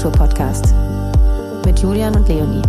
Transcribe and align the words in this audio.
Feierkultur-Podcast 0.00 0.74
mit 1.66 1.78
Julian 1.80 2.16
und 2.16 2.26
Leonie. 2.26 2.62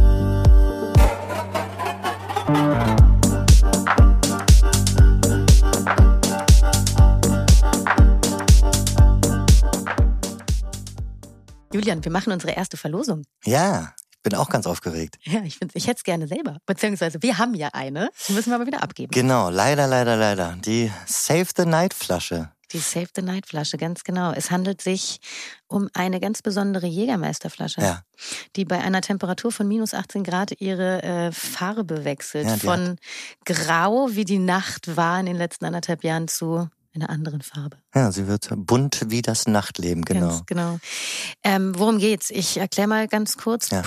Julian, 11.73 12.03
wir 12.03 12.11
machen 12.11 12.33
unsere 12.33 12.51
erste 12.53 12.75
Verlosung. 12.75 13.23
Ja, 13.45 13.93
ich 14.11 14.21
bin 14.23 14.35
auch 14.35 14.49
ganz 14.49 14.67
aufgeregt. 14.67 15.17
Ja, 15.23 15.41
ich, 15.43 15.59
ich 15.73 15.87
hätte 15.87 15.97
es 15.97 16.03
gerne 16.03 16.27
selber. 16.27 16.57
Beziehungsweise 16.65 17.21
wir 17.21 17.37
haben 17.37 17.53
ja 17.53 17.69
eine, 17.71 18.09
die 18.27 18.33
müssen 18.33 18.49
wir 18.49 18.55
aber 18.55 18.67
wieder 18.67 18.83
abgeben. 18.83 19.11
Genau, 19.11 19.49
leider, 19.49 19.87
leider, 19.87 20.17
leider. 20.17 20.57
Die 20.65 20.91
Save 21.05 21.47
the 21.55 21.65
Night 21.65 21.93
Flasche. 21.93 22.51
Die 22.73 22.79
Save 22.79 23.07
the 23.15 23.21
Night 23.21 23.47
Flasche, 23.47 23.77
ganz 23.77 24.03
genau. 24.03 24.31
Es 24.31 24.49
handelt 24.51 24.81
sich 24.81 25.19
um 25.67 25.89
eine 25.93 26.19
ganz 26.19 26.41
besondere 26.41 26.87
Jägermeisterflasche, 26.87 27.81
Ja. 27.81 28.03
die 28.55 28.65
bei 28.65 28.79
einer 28.79 29.01
Temperatur 29.01 29.51
von 29.51 29.67
minus 29.67 29.93
18 29.93 30.23
Grad 30.23 30.59
ihre 30.61 31.03
äh, 31.03 31.31
Farbe 31.31 32.05
wechselt. 32.05 32.47
Ja, 32.47 32.57
von 32.57 32.97
grau, 33.45 34.09
wie 34.11 34.25
die 34.25 34.39
Nacht 34.39 34.95
war 34.95 35.19
in 35.19 35.25
den 35.25 35.35
letzten 35.37 35.65
anderthalb 35.65 36.03
Jahren, 36.03 36.27
zu 36.27 36.69
einer 36.93 37.09
anderen 37.09 37.41
Farbe. 37.41 37.77
Ja, 37.95 38.11
sie 38.11 38.27
wird 38.27 38.49
bunt 38.53 39.03
wie 39.07 39.21
das 39.21 39.47
Nachtleben, 39.47 40.03
genau. 40.03 40.27
Ganz 40.27 40.45
genau. 40.45 40.79
Ähm, 41.43 41.73
worum 41.77 41.99
geht's? 41.99 42.29
Ich 42.29 42.57
erkläre 42.57 42.87
mal 42.89 43.07
ganz 43.07 43.37
kurz, 43.37 43.69
Ja. 43.69 43.83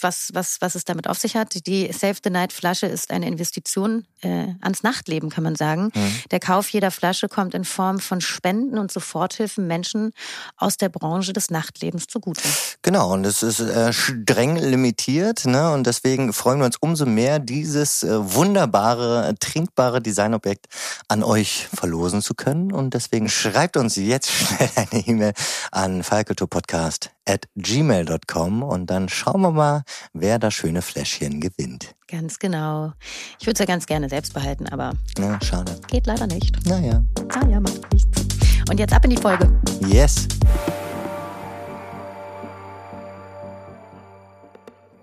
Was, 0.00 0.30
was, 0.32 0.58
was 0.60 0.74
es 0.74 0.84
damit 0.84 1.08
auf 1.08 1.18
sich 1.18 1.36
hat. 1.36 1.66
Die 1.66 1.90
Save 1.92 2.16
the 2.22 2.30
Night 2.30 2.52
Flasche 2.52 2.86
ist 2.86 3.10
eine 3.10 3.26
Investition 3.26 4.06
äh, 4.22 4.46
ans 4.60 4.82
Nachtleben, 4.82 5.30
kann 5.30 5.44
man 5.44 5.56
sagen. 5.56 5.90
Mhm. 5.94 6.14
Der 6.30 6.40
Kauf 6.40 6.68
jeder 6.68 6.90
Flasche 6.90 7.28
kommt 7.28 7.54
in 7.54 7.64
Form 7.64 7.98
von 7.98 8.20
Spenden 8.20 8.78
und 8.78 8.92
Soforthilfen 8.92 9.66
Menschen 9.66 10.12
aus 10.56 10.76
der 10.76 10.88
Branche 10.88 11.32
des 11.32 11.50
Nachtlebens 11.50 12.06
zugute. 12.06 12.42
Genau, 12.82 13.12
und 13.12 13.24
es 13.24 13.42
ist 13.42 13.60
äh, 13.60 13.92
streng 13.92 14.56
limitiert, 14.56 15.44
ne? 15.46 15.72
Und 15.72 15.86
deswegen 15.86 16.32
freuen 16.32 16.60
wir 16.60 16.66
uns 16.66 16.76
umso 16.80 17.06
mehr, 17.06 17.38
dieses 17.38 18.02
äh, 18.02 18.34
wunderbare, 18.34 19.28
äh, 19.28 19.34
trinkbare 19.34 20.00
Designobjekt 20.00 20.66
an 21.08 21.22
euch 21.22 21.68
verlosen 21.74 22.22
zu 22.22 22.34
können. 22.34 22.72
Und 22.72 22.94
deswegen 22.94 23.28
schreibt 23.28 23.76
uns 23.76 23.96
jetzt 23.96 24.30
schnell 24.30 24.70
eine 24.76 25.06
E-Mail 25.06 25.32
an 25.72 26.02
falkulturpodcast 26.02 27.15
at 27.28 27.46
gmail.com 27.56 28.62
und 28.62 28.86
dann 28.88 29.08
schauen 29.08 29.40
wir 29.40 29.50
mal, 29.50 29.82
wer 30.12 30.38
das 30.38 30.54
schöne 30.54 30.80
Fläschchen 30.82 31.40
gewinnt. 31.40 31.94
Ganz 32.08 32.38
genau. 32.38 32.92
Ich 33.38 33.46
würde 33.46 33.54
es 33.54 33.58
ja 33.58 33.64
ganz 33.66 33.86
gerne 33.86 34.08
selbst 34.08 34.32
behalten, 34.32 34.68
aber 34.68 34.92
Ja, 35.18 35.38
schade. 35.42 35.76
geht 35.88 36.06
leider 36.06 36.26
nicht. 36.26 36.64
Naja. 36.66 37.02
Ah 37.34 37.46
ja, 37.48 37.60
macht 37.60 37.92
nichts. 37.92 38.22
Und 38.70 38.78
jetzt 38.78 38.92
ab 38.94 39.04
in 39.04 39.10
die 39.10 39.16
Folge. 39.20 39.50
Yes. 39.88 40.26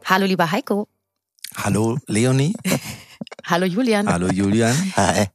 Hallo, 0.05 0.25
lieber 0.25 0.51
Heiko. 0.51 0.87
Hallo 1.55 1.97
Leonie. 2.07 2.53
Hallo, 3.45 3.65
Julian. 3.65 4.07
Hallo 4.07 4.27
Julian. 4.27 4.75
Hi. 4.95 5.27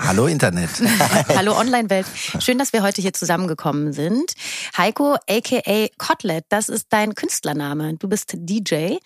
Hallo 0.00 0.28
Internet. 0.28 0.70
Hallo 1.36 1.58
Online-Welt. 1.58 2.06
Schön, 2.38 2.56
dass 2.56 2.72
wir 2.72 2.82
heute 2.82 3.02
hier 3.02 3.12
zusammengekommen 3.12 3.92
sind. 3.92 4.32
Heiko, 4.76 5.16
aka 5.28 5.88
Kotlet, 5.98 6.44
das 6.48 6.68
ist 6.68 6.86
dein 6.90 7.16
Künstlername. 7.16 7.94
Du 7.98 8.08
bist 8.08 8.32
DJ. 8.36 8.98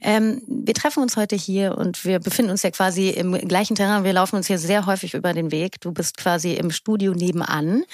Ähm, 0.00 0.40
wir 0.48 0.72
treffen 0.72 1.02
uns 1.02 1.18
heute 1.18 1.36
hier 1.36 1.76
und 1.76 2.04
wir 2.06 2.18
befinden 2.18 2.50
uns 2.50 2.62
ja 2.62 2.70
quasi 2.70 3.10
im 3.10 3.34
gleichen 3.46 3.76
Terrain. 3.76 4.04
Wir 4.04 4.14
laufen 4.14 4.36
uns 4.36 4.46
hier 4.46 4.58
sehr 4.58 4.86
häufig 4.86 5.12
über 5.12 5.34
den 5.34 5.52
Weg. 5.52 5.82
Du 5.82 5.92
bist 5.92 6.16
quasi 6.16 6.54
im 6.54 6.70
Studio 6.70 7.12
nebenan. 7.12 7.84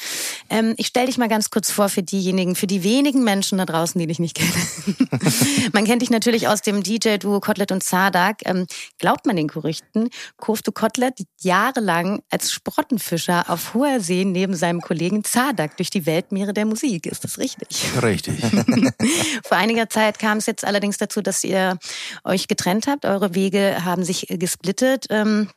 Ähm, 0.48 0.74
ich 0.76 0.86
stelle 0.86 1.06
dich 1.06 1.18
mal 1.18 1.28
ganz 1.28 1.50
kurz 1.50 1.72
vor 1.72 1.88
für 1.88 2.04
diejenigen, 2.04 2.54
für 2.54 2.68
die 2.68 2.84
wenigen 2.84 3.24
Menschen 3.24 3.58
da 3.58 3.66
draußen, 3.66 3.98
die 3.98 4.06
dich 4.06 4.20
nicht 4.20 4.36
kennen. 4.36 4.96
man 5.72 5.84
kennt 5.84 6.02
dich 6.02 6.10
natürlich 6.10 6.46
aus 6.46 6.62
dem 6.62 6.84
DJ-Duo 6.84 7.40
Kotlet 7.40 7.72
und 7.72 7.82
Zardak. 7.82 8.42
Ähm, 8.44 8.66
glaubt 8.98 9.26
man 9.26 9.34
den 9.34 9.48
Gerüchten, 9.48 10.08
kurfte 10.36 10.70
Kotlet 10.70 11.18
jahrelang 11.40 12.22
als 12.30 12.43
Sprottenfischer 12.52 13.48
auf 13.48 13.74
hoher 13.74 14.00
See 14.00 14.24
neben 14.24 14.54
seinem 14.54 14.80
Kollegen 14.80 15.24
Zardak 15.24 15.76
durch 15.76 15.90
die 15.90 16.06
Weltmeere 16.06 16.52
der 16.52 16.66
Musik. 16.66 17.06
Ist 17.06 17.24
das 17.24 17.38
richtig? 17.38 17.68
Richtig. 18.02 18.40
Vor 19.44 19.56
einiger 19.56 19.88
Zeit 19.88 20.18
kam 20.18 20.38
es 20.38 20.46
jetzt 20.46 20.64
allerdings 20.64 20.98
dazu, 20.98 21.20
dass 21.20 21.44
ihr 21.44 21.78
euch 22.24 22.48
getrennt 22.48 22.86
habt. 22.86 23.04
Eure 23.04 23.34
Wege 23.34 23.84
haben 23.84 24.04
sich 24.04 24.26
gesplittet. 24.28 25.06
Ähm, 25.10 25.48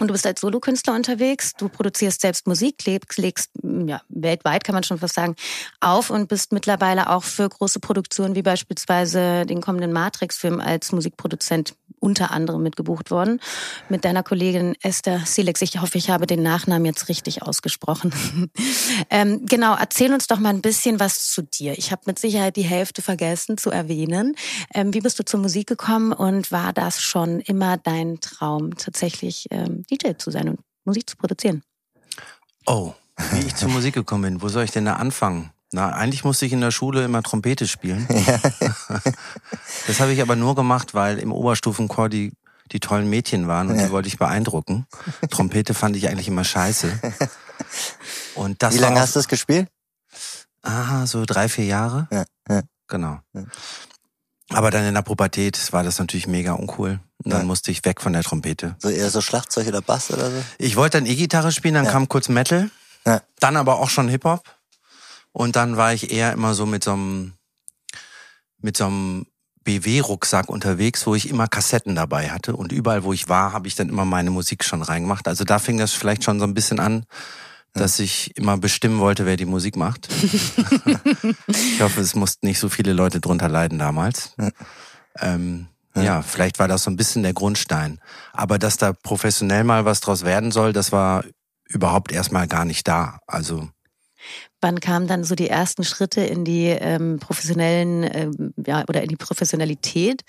und 0.00 0.06
du 0.06 0.12
bist 0.12 0.26
als 0.26 0.40
Solokünstler 0.40 0.94
unterwegs, 0.94 1.54
du 1.54 1.68
produzierst 1.68 2.20
selbst 2.20 2.46
Musik, 2.46 2.84
legst, 2.86 3.18
legst 3.18 3.50
ja, 3.64 4.00
weltweit 4.08 4.62
kann 4.62 4.74
man 4.74 4.84
schon 4.84 4.98
fast 4.98 5.14
sagen, 5.14 5.34
auf 5.80 6.10
und 6.10 6.28
bist 6.28 6.52
mittlerweile 6.52 7.10
auch 7.10 7.24
für 7.24 7.48
große 7.48 7.80
Produktionen 7.80 8.36
wie 8.36 8.42
beispielsweise 8.42 9.44
den 9.44 9.60
kommenden 9.60 9.92
Matrix-Film 9.92 10.60
als 10.60 10.92
Musikproduzent 10.92 11.74
unter 12.00 12.30
anderem 12.30 12.62
mitgebucht 12.62 13.10
worden. 13.10 13.40
Mit 13.88 14.04
deiner 14.04 14.22
Kollegin 14.22 14.74
Esther 14.82 15.22
Silex. 15.24 15.62
Ich 15.62 15.80
hoffe, 15.80 15.98
ich 15.98 16.10
habe 16.10 16.26
den 16.26 16.42
Nachnamen 16.42 16.84
jetzt 16.84 17.08
richtig 17.08 17.42
ausgesprochen. 17.42 18.12
ähm, 19.10 19.46
genau, 19.46 19.74
erzähl 19.74 20.12
uns 20.12 20.26
doch 20.26 20.38
mal 20.38 20.50
ein 20.50 20.62
bisschen 20.62 21.00
was 21.00 21.28
zu 21.28 21.42
dir. 21.42 21.76
Ich 21.78 21.92
habe 21.92 22.02
mit 22.06 22.18
Sicherheit 22.18 22.56
die 22.56 22.62
Hälfte 22.62 23.02
vergessen 23.02 23.58
zu 23.58 23.70
erwähnen. 23.70 24.34
Ähm, 24.74 24.94
wie 24.94 25.00
bist 25.00 25.18
du 25.18 25.24
zur 25.24 25.40
Musik 25.40 25.66
gekommen 25.66 26.12
und 26.12 26.52
war 26.52 26.72
das 26.72 27.00
schon 27.00 27.40
immer 27.40 27.76
dein 27.76 28.20
Traum, 28.20 28.76
tatsächlich 28.76 29.46
ähm, 29.50 29.84
DJ 29.90 30.12
zu 30.18 30.30
sein 30.30 30.48
und 30.48 30.60
Musik 30.84 31.08
zu 31.08 31.16
produzieren? 31.16 31.62
Oh, 32.66 32.92
wie 33.32 33.46
ich 33.46 33.56
zur 33.56 33.68
Musik 33.68 33.94
gekommen 33.94 34.22
bin. 34.22 34.42
Wo 34.42 34.48
soll 34.48 34.64
ich 34.64 34.70
denn 34.70 34.84
da 34.84 34.94
anfangen? 34.96 35.50
Na, 35.72 35.90
eigentlich 35.90 36.24
musste 36.24 36.46
ich 36.46 36.52
in 36.52 36.60
der 36.62 36.70
Schule 36.70 37.04
immer 37.04 37.22
Trompete 37.22 37.66
spielen. 37.68 38.06
das 39.86 40.00
habe 40.00 40.12
ich 40.12 40.22
aber 40.22 40.36
nur 40.36 40.54
gemacht, 40.54 40.94
weil 40.94 41.18
im 41.18 41.32
Oberstufenchor 41.32 42.08
die, 42.08 42.32
die 42.72 42.80
tollen 42.80 43.08
Mädchen 43.10 43.48
waren 43.48 43.68
und 43.68 43.78
die 43.78 43.90
wollte 43.90 44.08
ich 44.08 44.18
beeindrucken. 44.18 44.86
Trompete 45.30 45.74
fand 45.74 45.96
ich 45.96 46.08
eigentlich 46.08 46.28
immer 46.28 46.44
scheiße. 46.44 46.98
Und 48.34 48.62
das 48.62 48.74
Wie 48.74 48.78
lange 48.78 48.96
auch- 48.96 49.00
hast 49.00 49.14
du 49.16 49.18
das 49.18 49.28
gespielt? 49.28 49.68
Ah, 50.62 51.06
so 51.06 51.24
drei, 51.26 51.48
vier 51.48 51.66
Jahre. 51.66 52.08
Ja, 52.10 52.24
ja. 52.48 52.62
Genau. 52.88 53.18
Aber 54.50 54.70
dann 54.70 54.84
in 54.86 54.94
der 54.94 55.02
Pubertät 55.02 55.72
war 55.72 55.82
das 55.82 55.98
natürlich 55.98 56.26
mega 56.26 56.52
uncool. 56.52 57.00
Und 57.22 57.32
dann 57.32 57.42
Ja. 57.42 57.46
musste 57.46 57.70
ich 57.70 57.84
weg 57.84 58.00
von 58.00 58.14
der 58.14 58.22
Trompete. 58.22 58.74
So 58.78 58.88
eher 58.88 59.10
so 59.10 59.20
Schlagzeug 59.20 59.66
oder 59.68 59.82
Bass 59.82 60.10
oder 60.10 60.30
so? 60.30 60.42
Ich 60.56 60.76
wollte 60.76 60.98
dann 60.98 61.06
E-Gitarre 61.06 61.52
spielen, 61.52 61.74
dann 61.74 61.84
Ja. 61.84 61.92
kam 61.92 62.08
kurz 62.08 62.28
Metal, 62.30 62.70
Ja. 63.06 63.20
dann 63.40 63.56
aber 63.56 63.78
auch 63.78 63.90
schon 63.90 64.08
Hip-Hop. 64.08 64.42
Und 65.38 65.54
dann 65.54 65.76
war 65.76 65.94
ich 65.94 66.10
eher 66.10 66.32
immer 66.32 66.52
so 66.52 66.66
mit 66.66 66.82
so 66.82 66.94
einem, 66.94 67.34
mit 68.60 68.76
so 68.76 68.86
einem 68.86 69.26
BW-Rucksack 69.62 70.48
unterwegs, 70.48 71.06
wo 71.06 71.14
ich 71.14 71.28
immer 71.28 71.46
Kassetten 71.46 71.94
dabei 71.94 72.30
hatte. 72.30 72.56
Und 72.56 72.72
überall, 72.72 73.04
wo 73.04 73.12
ich 73.12 73.28
war, 73.28 73.52
habe 73.52 73.68
ich 73.68 73.76
dann 73.76 73.88
immer 73.88 74.04
meine 74.04 74.30
Musik 74.30 74.64
schon 74.64 74.82
reingemacht. 74.82 75.28
Also 75.28 75.44
da 75.44 75.60
fing 75.60 75.78
das 75.78 75.92
vielleicht 75.92 76.24
schon 76.24 76.40
so 76.40 76.44
ein 76.44 76.54
bisschen 76.54 76.80
an, 76.80 77.04
dass 77.72 78.00
ich 78.00 78.36
immer 78.36 78.58
bestimmen 78.58 78.98
wollte, 78.98 79.26
wer 79.26 79.36
die 79.36 79.44
Musik 79.44 79.76
macht. 79.76 80.08
ich 80.24 81.80
hoffe, 81.80 82.00
es 82.00 82.16
mussten 82.16 82.44
nicht 82.44 82.58
so 82.58 82.68
viele 82.68 82.92
Leute 82.92 83.20
drunter 83.20 83.48
leiden 83.48 83.78
damals. 83.78 84.34
Ähm, 85.20 85.68
ja, 85.94 86.20
vielleicht 86.22 86.58
war 86.58 86.66
das 86.66 86.82
so 86.82 86.90
ein 86.90 86.96
bisschen 86.96 87.22
der 87.22 87.32
Grundstein. 87.32 88.00
Aber 88.32 88.58
dass 88.58 88.76
da 88.76 88.92
professionell 88.92 89.62
mal 89.62 89.84
was 89.84 90.00
draus 90.00 90.24
werden 90.24 90.50
soll, 90.50 90.72
das 90.72 90.90
war 90.90 91.22
überhaupt 91.68 92.10
erstmal 92.10 92.48
gar 92.48 92.64
nicht 92.64 92.88
da. 92.88 93.20
Also 93.28 93.68
Wann 94.60 94.80
kamen 94.80 95.06
dann 95.06 95.24
so 95.24 95.34
die 95.34 95.48
ersten 95.48 95.84
Schritte 95.84 96.20
in 96.20 96.44
die 96.44 96.66
ähm, 96.66 97.18
professionellen, 97.20 98.02
ähm, 98.12 98.54
ja, 98.66 98.84
oder 98.88 99.02
in 99.02 99.08
die 99.08 99.16
Professionalität? 99.16 100.22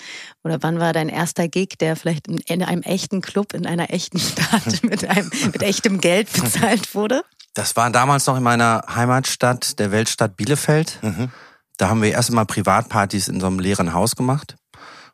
Oder 0.43 0.61
wann 0.61 0.79
war 0.79 0.93
dein 0.93 1.09
erster 1.09 1.47
Gig, 1.47 1.77
der 1.79 1.95
vielleicht 1.95 2.27
in, 2.27 2.37
in 2.39 2.63
einem 2.63 2.83
echten 2.83 3.21
Club, 3.21 3.53
in 3.53 3.65
einer 3.65 3.91
echten 3.91 4.19
Stadt 4.19 4.83
mit 4.83 5.09
einem, 5.09 5.31
mit 5.51 5.63
echtem 5.63 5.99
Geld 5.99 6.31
bezahlt 6.31 6.93
wurde? 6.93 7.23
das 7.53 7.75
war 7.75 7.89
damals 7.89 8.25
noch 8.25 8.37
in 8.37 8.43
meiner 8.43 8.83
Heimatstadt, 8.87 9.79
der 9.79 9.91
Weltstadt 9.91 10.37
Bielefeld. 10.37 10.99
Mhm. 11.01 11.29
Da 11.77 11.89
haben 11.89 12.01
wir 12.01 12.11
erst 12.11 12.31
mal 12.31 12.45
Privatpartys 12.45 13.27
in 13.27 13.39
so 13.39 13.47
einem 13.47 13.59
leeren 13.59 13.93
Haus 13.93 14.15
gemacht. 14.15 14.55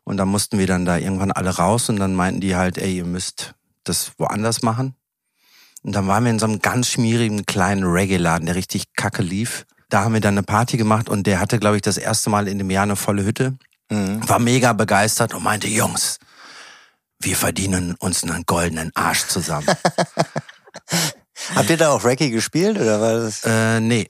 Und 0.04 0.18
da 0.18 0.26
mussten 0.26 0.60
wir 0.60 0.68
dann 0.68 0.86
da 0.86 0.98
irgendwann 0.98 1.32
alle 1.32 1.50
raus 1.50 1.90
und 1.90 1.98
dann 1.98 2.14
meinten 2.14 2.42
die 2.42 2.56
halt, 2.56 2.78
ey, 2.78 2.98
ihr 2.98 3.06
müsst 3.06 3.56
das 3.84 4.12
woanders 4.18 4.62
machen. 4.62 4.96
Und 5.86 5.92
dann 5.92 6.08
waren 6.08 6.24
wir 6.24 6.32
in 6.32 6.40
so 6.40 6.48
einem 6.48 6.60
ganz 6.60 6.90
schmierigen 6.90 7.46
kleinen 7.46 7.84
Reggae-Laden, 7.84 8.48
der 8.48 8.56
richtig 8.56 8.96
kacke 8.96 9.22
lief. 9.22 9.68
Da 9.90 10.04
haben 10.04 10.16
wir 10.16 10.20
dann 10.20 10.34
eine 10.34 10.42
Party 10.42 10.78
gemacht 10.78 11.10
und 11.10 11.28
der 11.28 11.40
hatte, 11.40 11.60
glaube 11.60 11.76
ich, 11.76 11.84
das 11.84 11.98
erste 11.98 12.32
Mal 12.32 12.48
in 12.48 12.58
dem 12.58 12.72
Jahr 12.72 12.84
eine 12.84 12.96
volle 12.96 13.24
Hütte. 13.24 13.56
Mhm. 13.92 14.28
War 14.28 14.40
mega 14.40 14.74
begeistert 14.74 15.36
und 15.36 15.44
meinte, 15.44 15.68
Jungs, 15.68 16.18
wir 17.20 17.36
verdienen 17.36 17.94
uns 18.00 18.24
einen 18.24 18.46
goldenen 18.48 18.92
Arsch 18.96 19.28
zusammen. 19.28 19.68
Habt 21.56 21.70
ihr 21.70 21.78
da 21.78 21.92
auch 21.92 22.04
Reggae 22.04 22.32
gespielt 22.32 22.80
oder 22.80 23.00
war 23.00 23.14
das? 23.20 23.44
Äh, 23.44 23.80
nee. 23.80 24.10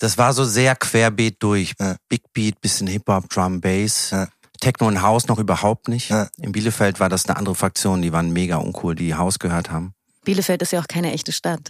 Das 0.00 0.18
war 0.18 0.34
so 0.34 0.44
sehr 0.44 0.76
querbeet 0.76 1.42
durch. 1.42 1.72
Ja. 1.80 1.96
Big 2.06 2.20
Beat, 2.34 2.60
bisschen 2.60 2.86
Hip-Hop, 2.86 3.30
Drum, 3.30 3.62
Bass. 3.62 4.10
Ja. 4.10 4.28
Techno 4.60 4.88
und 4.88 5.00
House 5.00 5.26
noch 5.28 5.38
überhaupt 5.38 5.88
nicht. 5.88 6.10
Ja. 6.10 6.28
In 6.36 6.52
Bielefeld 6.52 7.00
war 7.00 7.08
das 7.08 7.26
eine 7.26 7.38
andere 7.38 7.54
Fraktion, 7.54 8.02
die 8.02 8.12
waren 8.12 8.30
mega 8.30 8.56
uncool, 8.56 8.94
die 8.94 9.14
House 9.14 9.38
gehört 9.38 9.70
haben. 9.70 9.94
Bielefeld 10.24 10.62
ist 10.62 10.72
ja 10.72 10.80
auch 10.80 10.88
keine 10.88 11.12
echte 11.12 11.32
Stadt. 11.32 11.60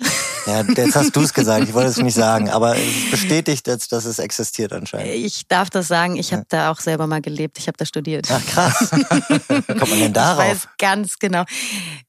Ja, 0.46 0.62
jetzt 0.62 0.94
hast 0.94 1.14
du 1.16 1.20
es 1.20 1.32
gesagt, 1.34 1.68
ich 1.68 1.74
wollte 1.74 1.90
es 1.90 1.96
nicht 1.96 2.14
sagen, 2.14 2.50
aber 2.50 2.76
es 2.76 3.10
bestätigt 3.10 3.66
jetzt, 3.66 3.92
dass 3.92 4.04
es 4.04 4.18
existiert 4.18 4.72
anscheinend. 4.72 5.12
Ich 5.12 5.46
darf 5.48 5.70
das 5.70 5.88
sagen, 5.88 6.16
ich 6.16 6.32
habe 6.32 6.44
da 6.48 6.70
auch 6.70 6.80
selber 6.80 7.06
mal 7.06 7.20
gelebt, 7.20 7.58
ich 7.58 7.66
habe 7.66 7.76
da 7.76 7.84
studiert. 7.84 8.28
Ach 8.30 8.44
krass. 8.46 8.90
Wie 8.92 9.78
kommt 9.78 9.90
man 9.90 9.98
denn 9.98 10.12
darauf? 10.12 10.44
Ich 10.44 10.50
weiß 10.50 10.68
ganz 10.78 11.18
genau. 11.18 11.44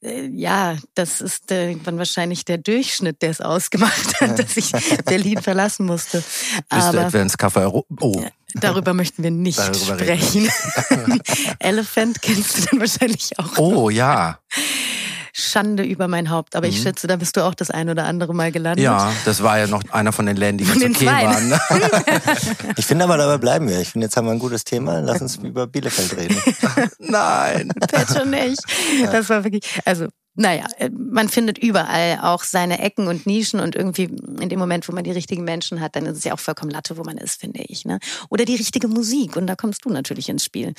Äh, 0.02 0.28
ja, 0.28 0.76
das 0.94 1.22
ist 1.22 1.52
äh, 1.52 1.76
dann 1.84 1.98
wahrscheinlich 1.98 2.46
der 2.46 2.58
Durchschnitt, 2.58 3.22
der 3.22 3.32
es 3.32 3.42
ausgemacht 3.42 4.22
hat, 4.22 4.40
dass 4.40 4.58
ich 4.58 4.72
Berlin 5.06 5.42
verlassen 5.42 5.86
musste. 5.86 6.24
Bist 6.70 6.94
du 6.94 6.98
etwa 6.98 7.22
ins 7.22 7.38
Café 7.38 7.66
Oh. 8.00 8.26
Darüber 8.56 8.94
möchten 8.94 9.22
wir 9.24 9.32
nicht 9.32 9.60
Darüber 9.60 10.00
sprechen. 10.00 10.50
Elephant 11.60 12.22
kennst 12.22 12.58
du 12.58 12.62
dann 12.68 12.80
wahrscheinlich 12.80 13.38
auch. 13.38 13.58
Oh 13.58 13.90
ja. 13.90 14.40
Schande 15.38 15.84
über 15.84 16.08
mein 16.08 16.30
Haupt. 16.30 16.56
Aber 16.56 16.66
mhm. 16.66 16.74
ich 16.74 16.82
schätze, 16.82 17.08
da 17.08 17.18
bist 17.18 17.36
du 17.36 17.42
auch 17.42 17.54
das 17.54 17.70
ein 17.70 17.90
oder 17.90 18.06
andere 18.06 18.34
Mal 18.34 18.54
gelandet. 18.54 18.84
Ja, 18.86 19.12
das 19.26 19.44
war 19.44 19.60
ja 19.60 19.68
noch 19.68 19.84
einer 19.92 20.14
von 20.14 20.26
den 20.26 20.38
Ländern, 20.38 20.66
die 20.66 20.80
ganz 20.80 20.96
okay 20.98 21.06
Zweien. 21.06 21.30
waren. 21.30 21.50
Ne? 21.50 21.60
ich 22.78 22.86
finde 22.86 23.04
aber, 23.04 23.18
dabei 23.18 23.38
bleiben 23.38 23.68
wir. 23.68 23.82
Ich 23.82 23.90
finde, 23.90 24.06
jetzt 24.06 24.16
haben 24.16 24.28
wir 24.28 24.32
ein 24.32 24.40
gutes 24.40 24.64
Thema. 24.64 25.00
Lass 25.00 25.22
uns 25.22 25.36
über 25.36 25.68
Bielefeld 25.68 26.16
reden. 26.16 26.42
Nein. 27.00 27.68
Bitte 27.80 28.26
nicht. 28.26 28.62
Das 29.12 29.28
war 29.28 29.44
wirklich, 29.44 29.82
also 29.84 30.08
naja, 30.36 30.66
äh, 30.78 30.90
man 30.90 31.30
findet 31.30 31.58
überall 31.58 32.20
auch 32.22 32.44
seine 32.44 32.80
Ecken 32.80 33.08
und 33.08 33.26
Nischen 33.26 33.60
und 33.60 33.76
irgendwie 33.76 34.04
in 34.40 34.50
dem 34.50 34.60
Moment, 34.60 34.88
wo 34.88 34.94
man 34.94 35.04
die 35.04 35.12
richtigen 35.12 35.44
Menschen 35.44 35.80
hat, 35.80 35.96
dann 35.96 36.06
ist 36.06 36.18
es 36.18 36.24
ja 36.26 36.34
auch 36.34 36.40
vollkommen 36.40 36.72
Latte, 36.72 36.98
wo 36.98 37.04
man 37.04 37.18
ist, 37.18 37.40
finde 37.40 37.62
ich. 37.64 37.86
Ne? 37.86 38.00
Oder 38.30 38.46
die 38.46 38.56
richtige 38.56 38.88
Musik 38.88 39.38
und 39.38 39.48
da 39.48 39.56
kommst 39.56 39.86
du 39.86 39.90
natürlich 39.90 40.28
ins 40.28 40.44
Spiel. 40.44 40.74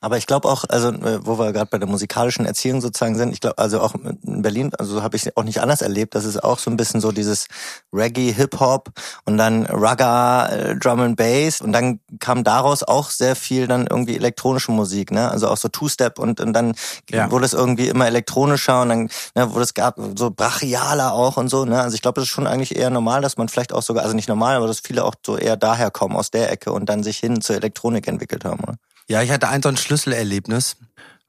Aber 0.00 0.18
ich 0.18 0.26
glaube 0.26 0.48
auch, 0.48 0.64
also 0.68 0.88
äh, 0.88 1.24
wo 1.24 1.38
wir 1.38 1.52
gerade 1.52 1.70
bei 1.70 1.78
der 1.78 1.88
musikalischen 1.88 2.46
Erziehung 2.46 2.80
sozusagen 2.80 3.16
sind, 3.16 3.32
ich 3.32 3.40
glaube, 3.40 3.58
also 3.58 3.80
auch 3.80 3.94
in 3.94 4.42
Berlin, 4.42 4.72
also 4.76 5.02
habe 5.02 5.16
ich 5.16 5.36
auch 5.36 5.44
nicht 5.44 5.60
anders 5.60 5.82
erlebt, 5.82 6.14
das 6.14 6.24
ist 6.24 6.42
auch 6.42 6.58
so 6.58 6.70
ein 6.70 6.76
bisschen 6.76 7.00
so 7.00 7.12
dieses 7.12 7.46
Reggae, 7.92 8.32
Hip-Hop 8.32 8.90
und 9.24 9.38
dann 9.38 9.66
Ragga, 9.66 10.48
äh, 10.48 10.76
Drum 10.76 11.00
and 11.00 11.16
Bass 11.16 11.60
und 11.60 11.72
dann 11.72 12.00
kam 12.18 12.42
daraus 12.42 12.82
auch 12.82 13.10
sehr 13.10 13.36
viel 13.36 13.68
dann 13.68 13.86
irgendwie 13.86 14.16
elektronische 14.16 14.72
Musik, 14.72 15.12
ne? 15.12 15.30
Also 15.30 15.48
auch 15.48 15.56
so 15.56 15.68
Two-Step 15.68 16.18
und, 16.18 16.40
und 16.40 16.52
dann 16.52 16.74
ja. 17.10 17.30
wurde 17.30 17.44
es 17.44 17.52
irgendwie 17.52 17.88
immer 17.88 18.06
elektronischer 18.06 18.82
und 18.82 18.88
dann 18.88 18.95
dann, 18.96 19.10
ne, 19.34 19.54
wo 19.54 19.58
das 19.58 19.74
gab, 19.74 19.98
so 20.16 20.30
brachialer 20.30 21.12
auch 21.12 21.36
und 21.36 21.48
so, 21.48 21.64
ne? 21.64 21.80
Also 21.80 21.94
ich 21.94 22.02
glaube, 22.02 22.20
es 22.20 22.26
ist 22.26 22.32
schon 22.32 22.46
eigentlich 22.46 22.76
eher 22.76 22.90
normal, 22.90 23.22
dass 23.22 23.36
man 23.36 23.48
vielleicht 23.48 23.72
auch 23.72 23.82
sogar, 23.82 24.04
also 24.04 24.14
nicht 24.14 24.28
normal, 24.28 24.56
aber 24.56 24.66
dass 24.66 24.80
viele 24.80 25.04
auch 25.04 25.14
so 25.24 25.36
eher 25.36 25.56
daher 25.56 25.90
kommen, 25.90 26.16
aus 26.16 26.30
der 26.30 26.50
Ecke 26.50 26.72
und 26.72 26.86
dann 26.88 27.02
sich 27.02 27.18
hin 27.18 27.40
zur 27.40 27.56
Elektronik 27.56 28.06
entwickelt 28.08 28.44
haben, 28.44 28.60
oder? 28.60 28.76
Ja, 29.08 29.22
ich 29.22 29.30
hatte 29.30 29.48
ein 29.48 29.62
so 29.62 29.68
ein 29.68 29.76
Schlüsselerlebnis, 29.76 30.76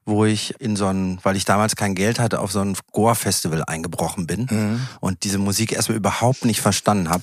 wo 0.04 0.24
ich 0.24 0.58
in 0.58 0.74
so 0.74 0.86
ein, 0.86 1.18
weil 1.22 1.36
ich 1.36 1.44
damals 1.44 1.76
kein 1.76 1.94
Geld 1.94 2.18
hatte, 2.18 2.40
auf 2.40 2.50
so 2.50 2.60
ein 2.60 2.76
Goa-Festival 2.92 3.62
eingebrochen 3.64 4.26
bin 4.26 4.48
mhm. 4.50 4.88
und 5.00 5.22
diese 5.22 5.38
Musik 5.38 5.72
erstmal 5.72 5.98
überhaupt 5.98 6.44
nicht 6.44 6.60
verstanden 6.60 7.10
habe. 7.10 7.22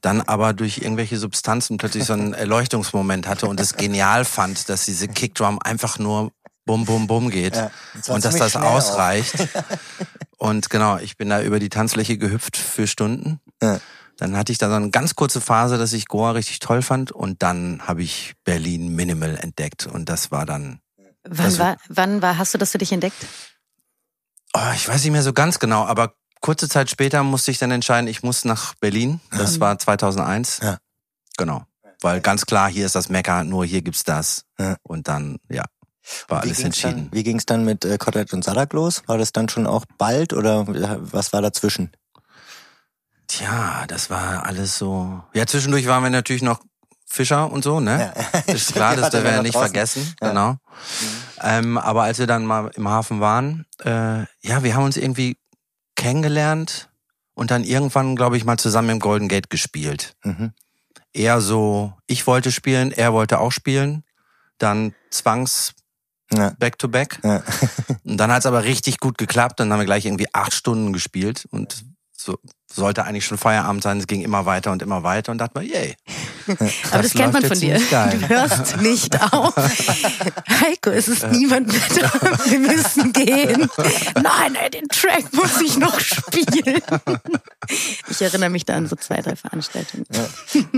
Dann 0.00 0.20
aber 0.22 0.52
durch 0.52 0.78
irgendwelche 0.78 1.18
Substanzen 1.18 1.76
plötzlich 1.76 2.04
so 2.04 2.12
einen 2.12 2.32
Erleuchtungsmoment 2.34 3.26
hatte 3.26 3.46
und 3.46 3.58
es 3.58 3.76
genial 3.76 4.24
fand, 4.24 4.68
dass 4.68 4.84
diese 4.84 5.08
Kickdrum 5.08 5.58
einfach 5.58 5.98
nur 5.98 6.30
bum, 6.64 6.84
bum, 6.84 7.06
bum 7.06 7.30
geht. 7.30 7.56
Ja, 7.56 7.70
und 8.08 8.24
dass 8.24 8.36
das 8.36 8.56
ausreicht. 8.56 9.34
und 10.38 10.70
genau, 10.70 10.98
ich 10.98 11.16
bin 11.16 11.28
da 11.28 11.42
über 11.42 11.58
die 11.58 11.68
Tanzfläche 11.68 12.18
gehüpft 12.18 12.56
für 12.56 12.86
Stunden. 12.86 13.40
Ja. 13.62 13.80
Dann 14.16 14.36
hatte 14.36 14.52
ich 14.52 14.58
da 14.58 14.68
so 14.68 14.74
eine 14.74 14.90
ganz 14.90 15.16
kurze 15.16 15.40
Phase, 15.40 15.76
dass 15.76 15.92
ich 15.92 16.06
Goa 16.06 16.32
richtig 16.32 16.60
toll 16.60 16.82
fand. 16.82 17.10
Und 17.10 17.42
dann 17.42 17.82
habe 17.86 18.02
ich 18.02 18.34
Berlin 18.44 18.94
Minimal 18.94 19.36
entdeckt. 19.36 19.86
Und 19.86 20.08
das 20.08 20.30
war 20.30 20.46
dann. 20.46 20.80
Wann 21.24 21.58
war, 21.58 21.76
wann 21.88 22.22
war, 22.22 22.38
hast 22.38 22.54
du 22.54 22.58
das 22.58 22.70
für 22.72 22.78
dich 22.78 22.92
entdeckt? 22.92 23.26
Oh, 24.52 24.72
ich 24.74 24.86
weiß 24.86 25.02
nicht 25.02 25.12
mehr 25.12 25.22
so 25.22 25.32
ganz 25.32 25.58
genau, 25.58 25.84
aber 25.84 26.14
kurze 26.40 26.68
Zeit 26.68 26.90
später 26.90 27.22
musste 27.22 27.50
ich 27.50 27.58
dann 27.58 27.70
entscheiden, 27.70 28.06
ich 28.06 28.22
muss 28.22 28.44
nach 28.44 28.74
Berlin. 28.74 29.20
Das 29.30 29.58
war 29.58 29.78
2001. 29.78 30.60
Ja. 30.62 30.78
Genau. 31.36 31.64
Weil 32.02 32.20
ganz 32.20 32.44
klar, 32.44 32.70
hier 32.70 32.84
ist 32.84 32.94
das 32.94 33.08
Mekka, 33.08 33.44
nur 33.44 33.64
hier 33.64 33.80
gibt's 33.80 34.04
das. 34.04 34.44
Ja. 34.58 34.76
Und 34.82 35.08
dann, 35.08 35.38
ja, 35.48 35.64
war 36.28 36.42
alles 36.42 36.60
entschieden. 36.60 37.08
Dann, 37.10 37.12
wie 37.12 37.22
ging 37.22 37.38
es 37.38 37.46
dann 37.46 37.64
mit 37.64 37.84
äh, 37.84 37.98
Kotelett 37.98 38.32
und 38.32 38.44
Sadak 38.44 38.72
los? 38.72 39.02
War 39.06 39.18
das 39.18 39.32
dann 39.32 39.48
schon 39.48 39.66
auch 39.66 39.84
bald 39.98 40.32
oder 40.32 40.64
was 40.66 41.32
war 41.32 41.42
dazwischen? 41.42 41.90
Tja, 43.26 43.84
das 43.88 44.10
war 44.10 44.44
alles 44.44 44.78
so. 44.78 45.22
Ja, 45.32 45.46
zwischendurch 45.46 45.86
waren 45.86 46.02
wir 46.02 46.10
natürlich 46.10 46.42
noch 46.42 46.60
Fischer 47.06 47.50
und 47.50 47.62
so, 47.64 47.80
ne? 47.80 48.12
Ja. 48.14 48.40
Ist 48.54 48.72
klar, 48.72 48.96
das 48.96 49.10
dürfen 49.10 49.24
wir 49.24 49.32
ja 49.32 49.42
nicht 49.42 49.54
draußen. 49.54 49.68
vergessen. 49.68 50.14
Ja. 50.20 50.28
Genau. 50.28 50.52
Mhm. 50.52 50.58
Ähm, 51.42 51.78
aber 51.78 52.02
als 52.02 52.18
wir 52.18 52.26
dann 52.26 52.44
mal 52.44 52.70
im 52.74 52.88
Hafen 52.88 53.20
waren, 53.20 53.66
äh, 53.84 54.22
ja, 54.42 54.62
wir 54.62 54.74
haben 54.74 54.84
uns 54.84 54.96
irgendwie 54.96 55.38
kennengelernt 55.96 56.90
und 57.34 57.50
dann 57.50 57.64
irgendwann, 57.64 58.16
glaube 58.16 58.36
ich, 58.36 58.44
mal 58.44 58.58
zusammen 58.58 58.90
im 58.90 59.00
Golden 59.00 59.28
Gate 59.28 59.50
gespielt. 59.50 60.16
Mhm. 60.24 60.52
Eher 61.12 61.40
so, 61.40 61.92
ich 62.06 62.26
wollte 62.26 62.50
spielen, 62.50 62.90
er 62.90 63.12
wollte 63.12 63.38
auch 63.38 63.52
spielen. 63.52 64.04
Dann 64.58 64.94
zwangs 65.10 65.74
ja. 66.32 66.50
back 66.58 66.78
to 66.78 66.88
back. 66.88 67.20
Ja. 67.22 67.42
und 68.04 68.16
dann 68.16 68.32
hat 68.32 68.40
es 68.40 68.46
aber 68.46 68.64
richtig 68.64 68.98
gut 68.98 69.18
geklappt. 69.18 69.60
Dann 69.60 69.72
haben 69.72 69.80
wir 69.80 69.86
gleich 69.86 70.06
irgendwie 70.06 70.28
acht 70.32 70.54
Stunden 70.54 70.92
gespielt 70.92 71.46
und 71.50 71.84
so 72.12 72.38
sollte 72.74 73.04
eigentlich 73.04 73.24
schon 73.24 73.38
Feierabend 73.38 73.82
sein. 73.82 73.98
Es 73.98 74.06
ging 74.06 74.22
immer 74.22 74.46
weiter 74.46 74.72
und 74.72 74.82
immer 74.82 75.02
weiter 75.02 75.32
und 75.32 75.38
dachte 75.38 75.58
mir, 75.58 75.66
yay. 75.66 75.96
Aber 76.92 77.02
das, 77.02 77.14
kennt 77.14 77.32
man 77.32 77.44
von 77.44 77.58
dir. 77.58 77.78
Du 77.78 78.28
hörst 78.28 78.76
nicht 78.78 79.20
auf. 79.32 79.54
Heiko, 79.56 80.90
es 80.90 81.08
ist 81.08 81.26
niemand 81.30 81.68
mehr 81.68 81.80
da. 82.00 82.10
Wir 82.50 82.58
müssen 82.58 83.12
gehen. 83.12 83.70
Nein, 84.22 84.54
ey, 84.62 84.70
den 84.70 84.88
Track 84.88 85.32
muss 85.32 85.60
ich 85.60 85.78
noch 85.78 85.98
spielen. 85.98 86.82
Ich 88.08 88.20
erinnere 88.20 88.50
mich 88.50 88.64
da 88.66 88.74
an 88.74 88.86
so 88.86 88.96
zwei, 88.96 89.22
drei 89.22 89.36
Veranstaltungen. 89.36 90.04
Ja. 90.12 90.26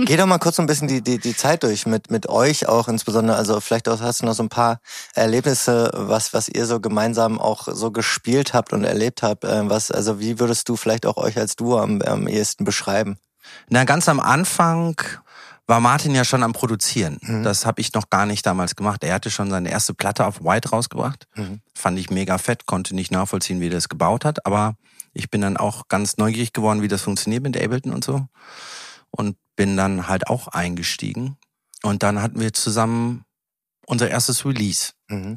Geh 0.05 0.17
doch 0.17 0.27
mal 0.27 0.39
kurz 0.39 0.57
so 0.57 0.63
ein 0.63 0.67
bisschen 0.67 0.89
die, 0.89 1.03
die, 1.03 1.19
die 1.19 1.37
Zeit 1.37 1.63
durch 1.63 1.87
mit, 1.87 2.11
mit 2.11 2.29
euch 2.29 2.69
auch 2.69 2.89
insbesondere. 2.89 3.37
Also 3.37 3.61
vielleicht 3.61 3.89
auch 3.89 4.01
hast 4.01 4.23
du 4.23 4.27
noch 4.27 4.35
so 4.35 4.43
ein 4.43 4.49
paar 4.49 4.81
Erlebnisse, 5.15 5.91
was, 5.95 6.33
was 6.33 6.49
ihr 6.49 6.67
so 6.67 6.81
gemeinsam 6.81 7.41
auch 7.41 7.67
so 7.71 7.91
gespielt 7.91 8.55
habt 8.55 8.73
und 8.73 8.85
erlebt 8.85 9.23
habt. 9.23 9.45
Äh, 9.45 9.69
was, 9.69 9.91
also 9.91 10.21
wie 10.21 10.39
würdest 10.39 10.69
du 10.69 10.77
vielleicht 10.77 11.07
auch 11.07 11.17
euch 11.17 11.37
als 11.39 11.57
Duo 11.57 11.86
am, 11.87 12.03
am 12.03 12.29
ehesten 12.29 12.65
beschreiben? 12.65 13.19
Na, 13.69 13.85
ganz 13.85 14.09
am 14.09 14.21
Anfang 14.21 15.01
war 15.67 15.81
Martin 15.81 16.15
ja 16.15 16.25
schon 16.25 16.43
am 16.43 16.53
Produzieren. 16.53 17.19
Mhm. 17.23 17.43
Das 17.43 17.67
habe 17.67 17.81
ich 17.81 17.93
noch 17.93 18.09
gar 18.11 18.27
nicht 18.27 18.47
damals 18.47 18.77
gemacht. 18.77 19.03
Er 19.03 19.15
hatte 19.15 19.31
schon 19.31 19.51
seine 19.51 19.71
erste 19.71 19.95
Platte 19.95 20.27
auf 20.27 20.43
White 20.45 20.71
rausgebracht. 20.71 21.27
Mhm. 21.35 21.61
Fand 21.75 21.99
ich 21.99 22.11
mega 22.11 22.39
fett, 22.39 22.67
konnte 22.67 22.95
nicht 22.95 23.11
nachvollziehen, 23.11 23.61
wie 23.61 23.67
er 23.67 23.73
das 23.73 23.89
gebaut 23.89 24.25
hat. 24.25 24.47
Aber 24.47 24.77
ich 25.13 25.31
bin 25.31 25.41
dann 25.41 25.57
auch 25.57 25.89
ganz 25.89 26.19
neugierig 26.19 26.53
geworden, 26.53 26.83
wie 26.83 26.89
das 26.89 27.03
funktioniert 27.03 27.43
mit 27.43 27.61
Ableton 27.61 27.93
und 27.93 28.05
so. 28.05 28.27
Und 29.11 29.37
bin 29.57 29.77
dann 29.77 30.09
halt 30.09 30.29
auch 30.29 30.49
eingestiegen. 30.49 31.37
Und 31.83 32.03
dann 32.03 32.23
hatten 32.23 32.41
wir 32.41 32.53
zusammen 32.53 33.25
unser 33.87 34.09
erstes 34.09 34.45
Release. 34.45 34.93
Mhm. 35.09 35.37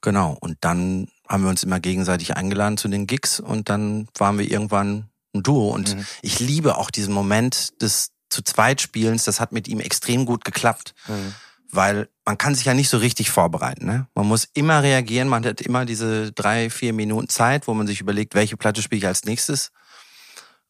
Genau. 0.00 0.36
Und 0.40 0.58
dann 0.60 1.08
haben 1.28 1.42
wir 1.42 1.50
uns 1.50 1.62
immer 1.62 1.80
gegenseitig 1.80 2.36
eingeladen 2.36 2.78
zu 2.78 2.88
den 2.88 3.06
Gigs 3.06 3.40
und 3.40 3.68
dann 3.68 4.08
waren 4.18 4.38
wir 4.38 4.50
irgendwann 4.50 5.09
ein 5.34 5.42
Duo. 5.42 5.70
Und 5.70 5.96
mhm. 5.96 6.06
ich 6.22 6.40
liebe 6.40 6.76
auch 6.76 6.90
diesen 6.90 7.14
Moment 7.14 7.80
des 7.82 8.10
zu 8.28 8.42
zweit 8.42 8.80
Spielens. 8.80 9.24
Das 9.24 9.40
hat 9.40 9.52
mit 9.52 9.68
ihm 9.68 9.80
extrem 9.80 10.26
gut 10.26 10.44
geklappt. 10.44 10.94
Mhm. 11.08 11.34
Weil 11.72 12.08
man 12.24 12.36
kann 12.36 12.54
sich 12.54 12.64
ja 12.64 12.74
nicht 12.74 12.88
so 12.88 12.98
richtig 12.98 13.30
vorbereiten. 13.30 13.86
Ne? 13.86 14.06
Man 14.14 14.26
muss 14.26 14.48
immer 14.54 14.82
reagieren. 14.82 15.28
Man 15.28 15.44
hat 15.44 15.60
immer 15.60 15.84
diese 15.84 16.32
drei, 16.32 16.68
vier 16.68 16.92
Minuten 16.92 17.28
Zeit, 17.28 17.68
wo 17.68 17.74
man 17.74 17.86
sich 17.86 18.00
überlegt, 18.00 18.34
welche 18.34 18.56
Platte 18.56 18.82
spiele 18.82 18.98
ich 18.98 19.06
als 19.06 19.24
nächstes. 19.24 19.70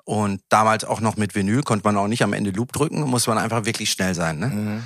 Und 0.05 0.43
damals 0.49 0.85
auch 0.85 1.01
noch 1.01 1.17
mit 1.17 1.35
Vinyl 1.35 1.63
konnte 1.63 1.87
man 1.87 1.97
auch 1.97 2.09
nicht 2.09 2.23
am 2.23 2.33
Ende 2.33 2.51
Loop 2.51 2.73
drücken, 2.73 3.03
muss 3.03 3.27
man 3.27 3.39
einfach 3.39 3.65
wirklich 3.65 3.91
schnell 3.91 4.15
sein. 4.15 4.39
Ne? 4.39 4.47
Mhm. 4.49 4.83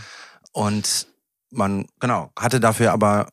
Und 0.53 1.09
man, 1.51 1.87
genau, 1.99 2.31
hatte 2.39 2.61
dafür 2.61 2.93
aber 2.93 3.29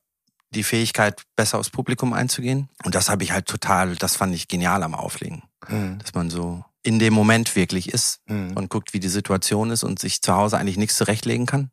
die 0.54 0.64
Fähigkeit, 0.64 1.22
besser 1.36 1.60
aufs 1.60 1.70
Publikum 1.70 2.14
einzugehen. 2.14 2.70
Und 2.84 2.96
das 2.96 3.10
habe 3.10 3.24
ich 3.24 3.32
halt 3.32 3.46
total, 3.46 3.96
das 3.96 4.16
fand 4.16 4.36
ich 4.36 4.48
genial 4.48 4.84
am 4.84 4.96
Auflegen. 4.96 5.44
Mhm. 5.68 6.00
Dass 6.00 6.14
man 6.14 6.30
so 6.30 6.64
in 6.84 7.00
dem 7.00 7.14
Moment 7.14 7.56
wirklich 7.56 7.94
ist 7.94 8.22
mhm. 8.28 8.54
und 8.56 8.70
guckt, 8.70 8.94
wie 8.94 9.00
die 9.00 9.10
Situation 9.10 9.70
ist 9.72 9.84
und 9.84 10.00
sich 10.00 10.22
zu 10.22 10.34
Hause 10.34 10.58
eigentlich 10.58 10.78
nichts 10.78 10.98
zurechtlegen 10.98 11.46
kann. 11.46 11.72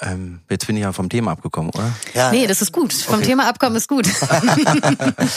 Ähm, 0.00 0.42
jetzt 0.50 0.66
bin 0.66 0.76
ich 0.76 0.82
ja 0.82 0.92
vom 0.92 1.08
Thema 1.08 1.32
abgekommen, 1.32 1.70
oder? 1.74 1.90
Ja. 2.14 2.30
Nee, 2.30 2.46
das 2.46 2.60
ist 2.60 2.72
gut. 2.72 2.92
Vom 2.92 3.16
okay. 3.16 3.26
Thema 3.26 3.48
abkommen 3.48 3.76
ist 3.76 3.88
gut. 3.88 4.06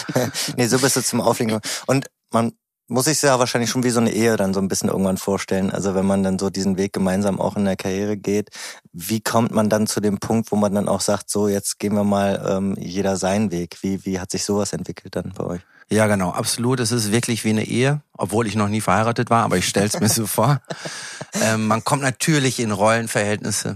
nee, 0.58 0.68
so 0.68 0.80
bist 0.80 0.98
du 0.98 1.02
zum 1.02 1.22
Auflegen. 1.22 1.60
Und 1.88 2.10
man 2.32 2.54
muss 2.90 3.06
sich 3.06 3.22
ja 3.22 3.40
wahrscheinlich 3.40 3.70
schon 3.70 3.84
wie 3.84 3.92
so 3.92 4.00
eine 4.00 4.12
Ehe 4.12 4.36
dann 4.36 4.54
so 4.54 4.60
ein 4.60 4.68
bisschen 4.68 4.90
irgendwann 4.90 5.18
vorstellen. 5.18 5.72
Also 5.72 5.96
wenn 5.96 6.06
man 6.06 6.24
dann 6.24 6.40
so 6.40 6.50
diesen 6.50 6.78
Weg 6.78 6.92
gemeinsam 6.92 7.40
auch 7.40 7.56
in 7.56 7.66
der 7.66 7.76
Karriere 7.76 8.18
geht, 8.18 8.50
wie 8.92 9.22
kommt 9.22 9.52
man 9.52 9.70
dann 9.70 9.88
zu 9.88 10.02
dem 10.02 10.18
Punkt, 10.18 10.52
wo 10.52 10.56
man 10.56 10.74
dann 10.74 10.90
auch 10.90 11.02
sagt, 11.02 11.30
so 11.30 11.48
jetzt 11.48 11.80
gehen 11.80 11.94
wir 11.94 12.04
mal 12.04 12.44
ähm, 12.48 12.76
jeder 12.80 13.16
seinen 13.16 13.52
Weg? 13.52 13.78
Wie, 13.82 14.06
wie 14.06 14.20
hat 14.20 14.32
sich 14.32 14.44
sowas 14.44 14.74
entwickelt 14.74 15.16
dann 15.16 15.34
bei 15.36 15.44
euch? 15.44 15.62
Ja, 15.92 16.08
genau, 16.08 16.32
absolut. 16.32 16.80
Es 16.80 16.92
ist 16.92 17.12
wirklich 17.12 17.44
wie 17.44 17.50
eine 17.50 17.66
Ehe, 17.66 18.02
obwohl 18.18 18.48
ich 18.48 18.56
noch 18.56 18.70
nie 18.70 18.82
verheiratet 18.82 19.30
war, 19.30 19.44
aber 19.44 19.58
ich 19.58 19.68
stell's 19.68 20.00
mir 20.00 20.10
so 20.10 20.28
vor. 20.28 20.62
Ähm, 21.44 21.68
man 21.68 21.84
kommt 21.84 22.02
natürlich 22.02 22.60
in 22.60 22.72
Rollenverhältnisse 22.72 23.76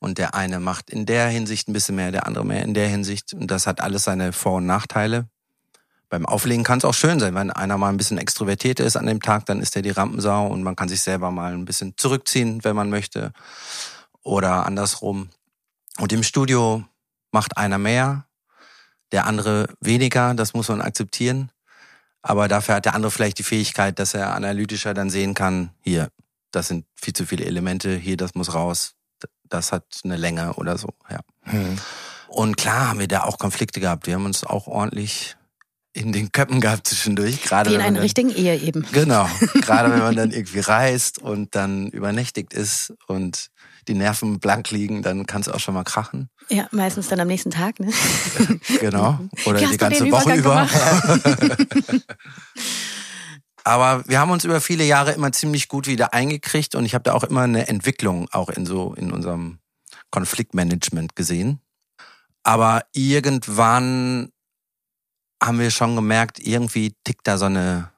und 0.00 0.18
der 0.18 0.34
eine 0.34 0.60
macht 0.60 0.90
in 0.90 1.06
der 1.06 1.28
Hinsicht 1.28 1.66
ein 1.66 1.72
bisschen 1.72 1.96
mehr, 1.96 2.12
der 2.12 2.26
andere 2.26 2.44
mehr 2.44 2.62
in 2.62 2.74
der 2.74 2.88
Hinsicht 2.88 3.32
und 3.32 3.50
das 3.50 3.66
hat 3.66 3.80
alles 3.80 4.04
seine 4.04 4.34
Vor- 4.34 4.56
und 4.56 4.66
Nachteile. 4.66 5.28
Beim 6.10 6.26
Auflegen 6.26 6.64
kann 6.64 6.78
es 6.78 6.84
auch 6.84 6.92
schön 6.92 7.20
sein, 7.20 7.34
wenn 7.36 7.50
einer 7.50 7.78
mal 7.78 7.88
ein 7.88 7.96
bisschen 7.96 8.18
extrovertiert 8.18 8.80
ist 8.80 8.96
an 8.96 9.06
dem 9.06 9.22
Tag, 9.22 9.46
dann 9.46 9.60
ist 9.60 9.76
er 9.76 9.82
die 9.82 9.90
Rampensau 9.90 10.48
und 10.48 10.62
man 10.64 10.76
kann 10.76 10.88
sich 10.88 11.00
selber 11.00 11.30
mal 11.30 11.54
ein 11.54 11.64
bisschen 11.64 11.94
zurückziehen, 11.96 12.62
wenn 12.64 12.76
man 12.76 12.90
möchte. 12.90 13.32
Oder 14.22 14.66
andersrum. 14.66 15.30
Und 15.98 16.12
im 16.12 16.24
Studio 16.24 16.84
macht 17.30 17.56
einer 17.56 17.78
mehr, 17.78 18.26
der 19.12 19.26
andere 19.26 19.68
weniger, 19.80 20.34
das 20.34 20.52
muss 20.52 20.68
man 20.68 20.82
akzeptieren. 20.82 21.52
Aber 22.22 22.48
dafür 22.48 22.74
hat 22.74 22.84
der 22.84 22.94
andere 22.94 23.12
vielleicht 23.12 23.38
die 23.38 23.44
Fähigkeit, 23.44 23.98
dass 23.98 24.12
er 24.12 24.34
analytischer 24.34 24.94
dann 24.94 25.10
sehen 25.10 25.34
kann, 25.34 25.70
hier, 25.80 26.10
das 26.50 26.68
sind 26.68 26.86
viel 26.96 27.14
zu 27.14 27.24
viele 27.24 27.44
Elemente, 27.44 27.94
hier, 27.94 28.16
das 28.16 28.34
muss 28.34 28.52
raus, 28.52 28.94
das 29.48 29.70
hat 29.70 29.84
eine 30.04 30.16
Länge 30.16 30.54
oder 30.54 30.76
so, 30.76 30.88
ja. 31.08 31.20
Mhm. 31.44 31.78
Und 32.26 32.56
klar 32.56 32.88
haben 32.88 32.98
wir 32.98 33.08
da 33.08 33.22
auch 33.22 33.38
Konflikte 33.38 33.80
gehabt. 33.80 34.06
Wir 34.06 34.14
haben 34.14 34.24
uns 34.24 34.44
auch 34.44 34.68
ordentlich 34.68 35.36
in 35.92 36.12
den 36.12 36.30
Köppen 36.30 36.60
gehabt 36.60 36.86
zwischendurch. 36.86 37.42
Gerade 37.42 37.70
Wie 37.70 37.74
in 37.74 37.80
einer 37.80 38.00
richtigen 38.00 38.30
Ehe 38.30 38.56
eben. 38.56 38.86
Genau. 38.92 39.28
Gerade 39.60 39.90
wenn 39.92 39.98
man 39.98 40.16
dann 40.16 40.30
irgendwie 40.30 40.60
reist 40.60 41.18
und 41.18 41.54
dann 41.54 41.88
übernächtigt 41.88 42.52
ist 42.52 42.94
und 43.06 43.50
die 43.88 43.94
Nerven 43.94 44.38
blank 44.38 44.70
liegen, 44.70 45.02
dann 45.02 45.26
kann 45.26 45.40
es 45.40 45.48
auch 45.48 45.58
schon 45.58 45.74
mal 45.74 45.82
krachen. 45.82 46.28
Ja, 46.48 46.68
meistens 46.70 47.08
dann 47.08 47.18
am 47.18 47.26
nächsten 47.26 47.50
Tag, 47.50 47.80
ne? 47.80 47.90
genau. 48.80 49.18
Oder 49.46 49.58
die 49.60 49.76
ganze 49.76 50.10
Woche 50.10 50.34
über. 50.34 50.68
Aber 53.64 54.04
wir 54.06 54.20
haben 54.20 54.30
uns 54.30 54.44
über 54.44 54.60
viele 54.60 54.84
Jahre 54.84 55.12
immer 55.12 55.32
ziemlich 55.32 55.68
gut 55.68 55.86
wieder 55.86 56.14
eingekriegt 56.14 56.74
und 56.74 56.84
ich 56.84 56.94
habe 56.94 57.02
da 57.04 57.14
auch 57.14 57.24
immer 57.24 57.42
eine 57.42 57.68
Entwicklung 57.68 58.28
auch 58.30 58.48
in 58.48 58.64
so 58.64 58.94
in 58.94 59.12
unserem 59.12 59.58
Konfliktmanagement 60.10 61.16
gesehen. 61.16 61.60
Aber 62.42 62.84
irgendwann 62.92 64.30
haben 65.42 65.58
wir 65.58 65.70
schon 65.70 65.96
gemerkt, 65.96 66.38
irgendwie 66.38 66.94
tickt 67.04 67.26
da 67.26 67.38
so 67.38 67.46
eine 67.46 67.90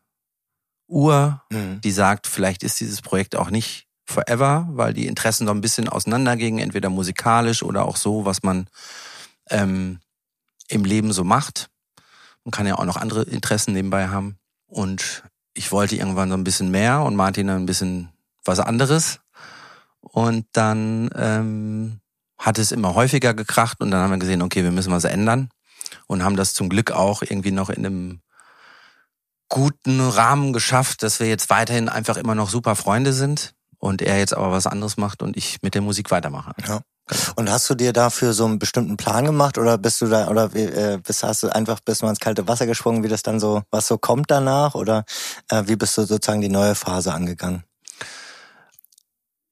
Uhr, 0.89 1.43
mhm. 1.51 1.81
die 1.81 1.91
sagt, 1.91 2.27
vielleicht 2.27 2.63
ist 2.63 2.81
dieses 2.81 3.03
Projekt 3.03 3.35
auch 3.37 3.51
nicht 3.51 3.87
forever, 4.05 4.69
weil 4.71 4.93
die 4.93 5.07
Interessen 5.07 5.47
so 5.47 5.53
ein 5.53 5.61
bisschen 5.61 5.89
auseinandergingen, 5.89 6.63
entweder 6.63 6.91
musikalisch 6.91 7.63
oder 7.63 7.85
auch 7.87 7.97
so, 7.97 8.25
was 8.25 8.43
man 8.43 8.69
ähm, 9.51 10.01
im 10.69 10.85
Leben 10.85 11.13
so 11.13 11.25
macht. 11.25 11.71
Man 12.45 12.53
kann 12.53 12.67
ja 12.67 12.77
auch 12.77 12.85
noch 12.85 12.97
andere 12.97 13.23
Interessen 13.23 13.73
nebenbei 13.73 14.09
haben. 14.09 14.37
Und 14.67 15.23
ich 15.55 15.73
wollte 15.73 15.97
irgendwann 15.97 16.31
so 16.31 16.37
ein 16.37 16.45
bisschen 16.45 16.71
mehr 16.71 17.03
und 17.03 17.17
Martin 17.17 17.49
ein 17.51 17.67
bisschen 17.67 18.11
was 18.45 18.59
anderes. 18.59 19.21
Und 20.01 20.47
dann 20.53 21.11
ähm, 21.15 22.01
hat 22.39 22.59
es 22.59 22.73
immer 22.73 22.95
häufiger 22.95 23.35
gekracht 23.35 23.81
und 23.81 23.91
dann 23.91 24.01
haben 24.01 24.11
wir 24.11 24.19
gesehen, 24.19 24.43
okay, 24.43 24.65
wir 24.65 24.73
müssen 24.73 24.93
was 24.93 25.05
ändern 25.05 25.51
und 26.07 26.23
haben 26.23 26.37
das 26.37 26.55
zum 26.55 26.69
Glück 26.69 26.91
auch 26.91 27.23
irgendwie 27.23 27.51
noch 27.51 27.71
in 27.71 27.87
einem 27.87 28.21
guten 29.49 30.01
Rahmen 30.01 30.53
geschafft, 30.53 31.03
dass 31.03 31.21
wir 31.21 31.29
jetzt 31.29 31.51
weiterhin 31.51 31.89
einfach 31.89 32.17
immer 32.17 32.35
noch 32.35 32.49
super 32.49 32.75
Freunde 32.75 33.13
sind 33.13 33.55
und 33.79 34.01
er 34.01 34.19
jetzt 34.19 34.35
aber 34.35 34.51
was 34.51 34.67
anderes 34.67 34.97
macht 34.97 35.23
und 35.23 35.37
ich 35.37 35.59
mit 35.63 35.75
der 35.75 35.83
Musik 35.83 36.11
weitermache. 36.11 36.53
Ja. 36.67 36.81
Und 37.35 37.51
hast 37.51 37.69
du 37.69 37.75
dir 37.75 37.93
dafür 37.93 38.33
so 38.33 38.47
einen 38.47 38.59
bestimmten 38.59 38.97
Plan 38.97 39.25
gemacht 39.25 39.59
oder 39.59 39.77
bist 39.77 40.01
du 40.01 40.07
da 40.07 40.29
oder 40.29 40.55
äh, 40.55 40.99
bist 40.99 41.23
hast 41.23 41.43
du 41.43 41.49
einfach 41.49 41.81
bist 41.81 42.01
du 42.01 42.07
ins 42.07 42.21
kalte 42.21 42.47
Wasser 42.49 42.67
gesprungen, 42.67 43.03
wie 43.03 43.09
das 43.09 43.23
dann 43.23 43.41
so 43.41 43.63
was 43.71 43.89
so 43.89 43.99
kommt 43.99 44.31
danach 44.31 44.75
oder 44.75 45.05
äh, 45.51 45.65
wie 45.67 45.77
bist 45.77 45.99
du 45.99 46.03
sozusagen 46.03 46.41
die 46.41 46.49
neue 46.49 46.75
Phase 46.75 47.13
angegangen? 47.13 47.65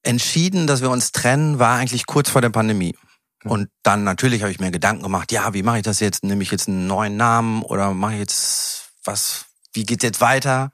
entschieden, 0.03 0.67
dass 0.67 0.81
wir 0.81 0.89
uns 0.89 1.11
trennen, 1.11 1.59
war 1.59 1.77
eigentlich 1.77 2.05
kurz 2.05 2.29
vor 2.29 2.41
der 2.41 2.49
Pandemie. 2.49 2.95
Und 3.43 3.69
dann 3.83 4.03
natürlich 4.03 4.43
habe 4.43 4.51
ich 4.51 4.59
mir 4.59 4.71
Gedanken 4.71 5.03
gemacht, 5.03 5.31
ja, 5.31 5.53
wie 5.53 5.63
mache 5.63 5.77
ich 5.77 5.83
das 5.83 5.99
jetzt? 5.99 6.23
Nehme 6.23 6.43
ich 6.43 6.51
jetzt 6.51 6.67
einen 6.67 6.87
neuen 6.87 7.17
Namen 7.17 7.63
oder 7.63 7.93
mache 7.93 8.13
ich 8.13 8.19
jetzt 8.19 8.91
was, 9.03 9.45
wie 9.73 9.83
geht's 9.83 10.03
jetzt 10.03 10.21
weiter? 10.21 10.71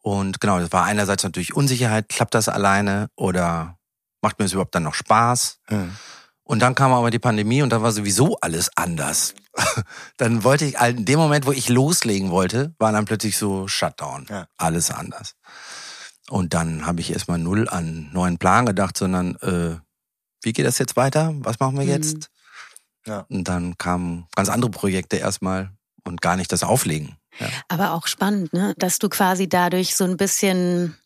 Und 0.00 0.40
genau, 0.40 0.58
das 0.58 0.72
war 0.72 0.84
einerseits 0.84 1.24
natürlich 1.24 1.54
Unsicherheit, 1.54 2.08
klappt 2.08 2.34
das 2.34 2.48
alleine 2.48 3.10
oder 3.16 3.76
macht 4.22 4.38
mir 4.38 4.44
das 4.44 4.52
überhaupt 4.52 4.74
dann 4.74 4.84
noch 4.84 4.94
Spaß? 4.94 5.58
Mhm. 5.68 5.96
Und 6.44 6.60
dann 6.60 6.76
kam 6.76 6.92
aber 6.92 7.10
die 7.10 7.18
Pandemie 7.18 7.62
und 7.62 7.70
dann 7.70 7.82
war 7.82 7.90
sowieso 7.90 8.38
alles 8.40 8.70
anders. 8.76 9.34
dann 10.16 10.44
wollte 10.44 10.64
ich, 10.64 10.80
in 10.80 11.04
dem 11.04 11.18
Moment, 11.18 11.44
wo 11.44 11.50
ich 11.50 11.68
loslegen 11.68 12.30
wollte, 12.30 12.72
war 12.78 12.92
dann 12.92 13.04
plötzlich 13.04 13.36
so 13.36 13.66
Shutdown. 13.66 14.26
Ja. 14.30 14.46
Alles 14.56 14.92
anders. 14.92 15.34
Und 16.30 16.54
dann 16.54 16.86
habe 16.86 17.00
ich 17.00 17.12
erstmal 17.12 17.38
null 17.38 17.68
an 17.68 18.10
neuen 18.12 18.38
Plan 18.38 18.64
gedacht, 18.64 18.96
sondern 18.96 19.34
äh, 19.36 19.76
wie 20.46 20.52
geht 20.52 20.64
das 20.64 20.78
jetzt 20.78 20.94
weiter? 20.94 21.34
Was 21.40 21.58
machen 21.58 21.76
wir 21.76 21.84
mhm. 21.84 21.90
jetzt? 21.90 22.30
Ja. 23.04 23.26
Und 23.28 23.48
dann 23.48 23.76
kamen 23.76 24.26
ganz 24.36 24.48
andere 24.48 24.70
Projekte 24.70 25.16
erstmal 25.16 25.70
und 26.04 26.22
gar 26.22 26.36
nicht 26.36 26.52
das 26.52 26.62
Auflegen. 26.62 27.16
Ja. 27.40 27.48
Aber 27.68 27.92
auch 27.92 28.06
spannend, 28.06 28.52
ne? 28.52 28.72
dass 28.78 28.98
du 28.98 29.08
quasi 29.08 29.48
dadurch 29.48 29.96
so 29.96 30.04
ein 30.04 30.16
bisschen 30.16 30.96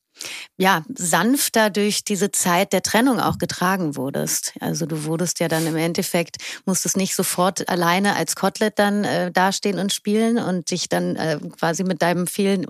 ja, 0.56 0.82
sanfter 0.94 1.70
durch 1.70 2.04
diese 2.04 2.30
Zeit 2.30 2.72
der 2.72 2.82
Trennung 2.82 3.20
auch 3.20 3.38
getragen 3.38 3.96
wurdest. 3.96 4.52
Also 4.60 4.86
du 4.86 5.04
wurdest 5.04 5.40
ja 5.40 5.48
dann 5.48 5.66
im 5.66 5.76
Endeffekt, 5.76 6.36
musstest 6.66 6.96
nicht 6.96 7.14
sofort 7.14 7.68
alleine 7.68 8.14
als 8.16 8.36
Kotelett 8.36 8.78
dann 8.78 9.04
äh, 9.04 9.30
dastehen 9.30 9.78
und 9.78 9.92
spielen 9.92 10.38
und 10.38 10.70
dich 10.70 10.88
dann 10.88 11.16
äh, 11.16 11.38
quasi 11.58 11.84
mit 11.84 12.02
deinem 12.02 12.26
vielen, 12.26 12.66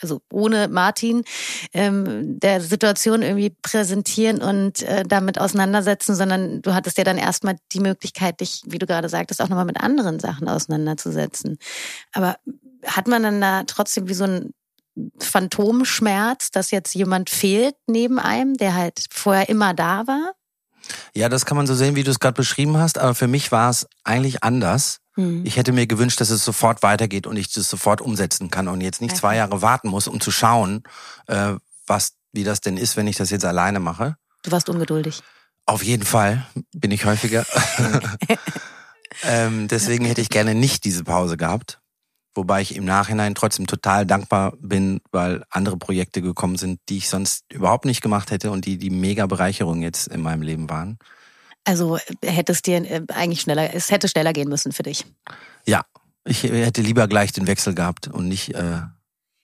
also 0.00 0.20
ohne 0.30 0.68
Martin, 0.68 1.24
ähm, 1.72 2.38
der 2.38 2.60
Situation 2.60 3.22
irgendwie 3.22 3.50
präsentieren 3.62 4.40
und 4.40 4.82
äh, 4.82 5.02
damit 5.06 5.40
auseinandersetzen, 5.40 6.14
sondern 6.14 6.62
du 6.62 6.74
hattest 6.74 6.98
ja 6.98 7.04
dann 7.04 7.18
erstmal 7.18 7.56
die 7.72 7.80
Möglichkeit, 7.80 8.40
dich, 8.40 8.62
wie 8.66 8.78
du 8.78 8.86
gerade 8.86 9.08
sagtest, 9.08 9.42
auch 9.42 9.48
nochmal 9.48 9.64
mit 9.64 9.80
anderen 9.80 10.20
Sachen 10.20 10.48
auseinanderzusetzen. 10.48 11.58
Aber 12.12 12.36
hat 12.84 13.08
man 13.08 13.22
dann 13.22 13.40
da 13.40 13.64
trotzdem 13.64 14.08
wie 14.08 14.14
so 14.14 14.24
ein 14.24 14.54
Phantomschmerz, 15.18 16.50
dass 16.50 16.70
jetzt 16.70 16.94
jemand 16.94 17.30
fehlt 17.30 17.74
neben 17.86 18.18
einem, 18.18 18.56
der 18.56 18.74
halt 18.74 19.04
vorher 19.10 19.48
immer 19.48 19.74
da 19.74 20.06
war? 20.06 20.32
Ja, 21.14 21.28
das 21.28 21.46
kann 21.46 21.56
man 21.56 21.66
so 21.66 21.74
sehen, 21.74 21.96
wie 21.96 22.04
du 22.04 22.10
es 22.10 22.20
gerade 22.20 22.36
beschrieben 22.36 22.78
hast, 22.78 22.98
aber 22.98 23.14
für 23.14 23.28
mich 23.28 23.52
war 23.52 23.70
es 23.70 23.86
eigentlich 24.04 24.42
anders. 24.42 24.98
Mhm. 25.16 25.44
Ich 25.44 25.56
hätte 25.56 25.72
mir 25.72 25.86
gewünscht, 25.86 26.20
dass 26.20 26.30
es 26.30 26.44
sofort 26.44 26.82
weitergeht 26.82 27.26
und 27.26 27.36
ich 27.36 27.52
das 27.52 27.68
sofort 27.68 28.00
umsetzen 28.00 28.50
kann 28.50 28.68
und 28.68 28.80
jetzt 28.80 29.00
nicht 29.00 29.12
okay. 29.12 29.20
zwei 29.20 29.36
Jahre 29.36 29.62
warten 29.62 29.88
muss, 29.88 30.08
um 30.08 30.20
zu 30.20 30.30
schauen, 30.30 30.82
äh, 31.26 31.54
was, 31.86 32.12
wie 32.32 32.44
das 32.44 32.60
denn 32.60 32.76
ist, 32.76 32.96
wenn 32.96 33.06
ich 33.06 33.16
das 33.16 33.30
jetzt 33.30 33.44
alleine 33.44 33.80
mache. 33.80 34.16
Du 34.42 34.52
warst 34.52 34.68
ungeduldig. 34.68 35.22
Auf 35.64 35.82
jeden 35.82 36.04
Fall 36.04 36.46
bin 36.72 36.90
ich 36.90 37.04
häufiger. 37.04 37.44
ähm, 39.22 39.68
deswegen 39.68 40.04
hätte 40.04 40.20
ich 40.20 40.28
gerne 40.28 40.54
nicht 40.54 40.84
diese 40.84 41.02
Pause 41.02 41.36
gehabt. 41.36 41.80
Wobei 42.36 42.60
ich 42.60 42.76
im 42.76 42.84
Nachhinein 42.84 43.34
trotzdem 43.34 43.66
total 43.66 44.06
dankbar 44.06 44.52
bin, 44.60 45.00
weil 45.10 45.44
andere 45.50 45.76
Projekte 45.76 46.22
gekommen 46.22 46.56
sind, 46.56 46.80
die 46.88 46.98
ich 46.98 47.08
sonst 47.08 47.44
überhaupt 47.50 47.84
nicht 47.84 48.02
gemacht 48.02 48.30
hätte 48.30 48.50
und 48.50 48.66
die 48.66 48.78
die 48.78 48.90
mega 48.90 49.26
Bereicherung 49.26 49.82
jetzt 49.82 50.08
in 50.08 50.20
meinem 50.20 50.42
Leben 50.42 50.68
waren. 50.68 50.98
Also 51.64 51.98
hättest 52.22 52.66
dir 52.66 52.88
äh, 52.88 53.02
eigentlich 53.12 53.40
schneller, 53.40 53.74
es 53.74 53.90
hätte 53.90 54.08
schneller 54.08 54.32
gehen 54.32 54.48
müssen 54.48 54.72
für 54.72 54.84
dich. 54.84 55.04
Ja, 55.66 55.82
ich 56.24 56.44
hätte 56.44 56.82
lieber 56.82 57.08
gleich 57.08 57.32
den 57.32 57.46
Wechsel 57.46 57.74
gehabt 57.74 58.08
und 58.08 58.28
nicht 58.28 58.54
äh, 58.54 58.82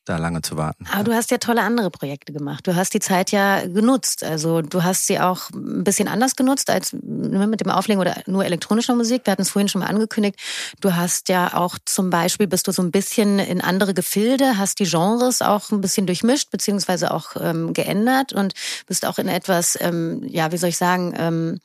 da 0.05 0.17
lange 0.17 0.43
zu 0.43 0.57
warten. 0.57 0.87
Aber 0.93 1.05
du 1.05 1.15
hast 1.15 1.31
ja 1.31 1.39
tolle 1.39 1.63
andere 1.63 1.91
Projekte 1.91 2.33
gemacht. 2.33 2.67
Du 2.67 2.75
hast 2.75 2.93
die 2.93 2.99
Zeit 2.99 3.31
ja 3.31 3.65
genutzt. 3.67 4.25
Also 4.25 4.61
du 4.61 4.83
hast 4.83 5.07
sie 5.07 5.21
auch 5.21 5.51
ein 5.51 5.85
bisschen 5.85 6.09
anders 6.09 6.35
genutzt 6.35 6.71
als 6.71 6.93
ne, 6.93 7.47
mit 7.47 7.61
dem 7.61 7.71
Auflegen 7.71 8.01
oder 8.01 8.17
nur 8.27 8.45
elektronischer 8.45 8.97
Musik. 8.97 9.23
Wir 9.25 9.33
hatten 9.33 9.43
es 9.43 9.51
vorhin 9.51 9.69
schon 9.69 9.81
mal 9.81 9.87
angekündigt. 9.87 10.39
Du 10.81 10.97
hast 10.97 11.29
ja 11.29 11.55
auch 11.55 11.79
zum 11.85 12.11
Beispiel, 12.11 12.49
bist 12.49 12.67
du 12.67 12.73
so 12.73 12.83
ein 12.83 12.91
bisschen 12.91 13.39
in 13.39 13.61
andere 13.61 13.95
Gefilde, 13.95 14.59
hast 14.59 14.81
die 14.81 14.89
Genres 14.89 15.41
auch 15.41 15.71
ein 15.71 15.81
bisschen 15.81 16.07
durchmischt, 16.07 16.51
beziehungsweise 16.51 17.13
auch 17.13 17.37
ähm, 17.41 17.73
geändert 17.73 18.33
und 18.33 18.55
bist 18.87 19.07
auch 19.07 19.19
in 19.19 19.29
etwas, 19.29 19.79
ähm, 19.81 20.23
ja, 20.27 20.51
wie 20.51 20.57
soll 20.57 20.71
ich 20.71 20.77
sagen, 20.79 21.15
ähm, 21.17 21.61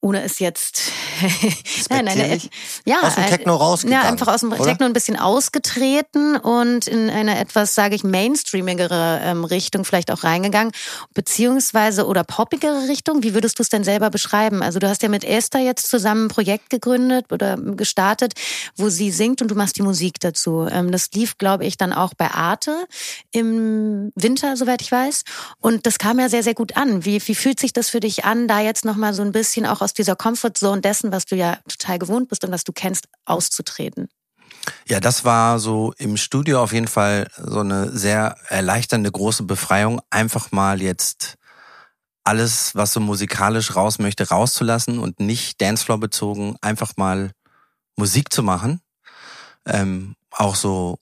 ohne 0.00 0.22
es 0.22 0.38
jetzt 0.38 0.92
nein, 1.90 2.04
nein, 2.04 2.18
nein, 2.18 2.40
ja, 2.84 3.00
aus 3.02 3.16
dem 3.16 3.26
Techno 3.26 3.56
rausgegangen. 3.56 4.04
Ja, 4.04 4.08
einfach 4.08 4.28
aus 4.28 4.40
dem 4.40 4.52
oder? 4.52 4.62
Techno 4.62 4.86
ein 4.86 4.92
bisschen 4.92 5.18
ausgetreten 5.18 6.36
und 6.36 6.86
in 6.86 7.10
eine 7.10 7.38
etwas, 7.38 7.74
sage 7.74 7.96
ich, 7.96 8.04
mainstreamigere 8.04 9.20
ähm, 9.22 9.44
Richtung 9.44 9.84
vielleicht 9.84 10.12
auch 10.12 10.22
reingegangen, 10.22 10.72
beziehungsweise 11.14 12.06
oder 12.06 12.22
poppigere 12.22 12.88
Richtung. 12.88 13.22
Wie 13.24 13.34
würdest 13.34 13.58
du 13.58 13.62
es 13.62 13.68
denn 13.68 13.82
selber 13.82 14.10
beschreiben? 14.10 14.62
Also 14.62 14.78
du 14.78 14.88
hast 14.88 15.02
ja 15.02 15.08
mit 15.08 15.24
Esther 15.24 15.60
jetzt 15.60 15.88
zusammen 15.88 16.26
ein 16.26 16.28
Projekt 16.28 16.70
gegründet 16.70 17.32
oder 17.32 17.56
gestartet, 17.56 18.34
wo 18.76 18.88
sie 18.88 19.10
singt 19.10 19.42
und 19.42 19.50
du 19.50 19.54
machst 19.54 19.76
die 19.76 19.82
Musik 19.82 20.20
dazu. 20.20 20.68
Ähm, 20.70 20.92
das 20.92 21.10
lief, 21.12 21.38
glaube 21.38 21.64
ich, 21.64 21.76
dann 21.76 21.92
auch 21.92 22.14
bei 22.14 22.30
Arte 22.30 22.86
im 23.32 24.12
Winter, 24.14 24.56
soweit 24.56 24.82
ich 24.82 24.92
weiß. 24.92 25.22
Und 25.60 25.86
das 25.86 25.98
kam 25.98 26.20
ja 26.20 26.28
sehr, 26.28 26.42
sehr 26.42 26.54
gut 26.54 26.76
an. 26.76 27.04
Wie, 27.04 27.20
wie 27.26 27.34
fühlt 27.34 27.58
sich 27.58 27.72
das 27.72 27.90
für 27.90 28.00
dich 28.00 28.24
an, 28.24 28.46
da 28.46 28.60
jetzt 28.60 28.84
nochmal 28.84 29.14
so 29.14 29.22
ein 29.22 29.32
bisschen 29.32 29.66
auch 29.66 29.80
aus 29.80 29.87
dieser 29.92 30.16
Comfortzone 30.16 30.80
dessen, 30.80 31.12
was 31.12 31.24
du 31.24 31.36
ja 31.36 31.58
total 31.68 31.98
gewohnt 31.98 32.28
bist 32.28 32.44
und 32.44 32.52
was 32.52 32.64
du 32.64 32.72
kennst, 32.72 33.06
auszutreten? 33.24 34.08
Ja, 34.86 35.00
das 35.00 35.24
war 35.24 35.58
so 35.58 35.92
im 35.98 36.16
Studio 36.16 36.62
auf 36.62 36.72
jeden 36.72 36.88
Fall 36.88 37.28
so 37.36 37.60
eine 37.60 37.90
sehr 37.90 38.36
erleichternde 38.48 39.10
große 39.10 39.44
Befreiung, 39.44 40.00
einfach 40.10 40.52
mal 40.52 40.82
jetzt 40.82 41.36
alles, 42.24 42.74
was 42.74 42.92
so 42.92 43.00
musikalisch 43.00 43.74
raus 43.74 43.98
möchte, 43.98 44.28
rauszulassen 44.28 44.98
und 44.98 45.20
nicht 45.20 45.60
Dancefloor 45.60 45.98
bezogen, 45.98 46.56
einfach 46.60 46.92
mal 46.96 47.32
Musik 47.96 48.32
zu 48.32 48.42
machen. 48.42 48.80
Ähm, 49.64 50.14
auch 50.30 50.54
so, 50.54 50.98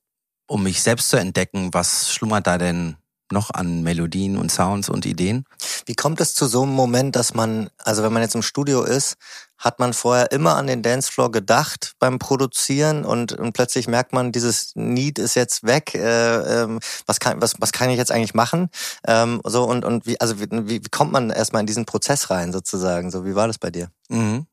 um 0.47 0.63
mich 0.63 0.83
selbst 0.83 1.09
zu 1.09 1.17
entdecken, 1.17 1.75
was 1.75 2.13
schlummert 2.13 2.47
da 2.47 2.59
denn 2.59 2.97
noch 3.33 3.51
an 3.51 3.83
Melodien 3.83 4.37
und 4.37 4.51
Sounds 4.51 4.89
und 4.89 5.07
Ideen. 5.07 5.45
Wie 5.85 5.95
kommt 5.95 6.21
es 6.21 6.35
zu 6.35 6.47
so 6.47 6.63
einem 6.63 6.73
Moment, 6.73 7.17
dass 7.17 7.35
man, 7.35 7.71
also 7.79 8.03
wenn 8.03 8.13
man 8.13 8.23
jetzt 8.23 8.35
im 8.35 8.43
Studio 8.43 8.83
ist, 8.83 9.17
hat 9.59 9.79
man 9.79 9.95
vorher 9.95 10.33
immer 10.33 10.57
an 10.57 10.67
den 10.67 10.83
Dancefloor 10.83 11.31
gedacht 11.31 11.95
beim 11.99 12.19
Produzieren 12.19 13.05
und, 13.05 13.33
und 13.33 13.53
plötzlich 13.53 13.89
merkt 13.89 14.13
man, 14.13 14.33
dieses 14.33 14.73
Need 14.75 15.19
ist 15.19 15.35
jetzt 15.35 15.65
weg. 15.65 15.95
Äh, 15.95 16.63
ähm, 16.63 16.79
was 17.07 17.21
kann 17.21 17.41
was 17.41 17.55
was 17.59 17.73
kann 17.73 17.91
ich 17.91 17.97
jetzt 17.97 18.13
eigentlich 18.13 18.35
machen? 18.35 18.69
Ähm, 19.07 19.41
so 19.45 19.65
und 19.65 19.85
und 19.85 20.07
wie 20.07 20.21
also 20.21 20.39
wie, 20.41 20.49
wie 20.69 20.81
kommt 20.91 21.13
man 21.13 21.31
erstmal 21.31 21.61
in 21.61 21.67
diesen 21.67 21.87
Prozess 21.87 22.31
rein 22.31 22.53
sozusagen? 22.53 23.11
So 23.11 23.25
wie 23.25 23.35
war 23.35 23.47
das 23.47 23.59
bei 23.59 23.71
dir? 23.71 23.89
Mhm. 24.09 24.47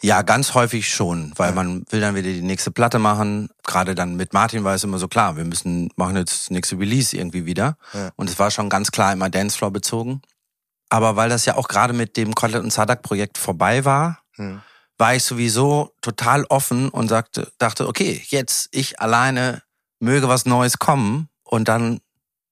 Ja, 0.00 0.22
ganz 0.22 0.54
häufig 0.54 0.88
schon, 0.92 1.32
weil 1.36 1.52
man 1.52 1.84
will 1.90 2.00
dann 2.00 2.14
wieder 2.14 2.28
die 2.28 2.42
nächste 2.42 2.70
Platte 2.70 2.98
machen. 2.98 3.48
Gerade 3.64 3.94
dann 3.96 4.16
mit 4.16 4.32
Martin 4.32 4.62
war 4.62 4.74
es 4.74 4.84
immer 4.84 4.98
so 4.98 5.08
klar, 5.08 5.36
wir 5.36 5.44
müssen 5.44 5.90
machen 5.96 6.16
jetzt 6.16 6.42
das 6.42 6.50
nächste 6.50 6.78
Release 6.78 7.16
irgendwie 7.16 7.46
wieder. 7.46 7.76
Ja. 7.92 8.10
Und 8.14 8.30
es 8.30 8.38
war 8.38 8.50
schon 8.50 8.68
ganz 8.68 8.92
klar 8.92 9.12
immer 9.12 9.28
Dancefloor 9.28 9.72
bezogen. 9.72 10.22
Aber 10.88 11.16
weil 11.16 11.28
das 11.28 11.44
ja 11.46 11.56
auch 11.56 11.68
gerade 11.68 11.92
mit 11.92 12.16
dem 12.16 12.34
Kotlet 12.34 12.62
und 12.62 12.72
Sadak 12.72 13.02
Projekt 13.02 13.38
vorbei 13.38 13.84
war, 13.84 14.20
hm. 14.36 14.60
war 14.98 15.16
ich 15.16 15.24
sowieso 15.24 15.92
total 16.00 16.44
offen 16.44 16.88
und 16.90 17.08
sagte, 17.08 17.50
dachte, 17.58 17.88
okay, 17.88 18.22
jetzt 18.28 18.68
ich 18.70 19.00
alleine 19.00 19.62
möge 19.98 20.28
was 20.28 20.46
Neues 20.46 20.78
kommen. 20.78 21.28
Und 21.42 21.66
dann 21.66 22.00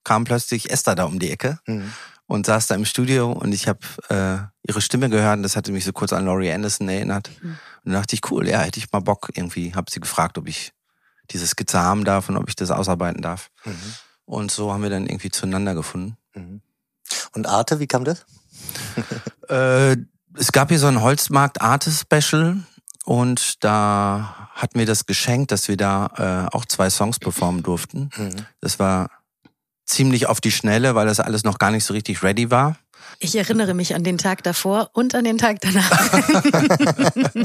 kam 0.03 0.25
plötzlich 0.25 0.71
Esther 0.71 0.97
da 0.97 1.05
um 1.05 1.19
die 1.19 1.31
Ecke. 1.31 1.61
Hm 1.67 1.93
und 2.27 2.47
saß 2.47 2.67
da 2.67 2.75
im 2.75 2.85
Studio 2.85 3.33
und 3.33 3.53
ich 3.53 3.69
habe 3.69 3.81
äh, 4.09 4.39
ihre 4.69 4.81
Stimme 4.81 5.09
gehört 5.09 5.37
und 5.37 5.43
das 5.43 5.57
hatte 5.57 5.73
mich 5.73 5.85
so 5.85 5.93
kurz 5.93 6.13
an 6.13 6.27
Laurie 6.27 6.51
Anderson 6.51 6.89
erinnert. 6.89 7.31
Mhm. 7.41 7.51
Und 7.51 7.93
dann 7.93 7.95
dachte 7.95 8.15
ich, 8.15 8.31
cool, 8.31 8.49
ja, 8.49 8.61
hätte 8.61 8.79
ich 8.79 8.91
mal 8.91 9.01
Bock 9.01 9.31
irgendwie. 9.35 9.75
Habe 9.75 9.91
sie 9.91 10.01
gefragt, 10.01 10.39
ob 10.39 10.49
ich 10.49 10.73
diese 11.31 11.47
Skizze 11.47 11.81
haben 11.81 12.05
darf 12.05 12.29
und 12.29 12.37
ob 12.37 12.49
ich 12.49 12.57
das 12.57 12.71
ausarbeiten 12.71 13.23
darf. 13.23 13.51
Mhm. 13.65 13.95
Und 14.25 14.51
so 14.51 14.73
haben 14.73 14.83
wir 14.83 14.91
dann 14.91 15.07
irgendwie 15.07 15.31
zueinander 15.31 15.75
gefunden. 15.75 16.17
Mhm. 16.35 16.61
Und 17.33 17.47
Arte, 17.47 17.79
wie 17.79 17.87
kam 17.87 18.05
das? 18.05 18.25
äh, 19.49 19.97
es 20.35 20.53
gab 20.53 20.69
hier 20.69 20.79
so 20.79 20.89
ein 20.89 21.01
Holzmarkt 21.01 21.61
Arte 21.61 21.91
Special 21.91 22.59
und 23.05 23.63
da 23.63 24.51
hat 24.53 24.75
mir 24.75 24.85
das 24.85 25.07
geschenkt, 25.07 25.53
dass 25.53 25.69
wir 25.69 25.77
da 25.77 26.49
äh, 26.51 26.57
auch 26.57 26.65
zwei 26.65 26.91
Songs 26.91 27.21
performen 27.21 27.63
durften. 27.63 28.11
Mhm. 28.17 28.47
Das 28.61 28.81
war 28.81 29.11
ziemlich 29.87 30.27
auf 30.27 30.41
die 30.41 30.51
Schnelle, 30.51 30.95
weil 30.95 31.07
das 31.07 31.21
alles 31.21 31.45
noch 31.45 31.59
gar 31.59 31.71
nicht 31.71 31.85
so 31.85 31.95
richtig 31.95 32.23
ready 32.23 32.51
war. 32.51 32.77
Ich 33.19 33.35
erinnere 33.35 33.75
mich 33.75 33.95
an 33.95 34.05
den 34.05 34.19
Tag 34.19 34.43
davor 34.43 34.91
und 34.93 35.15
an 35.15 35.25
den 35.25 35.39
Tag 35.39 35.59
danach. 35.61 36.21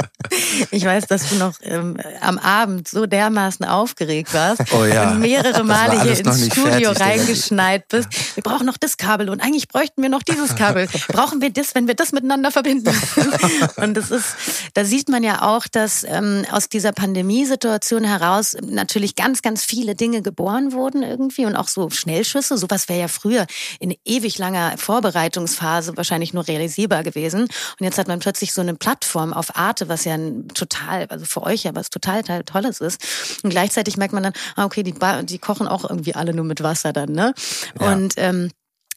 ich 0.71 0.83
weiß, 0.83 1.07
dass 1.07 1.29
du 1.29 1.35
noch 1.35 1.53
ähm, 1.63 1.97
am 2.19 2.37
Abend 2.37 2.87
so 2.87 3.05
dermaßen 3.05 3.65
aufgeregt 3.65 4.33
warst 4.33 4.61
oh 4.73 4.83
ja. 4.83 5.11
und 5.11 5.19
mehrere 5.19 5.63
Male 5.63 6.01
hier 6.01 6.19
ins 6.19 6.47
Studio 6.47 6.93
fertig, 6.93 7.01
reingeschneit 7.01 7.87
bist. 7.87 8.09
Wir 8.35 8.43
brauchen 8.43 8.65
noch 8.65 8.77
das 8.77 8.97
Kabel 8.97 9.29
und 9.29 9.41
eigentlich 9.41 9.67
bräuchten 9.69 10.01
wir 10.01 10.09
noch 10.09 10.23
dieses 10.23 10.55
Kabel. 10.55 10.87
Brauchen 11.07 11.41
wir 11.41 11.51
das, 11.51 11.73
wenn 11.73 11.87
wir 11.87 11.95
das 11.95 12.11
miteinander 12.11 12.51
verbinden? 12.51 12.93
und 13.77 13.95
das 13.95 14.11
ist, 14.11 14.35
da 14.73 14.83
sieht 14.83 15.09
man 15.09 15.23
ja 15.23 15.41
auch, 15.43 15.67
dass 15.67 16.03
ähm, 16.03 16.45
aus 16.51 16.67
dieser 16.67 16.91
Pandemiesituation 16.91 18.03
heraus 18.03 18.57
natürlich 18.61 19.15
ganz, 19.15 19.41
ganz 19.41 19.63
viele 19.63 19.95
Dinge 19.95 20.21
geboren 20.21 20.73
wurden 20.73 21.03
irgendwie 21.03 21.45
und 21.45 21.55
auch 21.55 21.67
so 21.67 21.89
Schnellschüsse. 21.89 22.57
Sowas 22.57 22.89
wäre 22.89 22.99
ja 22.99 23.07
früher 23.07 23.45
in 23.79 23.95
ewig 24.05 24.37
langer 24.37 24.77
Vorbereitungs 24.77 25.50
Anfangsphase 25.51 25.97
wahrscheinlich 25.97 26.33
nur 26.33 26.47
realisierbar 26.47 27.03
gewesen. 27.03 27.41
Und 27.43 27.83
jetzt 27.83 27.97
hat 27.97 28.07
man 28.07 28.19
plötzlich 28.19 28.53
so 28.53 28.61
eine 28.61 28.75
Plattform 28.75 29.33
auf 29.33 29.55
Arte, 29.55 29.89
was 29.89 30.05
ja 30.05 30.13
ein 30.13 30.47
total, 30.49 31.05
also 31.07 31.25
für 31.25 31.43
euch 31.43 31.63
ja 31.63 31.75
was 31.75 31.89
total, 31.89 32.21
total 32.21 32.43
Tolles 32.43 32.81
ist. 32.81 33.01
Und 33.43 33.49
gleichzeitig 33.49 33.97
merkt 33.97 34.13
man 34.13 34.23
dann, 34.23 34.33
ah, 34.55 34.65
okay, 34.65 34.83
die, 34.83 34.95
die 35.23 35.39
kochen 35.39 35.67
auch 35.67 35.83
irgendwie 35.89 36.15
alle 36.15 36.33
nur 36.33 36.45
mit 36.45 36.63
Wasser 36.63 36.93
dann, 36.93 37.11
ne? 37.11 37.33
Ja. 37.79 37.91
Und 37.91 38.13
ähm, 38.17 38.49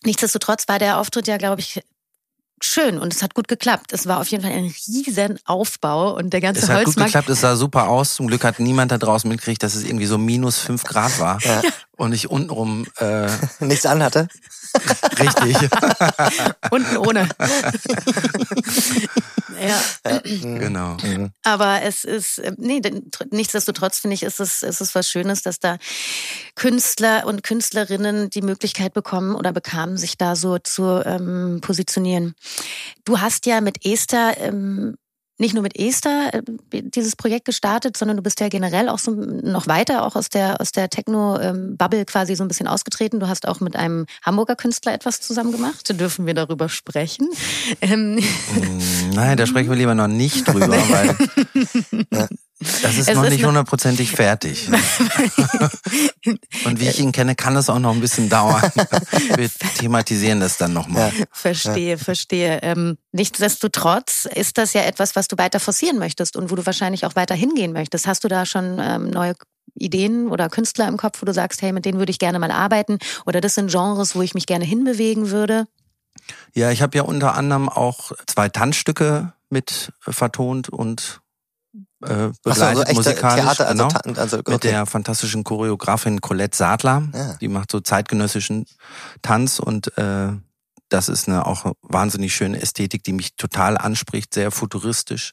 Nichtsdestotrotz 0.06 0.68
war 0.68 0.78
der 0.78 0.98
Auftritt 0.98 1.26
ja, 1.28 1.38
glaube 1.38 1.60
ich, 1.60 1.80
schön 2.62 2.98
und 2.98 3.12
es 3.12 3.22
hat 3.22 3.34
gut 3.34 3.48
geklappt. 3.48 3.92
Es 3.94 4.06
war 4.06 4.20
auf 4.20 4.28
jeden 4.28 4.42
Fall 4.42 4.52
ein 4.52 4.72
riesen 4.86 5.38
Aufbau 5.44 6.14
und 6.14 6.32
der 6.32 6.40
ganze 6.40 6.62
es 6.62 6.68
Holzmarkt. 6.68 6.88
Es 6.88 6.88
hat 6.88 6.96
gut 6.96 7.06
geklappt, 7.06 7.28
es 7.30 7.40
sah 7.40 7.56
super 7.56 7.88
aus. 7.88 8.14
Zum 8.14 8.26
Glück 8.26 8.44
hat 8.44 8.58
niemand 8.58 8.92
da 8.92 8.98
draußen 8.98 9.28
mitgekriegt, 9.28 9.62
dass 9.62 9.74
es 9.74 9.84
irgendwie 9.84 10.06
so 10.06 10.18
minus 10.18 10.58
fünf 10.58 10.84
Grad 10.84 11.18
war 11.18 11.40
ja. 11.42 11.62
Und 11.96 12.12
ich 12.12 12.30
untenrum 12.30 12.86
äh, 12.98 13.28
nichts 13.60 13.86
anhatte. 13.86 14.28
Richtig. 15.20 15.56
Unten 16.70 16.96
ohne. 16.96 17.28
ja. 19.60 19.80
Genau. 20.64 20.96
Mhm. 21.02 21.30
Aber 21.42 21.82
es 21.82 22.04
ist, 22.04 22.38
äh, 22.38 22.52
nee, 22.56 22.80
nichtsdestotrotz 23.30 23.98
finde 23.98 24.14
ich, 24.14 24.22
ist 24.22 24.40
es, 24.40 24.62
ist 24.62 24.80
es 24.80 24.94
was 24.94 25.08
Schönes, 25.08 25.42
dass 25.42 25.58
da 25.58 25.78
Künstler 26.54 27.26
und 27.26 27.42
Künstlerinnen 27.42 28.30
die 28.30 28.42
Möglichkeit 28.42 28.94
bekommen 28.94 29.34
oder 29.34 29.52
bekamen, 29.52 29.96
sich 29.96 30.16
da 30.16 30.36
so 30.36 30.58
zu 30.58 31.02
ähm, 31.04 31.60
positionieren. 31.60 32.34
Du 33.04 33.20
hast 33.20 33.46
ja 33.46 33.60
mit 33.60 33.84
Esther 33.84 34.36
ähm, 34.38 34.96
nicht 35.38 35.54
nur 35.54 35.62
mit 35.62 35.78
Esther 35.78 36.32
äh, 36.32 36.42
dieses 36.82 37.16
Projekt 37.16 37.44
gestartet, 37.44 37.96
sondern 37.96 38.16
du 38.16 38.22
bist 38.22 38.40
ja 38.40 38.48
generell 38.48 38.88
auch 38.88 38.98
so 38.98 39.12
noch 39.12 39.66
weiter 39.66 40.04
auch 40.04 40.16
aus 40.16 40.28
der 40.28 40.60
aus 40.60 40.72
der 40.72 40.88
Techno 40.88 41.38
Bubble 41.76 42.04
quasi 42.04 42.34
so 42.34 42.44
ein 42.44 42.48
bisschen 42.48 42.68
ausgetreten. 42.68 43.20
Du 43.20 43.28
hast 43.28 43.48
auch 43.48 43.60
mit 43.60 43.76
einem 43.76 44.06
Hamburger 44.22 44.56
Künstler 44.56 44.94
etwas 44.94 45.20
zusammen 45.20 45.52
gemacht. 45.52 45.98
Dürfen 45.98 46.26
wir 46.26 46.34
darüber 46.34 46.68
sprechen? 46.68 47.28
Ähm. 47.80 48.16
Mm, 48.16 49.10
nein, 49.14 49.36
da 49.36 49.46
sprechen 49.46 49.70
wir 49.70 49.76
lieber 49.76 49.94
noch 49.94 50.08
nicht 50.08 50.46
drüber, 50.46 50.68
weil 52.10 52.28
Das 52.60 52.96
ist 52.96 53.08
es 53.08 53.14
noch 53.14 53.24
ist 53.24 53.30
nicht 53.30 53.44
hundertprozentig 53.44 54.12
fertig. 54.12 54.68
Und 56.64 56.80
wie 56.80 56.88
ich 56.88 57.00
ihn 57.00 57.12
kenne, 57.12 57.34
kann 57.34 57.56
es 57.56 57.68
auch 57.68 57.80
noch 57.80 57.92
ein 57.92 58.00
bisschen 58.00 58.28
dauern. 58.28 58.62
Wir 59.36 59.50
thematisieren 59.78 60.40
das 60.40 60.56
dann 60.56 60.72
nochmal. 60.72 61.12
Ja. 61.18 61.24
Verstehe, 61.32 61.98
verstehe. 61.98 62.60
Ähm, 62.62 62.96
nichtsdestotrotz 63.12 64.26
ist 64.32 64.56
das 64.56 64.72
ja 64.72 64.82
etwas, 64.82 65.16
was 65.16 65.28
du 65.28 65.36
weiter 65.36 65.58
forcieren 65.58 65.98
möchtest 65.98 66.36
und 66.36 66.50
wo 66.50 66.54
du 66.54 66.64
wahrscheinlich 66.64 67.04
auch 67.04 67.16
weiter 67.16 67.34
hingehen 67.34 67.72
möchtest. 67.72 68.06
Hast 68.06 68.22
du 68.24 68.28
da 68.28 68.46
schon 68.46 68.78
ähm, 68.80 69.10
neue 69.10 69.34
Ideen 69.74 70.28
oder 70.28 70.48
Künstler 70.48 70.86
im 70.86 70.96
Kopf, 70.96 71.20
wo 71.20 71.26
du 71.26 71.34
sagst, 71.34 71.60
hey, 71.60 71.72
mit 71.72 71.84
denen 71.84 71.98
würde 71.98 72.10
ich 72.10 72.20
gerne 72.20 72.38
mal 72.38 72.52
arbeiten? 72.52 72.98
Oder 73.26 73.40
das 73.40 73.54
sind 73.54 73.70
Genres, 73.70 74.14
wo 74.14 74.22
ich 74.22 74.34
mich 74.34 74.46
gerne 74.46 74.64
hinbewegen 74.64 75.30
würde? 75.30 75.66
Ja, 76.54 76.70
ich 76.70 76.82
habe 76.82 76.96
ja 76.96 77.02
unter 77.02 77.34
anderem 77.34 77.68
auch 77.68 78.12
zwei 78.26 78.48
Tanzstücke 78.48 79.32
mit 79.50 79.92
vertont 80.00 80.68
und 80.68 81.20
äh, 82.04 82.30
begleitet 82.42 82.88
so, 82.88 82.94
musikalisch 82.94 83.42
Theater, 83.42 83.68
also, 83.68 83.88
genau, 83.88 84.20
also, 84.20 84.38
okay. 84.38 84.52
mit 84.52 84.64
der 84.64 84.86
fantastischen 84.86 85.44
Choreografin 85.44 86.20
Colette 86.20 86.56
Sadler. 86.56 87.02
Ja. 87.12 87.34
Die 87.40 87.48
macht 87.48 87.70
so 87.70 87.80
zeitgenössischen 87.80 88.66
Tanz 89.22 89.58
und 89.58 89.96
äh, 89.98 90.32
das 90.88 91.08
ist 91.08 91.28
eine 91.28 91.46
auch 91.46 91.72
wahnsinnig 91.82 92.34
schöne 92.34 92.60
Ästhetik, 92.60 93.02
die 93.02 93.12
mich 93.12 93.36
total 93.36 93.76
anspricht, 93.76 94.34
sehr 94.34 94.50
futuristisch. 94.50 95.32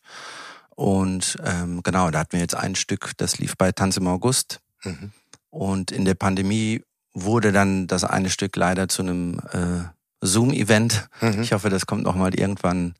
Und 0.75 1.38
ähm, 1.43 1.81
genau, 1.84 2.10
da 2.10 2.19
hatten 2.19 2.34
wir 2.34 2.39
jetzt 2.39 2.55
ein 2.55 2.75
Stück, 2.75 3.12
das 3.17 3.38
lief 3.38 3.55
bei 3.57 3.71
Tanz 3.71 3.97
im 3.97 4.07
August. 4.07 4.62
Mhm. 4.84 5.12
Und 5.49 5.91
in 5.91 6.05
der 6.05 6.15
Pandemie 6.15 6.81
wurde 7.13 7.51
dann 7.51 7.88
das 7.88 8.03
eine 8.03 8.29
Stück 8.29 8.55
leider 8.55 8.88
zu 8.88 9.01
einem 9.03 9.39
äh, 9.51 9.84
Zoom-Event. 10.21 11.10
Mhm. 11.19 11.41
Ich 11.41 11.53
hoffe, 11.53 11.69
das 11.69 11.86
kommt 11.86 12.03
noch 12.03 12.15
mal 12.15 12.34
irgendwann 12.34 12.95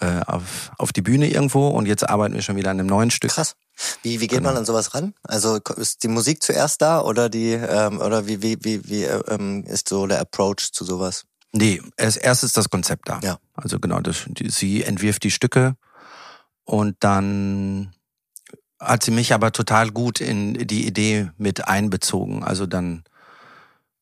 äh, 0.00 0.20
auf, 0.26 0.70
auf 0.78 0.92
die 0.92 1.02
Bühne 1.02 1.28
irgendwo 1.28 1.68
und 1.68 1.86
jetzt 1.86 2.08
arbeiten 2.08 2.34
wir 2.34 2.42
schon 2.42 2.56
wieder 2.56 2.70
an 2.70 2.78
einem 2.78 2.88
neuen 2.88 3.10
Stück. 3.10 3.32
Krass. 3.32 3.56
Wie, 4.02 4.20
wie 4.20 4.26
geht 4.26 4.38
genau. 4.38 4.50
man 4.50 4.58
an 4.58 4.64
sowas 4.64 4.94
ran? 4.94 5.14
Also 5.22 5.58
ist 5.76 6.02
die 6.02 6.08
Musik 6.08 6.42
zuerst 6.42 6.82
da 6.82 7.00
oder 7.00 7.28
die 7.28 7.52
ähm, 7.52 8.00
oder 8.00 8.26
wie, 8.26 8.42
wie, 8.42 8.58
wie, 8.62 8.88
wie 8.88 9.04
ähm, 9.04 9.64
ist 9.64 9.88
so 9.88 10.06
der 10.06 10.20
Approach 10.20 10.72
zu 10.72 10.84
sowas? 10.84 11.24
Nee, 11.52 11.82
als 11.98 12.16
erstes 12.16 12.52
das 12.52 12.70
Konzept 12.70 13.08
da. 13.08 13.20
Ja. 13.22 13.38
Also 13.54 13.80
genau, 13.80 14.00
das, 14.00 14.24
die, 14.26 14.50
sie 14.50 14.84
entwirft 14.84 15.24
die 15.24 15.30
Stücke 15.30 15.76
und 16.64 16.96
dann 17.00 17.92
hat 18.78 19.02
sie 19.02 19.10
mich 19.10 19.34
aber 19.34 19.52
total 19.52 19.90
gut 19.90 20.20
in 20.20 20.54
die 20.54 20.86
Idee 20.86 21.30
mit 21.36 21.68
einbezogen. 21.68 22.42
Also 22.42 22.66
dann, 22.66 23.04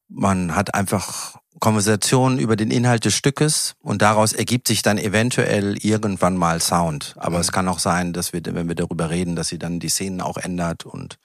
man 0.09 0.55
hat 0.55 0.75
einfach 0.75 1.39
Konversation 1.61 2.39
über 2.39 2.57
den 2.57 2.71
Inhalt 2.71 3.05
des 3.05 3.15
Stückes 3.15 3.75
und 3.81 4.03
daraus 4.03 4.33
ergibt 4.33 4.69
sich 4.69 4.83
dann 4.83 4.99
eventuell 4.99 5.77
irgendwann 5.85 6.37
mal 6.37 6.61
Sound. 6.61 7.15
Aber 7.17 7.37
mhm. 7.37 7.41
es 7.43 7.53
kann 7.53 7.69
auch 7.69 7.79
sein, 7.79 8.13
dass 8.13 8.33
wir, 8.33 8.41
wenn 8.45 8.69
wir 8.69 8.75
darüber 8.75 9.11
reden, 9.11 9.37
dass 9.37 9.49
sie 9.49 9.59
dann 9.59 9.81
die 9.81 9.89
Szenen 9.89 10.21
auch 10.21 10.37
ändert 10.37 10.85
und 10.85 11.19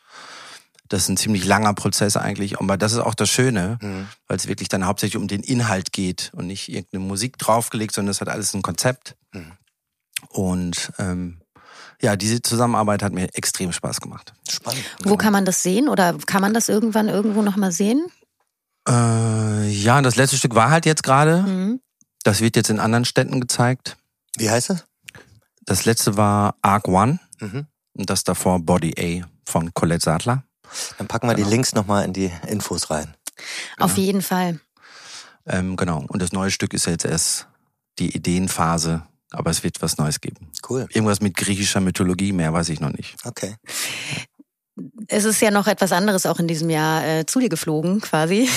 das 0.89 1.04
ist 1.04 1.10
ein 1.10 1.17
ziemlich 1.17 1.46
langer 1.46 1.74
Prozess 1.74 2.17
eigentlich. 2.17 2.60
Aber 2.60 2.78
das 2.78 2.91
ist 2.91 3.00
auch 3.00 3.15
das 3.15 3.30
Schöne, 3.30 3.80
mhm. 3.82 4.08
weil 4.28 4.38
es 4.38 4.48
wirklich 4.48 4.69
dann 4.69 4.86
hauptsächlich 4.86 5.19
um 5.19 5.28
den 5.28 5.41
Inhalt 5.41 5.91
geht 5.91 6.32
und 6.36 6.48
nicht 6.48 6.69
irgendeine 6.69 7.04
Musik 7.04 7.38
draufgelegt, 7.38 7.96
sondern 7.96 8.12
es 8.12 8.22
hat 8.22 8.30
alles 8.30 8.54
ein 8.54 8.62
Konzept. 8.62 9.15
Mhm. 9.34 9.54
Und 10.30 10.91
ähm, 11.00 11.41
ja, 12.02 12.15
diese 12.15 12.41
Zusammenarbeit 12.41 13.02
hat 13.02 13.13
mir 13.13 13.28
extrem 13.34 13.72
Spaß 13.72 14.02
gemacht. 14.02 14.34
Spannend. 14.48 14.84
Wo 15.04 15.15
kann 15.15 15.34
man 15.34 15.46
das 15.46 15.63
sehen 15.63 15.89
oder 15.89 16.17
kann 16.26 16.41
man 16.41 16.54
das 16.54 16.69
irgendwann 16.69 17.08
irgendwo 17.08 17.41
nochmal 17.41 17.72
sehen? 17.72 18.06
Äh, 18.88 19.69
ja, 19.69 20.02
das 20.02 20.15
letzte 20.15 20.38
Stück 20.38 20.56
war 20.56 20.69
halt 20.69 20.86
jetzt 20.86 21.04
gerade. 21.04 21.43
Mhm. 21.43 21.80
Das 22.24 22.41
wird 22.41 22.56
jetzt 22.56 22.69
in 22.69 22.80
anderen 22.80 23.06
Städten 23.06 23.39
gezeigt. 23.41 23.98
Wie 24.38 24.50
heißt 24.50 24.69
es? 24.72 24.86
Das 25.65 25.86
letzte 25.86 26.17
war 26.17 26.56
Arc 26.62 26.88
One. 26.88 27.19
Mhm. 27.39 27.67
Und 27.93 28.10
das 28.10 28.24
davor 28.24 28.60
Body 28.60 28.93
A 29.24 29.28
von 29.50 29.74
Colette 29.74 30.04
Sadler. 30.04 30.43
Dann 30.98 31.08
packen 31.08 31.28
wir 31.28 31.36
Genau. 31.36 31.48
die 31.48 31.54
Links 31.54 31.74
nochmal 31.74 32.06
in 32.06 32.13
die 32.13 32.32
Infos 32.48 32.89
rein. 32.89 33.13
Auf 33.78 33.98
jeden 33.98 34.22
Fall. 34.22 34.60
Ähm, 35.46 35.76
genau. 35.76 36.06
Und 36.08 36.22
das 36.22 36.32
neue 36.32 36.52
Stück 36.52 36.74
ist 36.74 36.86
jetzt 36.88 37.06
erst 37.06 37.48
die 38.00 38.15
Ideenphase, 38.15 39.04
aber 39.32 39.52
es 39.52 39.63
wird 39.63 39.82
was 39.82 39.98
Neues 39.98 40.22
geben. 40.22 40.50
Cool. 40.67 40.88
Irgendwas 40.89 41.19
mit 41.22 41.36
griechischer 41.36 41.82
Mythologie, 41.82 42.32
mehr 42.32 42.54
weiß 42.54 42.69
ich 42.69 42.80
noch 42.80 42.91
nicht. 42.93 43.15
Okay. 43.26 43.56
Es 45.07 45.25
ist 45.25 45.41
ja 45.41 45.51
noch 45.51 45.67
etwas 45.67 45.91
anderes 45.91 46.25
auch 46.25 46.39
in 46.39 46.47
diesem 46.47 46.69
Jahr 46.69 47.05
äh, 47.05 47.25
zu 47.25 47.39
dir 47.39 47.49
geflogen, 47.49 47.99
quasi, 48.01 48.49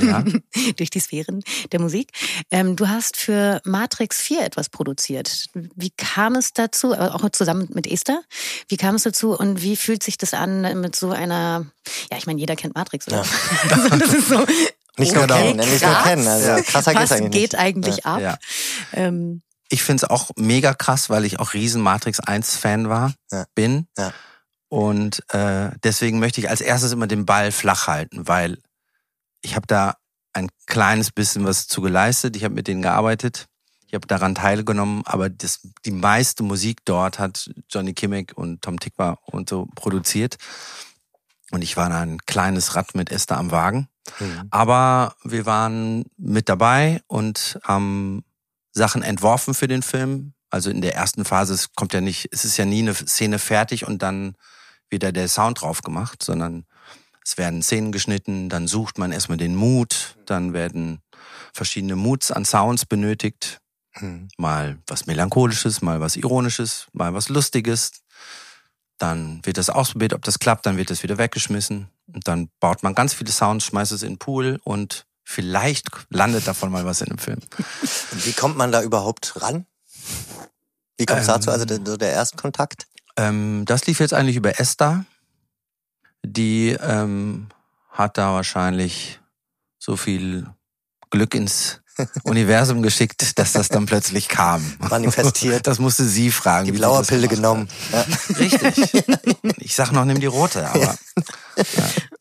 Ja. 0.00 0.24
durch 0.76 0.90
die 0.90 1.00
Sphären 1.00 1.42
der 1.70 1.80
Musik. 1.80 2.10
Ähm, 2.50 2.76
du 2.76 2.88
hast 2.88 3.16
für 3.16 3.60
Matrix 3.64 4.20
4 4.20 4.42
etwas 4.44 4.68
produziert. 4.68 5.46
Wie 5.54 5.90
kam 5.90 6.34
es 6.34 6.52
dazu, 6.52 6.92
äh, 6.92 6.96
auch 6.96 7.28
zusammen 7.30 7.68
mit 7.72 7.86
Esther? 7.86 8.20
Wie 8.68 8.76
kam 8.76 8.94
es 8.96 9.02
dazu 9.04 9.36
und 9.38 9.62
wie 9.62 9.76
fühlt 9.76 10.02
sich 10.02 10.18
das 10.18 10.34
an 10.34 10.80
mit 10.80 10.96
so 10.96 11.10
einer, 11.10 11.66
ja, 12.10 12.18
ich 12.18 12.26
meine, 12.26 12.40
jeder 12.40 12.56
kennt 12.56 12.74
Matrix, 12.74 13.06
oder? 13.08 13.24
Also, 13.70 13.88
das 13.96 14.12
ist 14.12 14.28
so, 14.28 14.44
Nicht 14.98 15.14
nur 15.14 15.24
okay, 15.24 15.32
kennen, 15.54 15.56
ne? 15.56 15.66
nicht 15.66 15.82
nur 15.82 15.92
krass. 15.94 16.04
kennen. 16.04 16.28
Also 16.28 16.62
krasser 16.64 16.92
geht's 16.92 17.10
Was 17.10 17.12
eigentlich 17.12 17.32
geht 17.32 17.52
nicht. 17.52 17.58
eigentlich 17.58 18.06
ab? 18.06 18.20
Ja. 18.20 18.38
Ähm, 18.92 19.40
Ich 19.70 19.82
find's 19.82 20.04
auch 20.04 20.30
mega 20.36 20.74
krass, 20.74 21.08
weil 21.08 21.24
ich 21.24 21.38
auch 21.40 21.54
riesen 21.54 21.80
Matrix 21.80 22.20
1 22.20 22.56
Fan 22.56 22.90
war, 22.90 23.14
Ja. 23.30 23.46
bin. 23.54 23.86
Ja. 23.96 24.12
Und 24.72 25.22
äh, 25.34 25.70
deswegen 25.84 26.18
möchte 26.18 26.40
ich 26.40 26.48
als 26.48 26.62
erstes 26.62 26.92
immer 26.92 27.06
den 27.06 27.26
Ball 27.26 27.52
flach 27.52 27.88
halten, 27.88 28.26
weil 28.26 28.56
ich 29.42 29.54
habe 29.54 29.66
da 29.66 29.98
ein 30.32 30.48
kleines 30.64 31.10
bisschen 31.10 31.44
was 31.44 31.66
zu 31.68 31.82
geleistet. 31.82 32.36
Ich 32.36 32.44
habe 32.44 32.54
mit 32.54 32.68
denen 32.68 32.80
gearbeitet. 32.80 33.48
Ich 33.86 33.92
habe 33.92 34.06
daran 34.06 34.34
teilgenommen, 34.34 35.02
aber 35.04 35.28
das, 35.28 35.60
die 35.84 35.90
meiste 35.90 36.42
Musik 36.42 36.86
dort 36.86 37.18
hat 37.18 37.50
Johnny 37.68 37.92
Kimmick 37.92 38.32
und 38.34 38.62
Tom 38.62 38.80
Tikva 38.80 39.18
und 39.26 39.50
so 39.50 39.68
produziert. 39.74 40.38
Und 41.50 41.60
ich 41.60 41.76
war 41.76 41.90
da 41.90 42.00
ein 42.00 42.16
kleines 42.24 42.74
Rad 42.74 42.94
mit 42.94 43.12
Esther 43.12 43.36
am 43.36 43.50
Wagen. 43.50 43.88
Mhm. 44.20 44.48
Aber 44.48 45.16
wir 45.22 45.44
waren 45.44 46.06
mit 46.16 46.48
dabei 46.48 47.02
und 47.08 47.58
haben 47.62 48.24
Sachen 48.72 49.02
entworfen 49.02 49.52
für 49.52 49.68
den 49.68 49.82
Film. 49.82 50.32
Also 50.48 50.70
in 50.70 50.80
der 50.80 50.94
ersten 50.94 51.26
Phase, 51.26 51.52
es 51.52 51.74
kommt 51.74 51.92
ja 51.92 52.00
nicht, 52.00 52.30
es 52.32 52.46
ist 52.46 52.56
ja 52.56 52.64
nie 52.64 52.80
eine 52.80 52.94
Szene 52.94 53.38
fertig 53.38 53.86
und 53.86 54.00
dann 54.00 54.34
wieder 54.92 55.10
der 55.10 55.28
Sound 55.28 55.60
drauf 55.60 55.82
gemacht, 55.82 56.22
sondern 56.22 56.64
es 57.24 57.38
werden 57.38 57.62
Szenen 57.62 57.92
geschnitten, 57.92 58.48
dann 58.48 58.66
sucht 58.68 58.98
man 58.98 59.12
erstmal 59.12 59.38
den 59.38 59.56
Mut, 59.56 60.16
dann 60.26 60.52
werden 60.52 61.00
verschiedene 61.52 61.96
Moods 61.96 62.30
an 62.30 62.44
Sounds 62.44 62.86
benötigt. 62.86 63.58
Mhm. 64.00 64.28
Mal 64.38 64.78
was 64.86 65.06
Melancholisches, 65.06 65.82
mal 65.82 66.00
was 66.00 66.16
Ironisches, 66.16 66.86
mal 66.92 67.14
was 67.14 67.28
Lustiges. 67.28 67.92
Dann 68.98 69.44
wird 69.44 69.58
das 69.58 69.70
ausprobiert, 69.70 70.14
ob 70.14 70.22
das 70.22 70.38
klappt, 70.38 70.66
dann 70.66 70.76
wird 70.76 70.90
das 70.90 71.02
wieder 71.02 71.18
weggeschmissen. 71.18 71.88
Und 72.12 72.28
dann 72.28 72.50
baut 72.60 72.82
man 72.82 72.94
ganz 72.94 73.14
viele 73.14 73.32
Sounds, 73.32 73.64
schmeißt 73.66 73.92
es 73.92 74.02
in 74.02 74.14
den 74.14 74.18
Pool 74.18 74.60
und 74.64 75.06
vielleicht 75.24 75.88
landet 76.10 76.46
davon 76.46 76.70
mal 76.70 76.84
was 76.84 77.00
in 77.00 77.08
dem 77.08 77.18
Film. 77.18 77.40
Und 78.12 78.26
wie 78.26 78.32
kommt 78.32 78.56
man 78.56 78.72
da 78.72 78.82
überhaupt 78.82 79.40
ran? 79.40 79.66
Wie 80.96 81.06
kommt 81.06 81.20
es 81.20 81.28
Ähm, 81.28 81.34
dazu? 81.34 81.50
Also 81.50 81.64
der, 81.64 81.80
so 81.84 81.96
der 81.96 82.12
erste 82.12 82.36
Kontakt? 82.36 82.86
Ähm, 83.16 83.64
das 83.66 83.86
lief 83.86 84.00
jetzt 84.00 84.14
eigentlich 84.14 84.36
über 84.36 84.58
Esther. 84.58 85.04
Die 86.24 86.76
ähm, 86.80 87.48
hat 87.90 88.18
da 88.18 88.32
wahrscheinlich 88.32 89.20
so 89.78 89.96
viel 89.96 90.46
Glück 91.10 91.34
ins 91.34 91.80
Universum 92.24 92.82
geschickt, 92.82 93.38
dass 93.38 93.52
das 93.52 93.68
dann 93.68 93.86
plötzlich 93.86 94.28
kam. 94.28 94.76
Manifestiert. 94.78 95.66
Das 95.66 95.78
musste 95.78 96.04
sie 96.04 96.30
fragen. 96.30 96.66
Die 96.66 96.72
blaue 96.72 97.02
Pille 97.04 97.28
genommen. 97.28 97.68
Ja. 97.92 98.04
Richtig. 98.38 99.04
Ich 99.58 99.76
sag 99.76 99.92
noch, 99.92 100.04
nimm 100.04 100.20
die 100.20 100.26
rote, 100.26 100.68
aber 100.68 100.96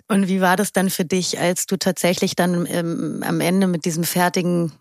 Und 0.08 0.28
wie 0.28 0.42
war 0.42 0.56
das 0.56 0.72
dann 0.72 0.90
für 0.90 1.06
dich, 1.06 1.40
als 1.40 1.66
du 1.66 1.78
tatsächlich 1.78 2.36
dann 2.36 2.66
ähm, 2.68 3.24
am 3.26 3.42
Ende 3.42 3.68
mit 3.68 3.84
diesem 3.86 4.04
fertigen, 4.04 4.72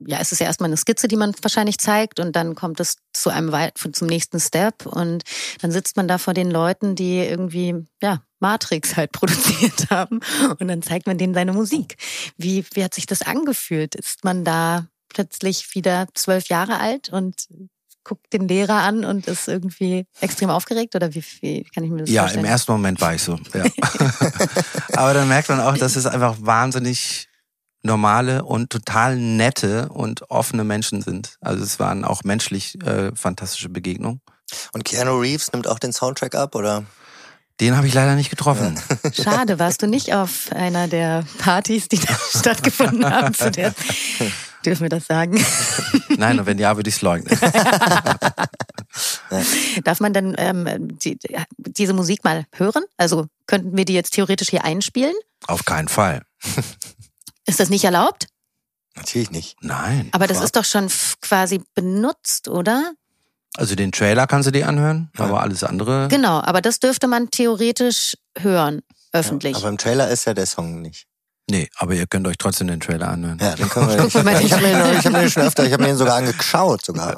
ja, 0.00 0.18
es 0.20 0.32
ist 0.32 0.38
ja 0.38 0.46
erstmal 0.46 0.68
eine 0.68 0.76
Skizze, 0.76 1.08
die 1.08 1.16
man 1.16 1.34
wahrscheinlich 1.42 1.78
zeigt 1.78 2.20
und 2.20 2.36
dann 2.36 2.54
kommt 2.54 2.80
es 2.80 2.98
zu 3.12 3.30
einem 3.30 3.52
weit, 3.52 3.78
zum 3.78 4.06
nächsten 4.06 4.38
Step 4.38 4.86
und 4.86 5.24
dann 5.60 5.72
sitzt 5.72 5.96
man 5.96 6.08
da 6.08 6.18
vor 6.18 6.34
den 6.34 6.50
Leuten, 6.50 6.94
die 6.94 7.18
irgendwie, 7.18 7.86
ja, 8.02 8.22
Matrix 8.40 8.96
halt 8.96 9.12
produziert 9.12 9.90
haben 9.90 10.20
und 10.58 10.68
dann 10.68 10.82
zeigt 10.82 11.06
man 11.06 11.18
denen 11.18 11.34
seine 11.34 11.52
Musik. 11.52 11.96
Wie, 12.36 12.64
wie 12.74 12.84
hat 12.84 12.94
sich 12.94 13.06
das 13.06 13.22
angefühlt? 13.22 13.94
Ist 13.94 14.24
man 14.24 14.44
da 14.44 14.86
plötzlich 15.08 15.74
wieder 15.74 16.06
zwölf 16.14 16.48
Jahre 16.48 16.78
alt 16.78 17.08
und 17.08 17.48
guckt 18.04 18.32
den 18.32 18.48
Lehrer 18.48 18.82
an 18.82 19.04
und 19.04 19.26
ist 19.26 19.48
irgendwie 19.48 20.06
extrem 20.20 20.48
aufgeregt 20.48 20.94
oder 20.94 21.14
wie, 21.14 21.22
wie 21.40 21.64
kann 21.64 21.84
ich 21.84 21.90
mir 21.90 21.98
das 21.98 22.10
ja, 22.10 22.22
vorstellen? 22.22 22.44
im 22.44 22.50
ersten 22.50 22.72
Moment 22.72 23.00
war 23.00 23.14
ich 23.14 23.22
so. 23.22 23.38
Ja. 23.52 23.64
aber 24.94 25.14
dann 25.14 25.28
merkt 25.28 25.48
man 25.48 25.60
auch, 25.60 25.76
dass 25.76 25.96
es 25.96 26.06
einfach 26.06 26.36
wahnsinnig 26.40 27.27
normale 27.82 28.44
und 28.44 28.70
total 28.70 29.16
nette 29.16 29.88
und 29.88 30.30
offene 30.30 30.64
Menschen 30.64 31.02
sind. 31.02 31.36
Also 31.40 31.62
es 31.62 31.78
waren 31.78 32.04
auch 32.04 32.24
menschlich 32.24 32.80
äh, 32.84 33.14
fantastische 33.14 33.68
Begegnungen. 33.68 34.20
Und 34.72 34.84
Keanu 34.84 35.18
Reeves 35.18 35.52
nimmt 35.52 35.68
auch 35.68 35.78
den 35.78 35.92
Soundtrack 35.92 36.34
ab, 36.34 36.54
oder? 36.54 36.84
Den 37.60 37.76
habe 37.76 37.86
ich 37.86 37.94
leider 37.94 38.14
nicht 38.14 38.30
getroffen. 38.30 38.80
Schade, 39.12 39.58
warst 39.58 39.82
du 39.82 39.86
nicht 39.86 40.14
auf 40.14 40.50
einer 40.52 40.86
der 40.86 41.24
Partys, 41.38 41.88
die 41.88 41.98
da 41.98 42.14
stattgefunden 42.38 43.04
haben 43.04 43.34
zu 43.34 43.50
der 43.50 43.74
Dürfen 44.64 44.82
wir 44.82 44.88
das 44.88 45.06
sagen? 45.06 45.42
Nein, 46.16 46.40
und 46.40 46.46
wenn 46.46 46.58
ja, 46.58 46.76
würde 46.76 46.88
ich 46.88 46.96
es 46.96 47.02
leugnen. 47.02 47.38
Darf 49.84 50.00
man 50.00 50.12
denn 50.12 50.34
ähm, 50.36 50.98
die, 50.98 51.16
diese 51.56 51.92
Musik 51.92 52.24
mal 52.24 52.44
hören? 52.52 52.82
Also 52.96 53.26
könnten 53.46 53.76
wir 53.76 53.84
die 53.84 53.94
jetzt 53.94 54.14
theoretisch 54.14 54.48
hier 54.50 54.64
einspielen? 54.64 55.14
Auf 55.46 55.64
keinen 55.64 55.86
Fall. 55.86 56.22
Ist 57.48 57.60
das 57.60 57.70
nicht 57.70 57.84
erlaubt? 57.84 58.26
Natürlich 58.94 59.30
nicht. 59.30 59.56
Nein. 59.62 60.08
Aber 60.12 60.26
das 60.26 60.40
ist 60.42 60.54
doch 60.56 60.64
schon 60.64 60.88
quasi 61.20 61.62
benutzt, 61.74 62.48
oder? 62.48 62.92
Also 63.56 63.74
den 63.74 63.90
Trailer 63.92 64.26
kannst 64.26 64.46
du 64.46 64.50
dir 64.52 64.68
anhören, 64.68 65.10
Ja. 65.18 65.24
aber 65.24 65.40
alles 65.40 65.64
andere. 65.64 66.08
Genau, 66.08 66.40
aber 66.40 66.60
das 66.60 66.78
dürfte 66.78 67.06
man 67.08 67.30
theoretisch 67.30 68.16
hören, 68.38 68.82
öffentlich. 69.12 69.56
Aber 69.56 69.68
im 69.68 69.78
Trailer 69.78 70.08
ist 70.10 70.26
ja 70.26 70.34
der 70.34 70.46
Song 70.46 70.82
nicht. 70.82 71.06
Nee, 71.50 71.70
aber 71.76 71.94
ihr 71.94 72.06
könnt 72.06 72.26
euch 72.26 72.36
trotzdem 72.36 72.66
den 72.66 72.80
Trailer 72.80 73.08
anhören. 73.08 73.38
Ja, 73.40 73.54
den 73.56 73.68
können 73.70 73.88
wir 73.88 73.96
Gucken 73.96 74.14
wir 74.14 74.22
mal 74.24 74.42
Ich 74.42 74.50
den 74.50 74.52
habe 74.52 74.62
mir, 74.66 74.98
ich 74.98 75.04
hab 75.06 75.12
mir 75.12 75.20
den 75.20 75.30
schon 75.30 75.42
öfter, 75.44 75.64
ich 75.64 75.72
habe 75.72 75.82
mir 75.82 75.88
den 75.88 75.96
sogar 75.96 76.16
angeschaut 76.16 76.84
sogar. 76.84 77.16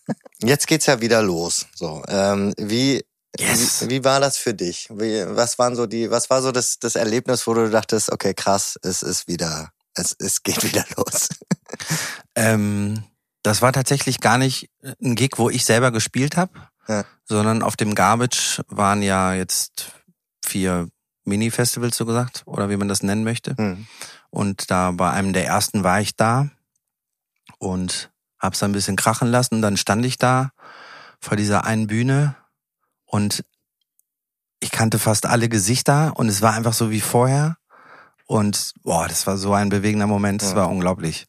Jetzt 0.42 0.66
geht's 0.68 0.86
ja 0.86 1.00
wieder 1.00 1.20
los. 1.22 1.66
So, 1.74 2.02
ähm, 2.08 2.54
wie 2.58 3.04
Yes. 3.38 3.82
wie, 3.82 3.90
wie 3.90 4.04
war 4.04 4.20
das 4.20 4.36
für 4.36 4.52
dich? 4.54 4.88
Wie, 4.90 5.24
was 5.26 5.58
waren 5.58 5.74
so 5.74 5.86
die, 5.86 6.10
was 6.10 6.28
war 6.30 6.42
so 6.42 6.52
das, 6.52 6.78
das 6.78 6.96
Erlebnis, 6.96 7.46
wo 7.46 7.54
du 7.54 7.70
dachtest, 7.70 8.12
okay, 8.12 8.34
krass, 8.34 8.78
es 8.82 9.02
ist 9.02 9.26
wieder, 9.28 9.70
es, 9.94 10.14
es 10.18 10.42
geht 10.42 10.62
wieder 10.70 10.84
los. 10.96 11.28
Ähm, 12.34 13.04
das 13.42 13.62
war 13.62 13.72
tatsächlich 13.72 14.20
gar 14.20 14.38
nicht 14.38 14.70
ein 15.02 15.14
Gig, 15.14 15.32
wo 15.36 15.50
ich 15.50 15.64
selber 15.64 15.90
gespielt 15.92 16.36
habe, 16.36 16.52
Ja. 16.88 17.04
sondern 17.24 17.62
auf 17.62 17.76
dem 17.76 17.94
Garbage 17.94 18.60
waren 18.68 19.02
ja 19.02 19.34
jetzt 19.34 19.92
vier 20.44 20.88
Mini-Festivals, 21.24 21.96
so 21.96 22.04
gesagt, 22.04 22.42
oder 22.46 22.68
wie 22.68 22.76
man 22.76 22.88
das 22.88 23.02
nennen 23.02 23.24
möchte. 23.24 23.56
Hm. 23.56 23.86
Und 24.30 24.70
da 24.70 24.90
bei 24.90 25.10
einem 25.10 25.32
der 25.32 25.46
ersten 25.46 25.84
war 25.84 26.00
ich 26.00 26.16
da 26.16 26.50
und 27.58 28.10
hab's 28.38 28.62
ein 28.62 28.72
bisschen 28.72 28.96
krachen 28.96 29.28
lassen. 29.28 29.62
Dann 29.62 29.76
stand 29.76 30.04
ich 30.04 30.18
da 30.18 30.50
vor 31.20 31.36
dieser 31.36 31.64
einen 31.64 31.86
Bühne 31.86 32.34
und 33.12 33.44
ich 34.60 34.70
kannte 34.70 34.98
fast 34.98 35.26
alle 35.26 35.48
Gesichter 35.48 36.12
und 36.16 36.28
es 36.28 36.40
war 36.40 36.54
einfach 36.54 36.72
so 36.72 36.90
wie 36.90 37.00
vorher. 37.02 37.56
Und 38.26 38.72
boah, 38.82 39.06
das 39.08 39.26
war 39.26 39.36
so 39.36 39.52
ein 39.52 39.68
bewegender 39.68 40.06
Moment, 40.06 40.40
das 40.42 40.50
Ja. 40.50 40.56
war 40.56 40.68
unglaublich. 40.70 41.26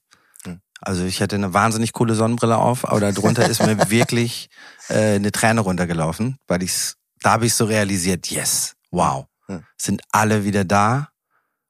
Also 0.86 1.04
ich 1.06 1.22
hatte 1.22 1.36
eine 1.38 1.54
wahnsinnig 1.54 1.94
coole 1.94 2.14
Sonnenbrille 2.14 2.58
auf, 2.58 2.88
aber 2.88 3.00
darunter 3.00 3.48
ist 3.48 3.62
mir 3.66 3.78
wirklich 3.90 4.50
äh, 4.90 5.16
eine 5.16 5.32
Träne 5.32 5.62
runtergelaufen, 5.62 6.38
weil 6.48 6.62
ich's, 6.62 6.96
da 7.22 7.32
habe 7.34 7.46
ich 7.46 7.54
so 7.54 7.66
realisiert, 7.66 8.28
yes, 8.28 8.74
wow, 8.92 9.26
Hm. 9.48 9.64
sind 9.78 10.02
alle 10.12 10.44
wieder 10.46 10.64
da 10.66 11.10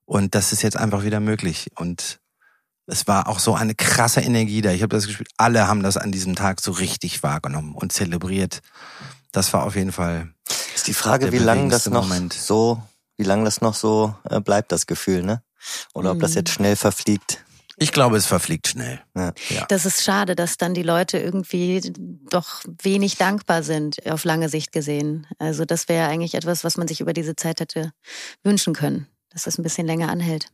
und 0.06 0.34
das 0.36 0.52
ist 0.52 0.62
jetzt 0.64 0.78
einfach 0.78 1.04
wieder 1.04 1.20
möglich. 1.20 1.70
Und 1.76 2.20
es 2.88 3.08
war 3.08 3.28
auch 3.28 3.40
so 3.40 3.56
eine 3.56 3.74
krasse 3.76 4.22
Energie 4.22 4.62
da. 4.62 4.72
Ich 4.72 4.82
habe 4.82 4.96
das 4.96 5.08
Gefühl, 5.08 5.28
alle 5.38 5.68
haben 5.68 5.82
das 5.84 5.96
an 5.98 6.12
diesem 6.12 6.36
Tag 6.36 6.60
so 6.60 6.72
richtig 6.72 7.22
wahrgenommen 7.24 7.74
und 7.76 7.92
zelebriert. 7.94 8.62
Das 9.34 9.52
war 9.52 9.64
auf 9.66 9.76
jeden 9.76 9.92
Fall. 9.92 10.34
Ist 10.76 10.88
die 10.88 10.94
Frage, 10.94 11.32
wie 11.34 11.38
lange 11.40 11.68
das 11.70 11.88
noch 11.90 12.04
Moment. 12.08 12.32
so, 12.34 12.82
wie 13.18 13.24
lange 13.24 13.44
das 13.44 13.60
noch 13.60 13.74
so 13.74 14.16
äh, 14.30 14.40
bleibt, 14.40 14.72
das 14.72 14.88
Gefühl, 14.88 15.24
ne? 15.24 15.44
Oder 15.94 16.12
ob 16.12 16.20
das 16.20 16.32
Mhm. 16.32 16.38
jetzt 16.38 16.52
schnell 16.52 16.76
verfliegt. 16.78 17.44
Ich 17.78 17.92
glaube, 17.92 18.16
es 18.18 18.28
verfliegt 18.28 18.68
schnell. 18.68 19.02
Ja. 19.16 19.34
Ja. 19.50 19.66
Das 19.68 19.86
ist 19.88 20.04
schade, 20.04 20.36
dass 20.36 20.58
dann 20.58 20.76
die 20.76 20.84
Leute 20.84 21.18
irgendwie 21.18 21.92
doch 22.30 22.62
wenig 22.84 23.18
dankbar 23.18 23.64
sind, 23.64 24.06
auf 24.08 24.24
lange 24.26 24.48
Sicht 24.50 24.72
gesehen. 24.72 25.26
Also 25.40 25.66
das 25.66 25.90
wäre 25.90 26.08
eigentlich 26.08 26.36
etwas, 26.36 26.64
was 26.64 26.78
man 26.78 26.88
sich 26.88 27.02
über 27.02 27.14
diese 27.14 27.36
Zeit 27.36 27.60
hätte 27.60 27.92
wünschen 28.44 28.74
können, 28.76 29.08
dass 29.32 29.44
das 29.44 29.58
ein 29.58 29.64
bisschen 29.64 29.88
länger 29.88 30.10
anhält. 30.10 30.50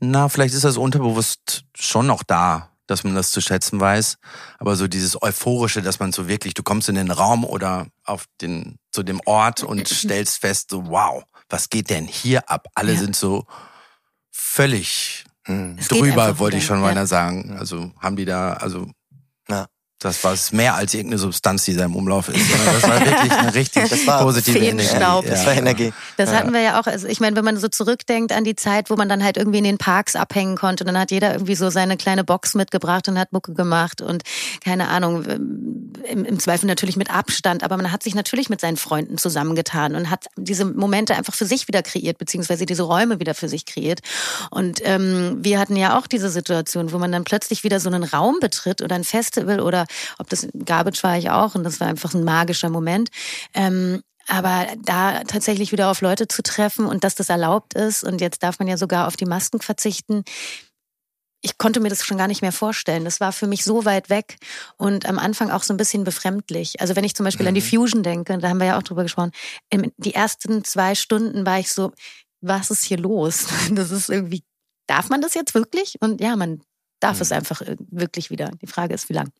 Na, 0.00 0.28
vielleicht 0.28 0.54
ist 0.54 0.64
das 0.64 0.76
unterbewusst 0.76 1.64
schon 1.74 2.06
noch 2.08 2.24
da, 2.24 2.70
dass 2.86 3.04
man 3.04 3.14
das 3.14 3.30
zu 3.30 3.40
schätzen 3.40 3.80
weiß. 3.80 4.18
Aber 4.58 4.76
so 4.76 4.88
dieses 4.88 5.20
Euphorische, 5.20 5.82
dass 5.82 5.98
man 5.98 6.12
so 6.12 6.28
wirklich, 6.28 6.54
du 6.54 6.62
kommst 6.62 6.88
in 6.88 6.94
den 6.94 7.10
Raum 7.10 7.44
oder 7.44 7.86
auf 8.04 8.26
den, 8.40 8.78
zu 8.90 9.02
dem 9.02 9.20
Ort 9.24 9.62
und 9.62 9.88
stellst 9.88 10.40
fest, 10.40 10.70
so 10.70 10.86
wow, 10.86 11.22
was 11.48 11.68
geht 11.68 11.90
denn 11.90 12.06
hier 12.06 12.48
ab? 12.50 12.66
Alle 12.74 12.94
ja. 12.94 13.00
sind 13.00 13.16
so 13.16 13.46
völlig 14.30 15.24
hm. 15.44 15.76
drüber, 15.88 16.38
wollte 16.38 16.56
ich 16.56 16.64
schon 16.64 16.80
mal 16.80 16.94
ja. 16.94 17.06
sagen. 17.06 17.56
Also 17.58 17.92
haben 17.98 18.16
die 18.16 18.24
da, 18.24 18.54
also 18.54 18.88
ja. 19.48 19.66
Das 20.02 20.22
war 20.24 20.32
es 20.32 20.52
mehr 20.52 20.74
als 20.74 20.94
irgendeine 20.94 21.18
Substanz, 21.18 21.64
die 21.64 21.74
da 21.74 21.84
im 21.84 21.96
Umlauf 21.96 22.28
ist. 22.28 22.44
Das 22.66 22.82
war 22.82 23.04
wirklich 23.04 23.32
eine 23.32 23.54
richtig 23.54 23.82
das 23.90 24.06
war 24.06 24.22
positive 24.22 24.58
Energie. 24.58 24.88
Das 25.28 25.46
war 25.46 25.54
Energie. 25.54 25.92
Das 26.16 26.32
hatten 26.32 26.52
wir 26.52 26.60
ja 26.60 26.80
auch. 26.80 26.86
Also 26.86 27.06
ich 27.06 27.20
meine, 27.20 27.36
wenn 27.36 27.44
man 27.44 27.56
so 27.56 27.68
zurückdenkt 27.68 28.32
an 28.32 28.44
die 28.44 28.56
Zeit, 28.56 28.90
wo 28.90 28.96
man 28.96 29.08
dann 29.08 29.22
halt 29.22 29.36
irgendwie 29.36 29.58
in 29.58 29.64
den 29.64 29.78
Parks 29.78 30.16
abhängen 30.16 30.56
konnte, 30.56 30.84
dann 30.84 30.98
hat 30.98 31.10
jeder 31.10 31.32
irgendwie 31.32 31.54
so 31.54 31.70
seine 31.70 31.96
kleine 31.96 32.24
Box 32.24 32.54
mitgebracht 32.54 33.08
und 33.08 33.18
hat 33.18 33.32
Mucke 33.32 33.54
gemacht 33.54 34.00
und 34.00 34.22
keine 34.64 34.88
Ahnung, 34.88 35.24
im, 35.24 36.24
im 36.24 36.38
Zweifel 36.38 36.66
natürlich 36.66 36.96
mit 36.96 37.10
Abstand, 37.10 37.62
aber 37.62 37.76
man 37.76 37.92
hat 37.92 38.02
sich 38.02 38.14
natürlich 38.14 38.48
mit 38.48 38.60
seinen 38.60 38.76
Freunden 38.76 39.18
zusammengetan 39.18 39.94
und 39.94 40.10
hat 40.10 40.26
diese 40.36 40.64
Momente 40.64 41.14
einfach 41.14 41.34
für 41.34 41.46
sich 41.46 41.68
wieder 41.68 41.82
kreiert, 41.82 42.18
beziehungsweise 42.18 42.66
diese 42.66 42.82
Räume 42.82 43.20
wieder 43.20 43.34
für 43.34 43.48
sich 43.48 43.66
kreiert. 43.66 44.00
Und 44.50 44.80
ähm, 44.84 45.38
wir 45.40 45.58
hatten 45.58 45.76
ja 45.76 45.98
auch 45.98 46.06
diese 46.06 46.30
Situation, 46.30 46.92
wo 46.92 46.98
man 46.98 47.12
dann 47.12 47.24
plötzlich 47.24 47.64
wieder 47.64 47.80
so 47.80 47.88
einen 47.88 48.04
Raum 48.04 48.36
betritt 48.40 48.82
oder 48.82 48.94
ein 48.94 49.04
Festival 49.04 49.60
oder 49.60 49.86
ob 50.18 50.28
das 50.28 50.48
Garbage 50.64 51.02
war 51.02 51.16
ich 51.18 51.30
auch 51.30 51.54
und 51.54 51.64
das 51.64 51.80
war 51.80 51.88
einfach 51.88 52.14
ein 52.14 52.24
magischer 52.24 52.70
Moment. 52.70 53.10
Ähm, 53.54 54.02
aber 54.28 54.66
da 54.84 55.24
tatsächlich 55.24 55.72
wieder 55.72 55.90
auf 55.90 56.00
Leute 56.00 56.28
zu 56.28 56.42
treffen 56.42 56.86
und 56.86 57.04
dass 57.04 57.14
das 57.14 57.28
erlaubt 57.28 57.74
ist 57.74 58.04
und 58.04 58.20
jetzt 58.20 58.42
darf 58.42 58.58
man 58.58 58.68
ja 58.68 58.76
sogar 58.76 59.06
auf 59.06 59.16
die 59.16 59.26
Masken 59.26 59.60
verzichten. 59.60 60.24
Ich 61.44 61.58
konnte 61.58 61.80
mir 61.80 61.88
das 61.88 62.04
schon 62.04 62.18
gar 62.18 62.28
nicht 62.28 62.40
mehr 62.40 62.52
vorstellen. 62.52 63.04
Das 63.04 63.18
war 63.18 63.32
für 63.32 63.48
mich 63.48 63.64
so 63.64 63.84
weit 63.84 64.10
weg 64.10 64.36
und 64.76 65.06
am 65.06 65.18
Anfang 65.18 65.50
auch 65.50 65.64
so 65.64 65.74
ein 65.74 65.76
bisschen 65.76 66.04
befremdlich. 66.04 66.80
Also 66.80 66.94
wenn 66.94 67.02
ich 67.02 67.16
zum 67.16 67.24
Beispiel 67.24 67.44
mhm. 67.44 67.48
an 67.48 67.54
die 67.56 67.60
mhm. 67.60 67.66
Fusion 67.66 68.02
denke, 68.04 68.38
da 68.38 68.48
haben 68.48 68.58
wir 68.58 68.68
ja 68.68 68.78
auch 68.78 68.84
drüber 68.84 69.02
gesprochen, 69.02 69.32
die 69.96 70.14
ersten 70.14 70.62
zwei 70.62 70.94
Stunden 70.94 71.44
war 71.44 71.58
ich 71.58 71.72
so, 71.72 71.92
was 72.40 72.70
ist 72.70 72.84
hier 72.84 72.98
los? 72.98 73.46
Das 73.70 73.90
ist 73.90 74.08
irgendwie, 74.08 74.44
darf 74.86 75.08
man 75.08 75.20
das 75.20 75.34
jetzt 75.34 75.54
wirklich? 75.54 75.96
Und 76.00 76.20
ja, 76.20 76.36
man 76.36 76.62
darf 77.02 77.16
mhm. 77.16 77.22
es 77.22 77.32
einfach 77.32 77.60
äh, 77.62 77.76
wirklich 77.90 78.30
wieder. 78.30 78.50
Die 78.60 78.66
Frage 78.66 78.94
ist, 78.94 79.08
wie 79.08 79.14
lang. 79.14 79.30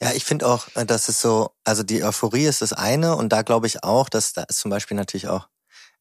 Ja, 0.00 0.12
ich 0.12 0.24
finde 0.24 0.46
auch, 0.46 0.66
äh, 0.74 0.84
dass 0.84 1.08
es 1.08 1.20
so, 1.20 1.50
also 1.64 1.82
die 1.82 2.02
Euphorie 2.02 2.46
ist 2.46 2.62
das 2.62 2.72
eine 2.72 3.16
und 3.16 3.32
da 3.32 3.42
glaube 3.42 3.66
ich 3.66 3.84
auch, 3.84 4.08
dass 4.08 4.32
da 4.32 4.42
ist 4.42 4.60
zum 4.60 4.70
Beispiel 4.70 4.96
natürlich 4.96 5.28
auch 5.28 5.48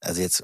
also 0.03 0.21
jetzt 0.21 0.43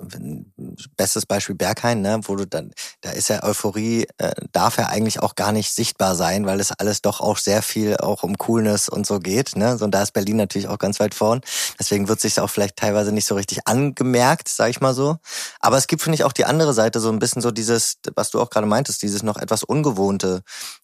bestes 0.97 1.25
Beispiel 1.25 1.55
Berghain, 1.55 2.01
ne, 2.01 2.19
wo 2.23 2.35
du 2.35 2.45
dann, 2.45 2.71
da 3.01 3.11
ist 3.11 3.29
ja 3.29 3.43
Euphorie, 3.43 4.07
äh, 4.17 4.31
darf 4.51 4.77
ja 4.77 4.87
eigentlich 4.87 5.21
auch 5.21 5.35
gar 5.35 5.51
nicht 5.51 5.71
sichtbar 5.73 6.15
sein, 6.15 6.45
weil 6.45 6.59
es 6.59 6.71
alles 6.71 7.01
doch 7.01 7.19
auch 7.21 7.37
sehr 7.37 7.61
viel 7.61 7.97
auch 7.97 8.23
um 8.23 8.37
Coolness 8.37 8.89
und 8.89 9.05
so 9.05 9.19
geht, 9.19 9.55
ne, 9.55 9.77
so, 9.77 9.85
und 9.85 9.91
da 9.91 10.01
ist 10.01 10.13
Berlin 10.13 10.37
natürlich 10.37 10.67
auch 10.67 10.79
ganz 10.79 10.99
weit 10.99 11.13
vorn, 11.13 11.41
deswegen 11.79 12.07
wird 12.07 12.21
sich 12.21 12.39
auch 12.39 12.49
vielleicht 12.49 12.77
teilweise 12.77 13.11
nicht 13.11 13.27
so 13.27 13.35
richtig 13.35 13.67
angemerkt, 13.67 14.49
sag 14.49 14.69
ich 14.69 14.81
mal 14.81 14.93
so, 14.93 15.17
aber 15.59 15.77
es 15.77 15.87
gibt, 15.87 16.01
finde 16.01 16.15
ich, 16.15 16.23
auch 16.23 16.33
die 16.33 16.45
andere 16.45 16.73
Seite, 16.73 16.99
so 16.99 17.09
ein 17.09 17.19
bisschen 17.19 17.41
so 17.41 17.51
dieses, 17.51 17.97
was 18.15 18.31
du 18.31 18.39
auch 18.41 18.49
gerade 18.49 18.67
meintest, 18.67 19.01
dieses 19.01 19.23
noch 19.23 19.37
etwas 19.37 19.63
Ungewohnte, 19.63 20.41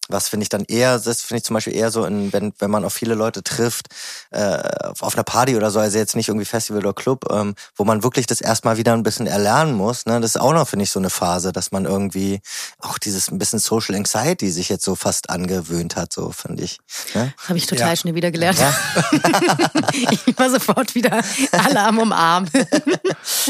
was 0.09 0.29
finde 0.29 0.43
ich 0.43 0.49
dann 0.49 0.65
eher, 0.65 0.99
das 0.99 1.21
finde 1.21 1.37
ich 1.37 1.43
zum 1.43 1.53
Beispiel 1.55 1.75
eher 1.75 1.91
so, 1.91 2.05
in, 2.05 2.31
wenn, 2.33 2.53
wenn 2.59 2.71
man 2.71 2.85
auf 2.85 2.93
viele 2.93 3.15
Leute 3.15 3.43
trifft, 3.43 3.87
äh, 4.31 4.61
auf 4.99 5.15
einer 5.15 5.23
Party 5.23 5.55
oder 5.55 5.71
so, 5.71 5.79
also 5.79 5.97
jetzt 5.97 6.15
nicht 6.15 6.27
irgendwie 6.27 6.45
Festival 6.45 6.81
oder 6.81 6.93
Club, 6.93 7.25
ähm, 7.31 7.55
wo 7.75 7.83
man 7.85 8.03
wirklich 8.03 8.27
das 8.27 8.41
erstmal 8.41 8.77
wieder 8.77 8.93
ein 8.93 9.03
bisschen 9.03 9.27
erlernen 9.27 9.73
muss. 9.73 10.05
Ne? 10.05 10.19
Das 10.19 10.31
ist 10.35 10.41
auch 10.41 10.53
noch, 10.53 10.67
finde 10.67 10.83
ich, 10.83 10.91
so 10.91 10.99
eine 10.99 11.09
Phase, 11.09 11.51
dass 11.51 11.71
man 11.71 11.85
irgendwie 11.85 12.41
auch 12.79 12.97
dieses 12.97 13.29
ein 13.29 13.37
bisschen 13.37 13.59
Social 13.59 13.95
Anxiety 13.95 14.51
sich 14.51 14.69
jetzt 14.69 14.85
so 14.85 14.95
fast 14.95 15.29
angewöhnt 15.29 15.95
hat, 15.95 16.13
so 16.13 16.31
finde 16.31 16.63
ich. 16.63 16.79
Ne? 17.13 17.33
Habe 17.47 17.57
ich 17.57 17.65
total 17.65 17.89
ja. 17.89 17.95
schnell 17.95 18.15
wieder 18.15 18.31
gelernt. 18.31 18.59
Ja. 18.59 18.73
ich 19.93 20.37
war 20.37 20.49
sofort 20.49 20.95
wieder 20.95 21.21
alle 21.51 21.81
am 21.81 21.99
Umarmen. 21.99 22.49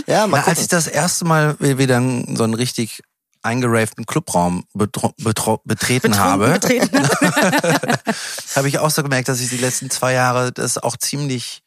ja, 0.07 0.27
mal 0.27 0.41
Na, 0.41 0.47
als 0.47 0.61
ich 0.61 0.67
das 0.67 0.87
erste 0.87 1.25
Mal 1.25 1.55
wieder 1.59 2.01
so 2.35 2.43
ein 2.43 2.53
richtig 2.53 3.01
eingeravten 3.45 4.05
Clubraum 4.05 4.65
betreten 4.73 5.23
Betrunken 5.23 6.17
habe, 6.17 6.49
betreten. 6.49 6.97
habe 8.55 8.67
ich 8.67 8.79
auch 8.79 8.89
so 8.89 9.03
gemerkt, 9.03 9.29
dass 9.29 9.39
ich 9.39 9.49
die 9.49 9.57
letzten 9.57 9.89
zwei 9.89 10.13
Jahre 10.13 10.51
das 10.51 10.77
auch 10.77 10.97
ziemlich 10.97 11.61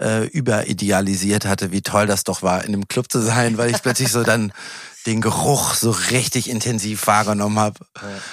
äh, 0.00 0.26
überidealisiert 0.26 1.44
hatte, 1.44 1.70
wie 1.72 1.82
toll 1.82 2.06
das 2.06 2.24
doch 2.24 2.42
war, 2.42 2.64
in 2.64 2.74
einem 2.74 2.88
Club 2.88 3.10
zu 3.10 3.20
sein, 3.20 3.58
weil 3.58 3.70
ich 3.70 3.82
plötzlich 3.82 4.10
so 4.10 4.22
dann 4.22 4.52
den 5.06 5.20
Geruch 5.20 5.74
so 5.74 5.90
richtig 5.90 6.50
intensiv 6.50 7.06
wahrgenommen 7.06 7.58
habe. 7.58 7.80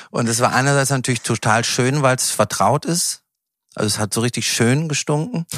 Und 0.09 0.27
es 0.27 0.39
war 0.39 0.53
einerseits 0.53 0.89
natürlich 0.89 1.21
total 1.21 1.63
schön, 1.63 2.01
weil 2.01 2.15
es 2.15 2.31
vertraut 2.31 2.85
ist. 2.85 3.21
Also 3.75 3.87
es 3.87 3.99
hat 3.99 4.13
so 4.13 4.21
richtig 4.21 4.47
schön 4.47 4.87
gestunken. 4.87 5.45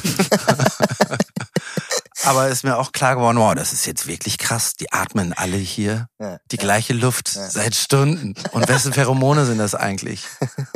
Aber 2.28 2.50
ist 2.50 2.64
mir 2.64 2.78
auch 2.78 2.92
klar 2.92 3.16
geworden, 3.16 3.38
wow, 3.38 3.56
das 3.56 3.72
ist 3.72 3.86
jetzt 3.86 4.06
wirklich 4.06 4.38
krass. 4.38 4.74
Die 4.74 4.92
atmen 4.92 5.34
alle 5.34 5.58
hier 5.58 6.10
ja, 6.20 6.40
die 6.52 6.58
ja. 6.58 6.62
gleiche 6.62 6.94
Luft 6.94 7.36
ja. 7.36 7.50
seit 7.50 7.74
Stunden. 7.76 8.34
Und 8.52 8.68
wessen 8.68 8.92
Pheromone 8.92 9.46
sind 9.46 9.60
das 9.60 9.76
eigentlich? 9.76 10.24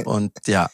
Und 0.05 0.31
ja, 0.47 0.69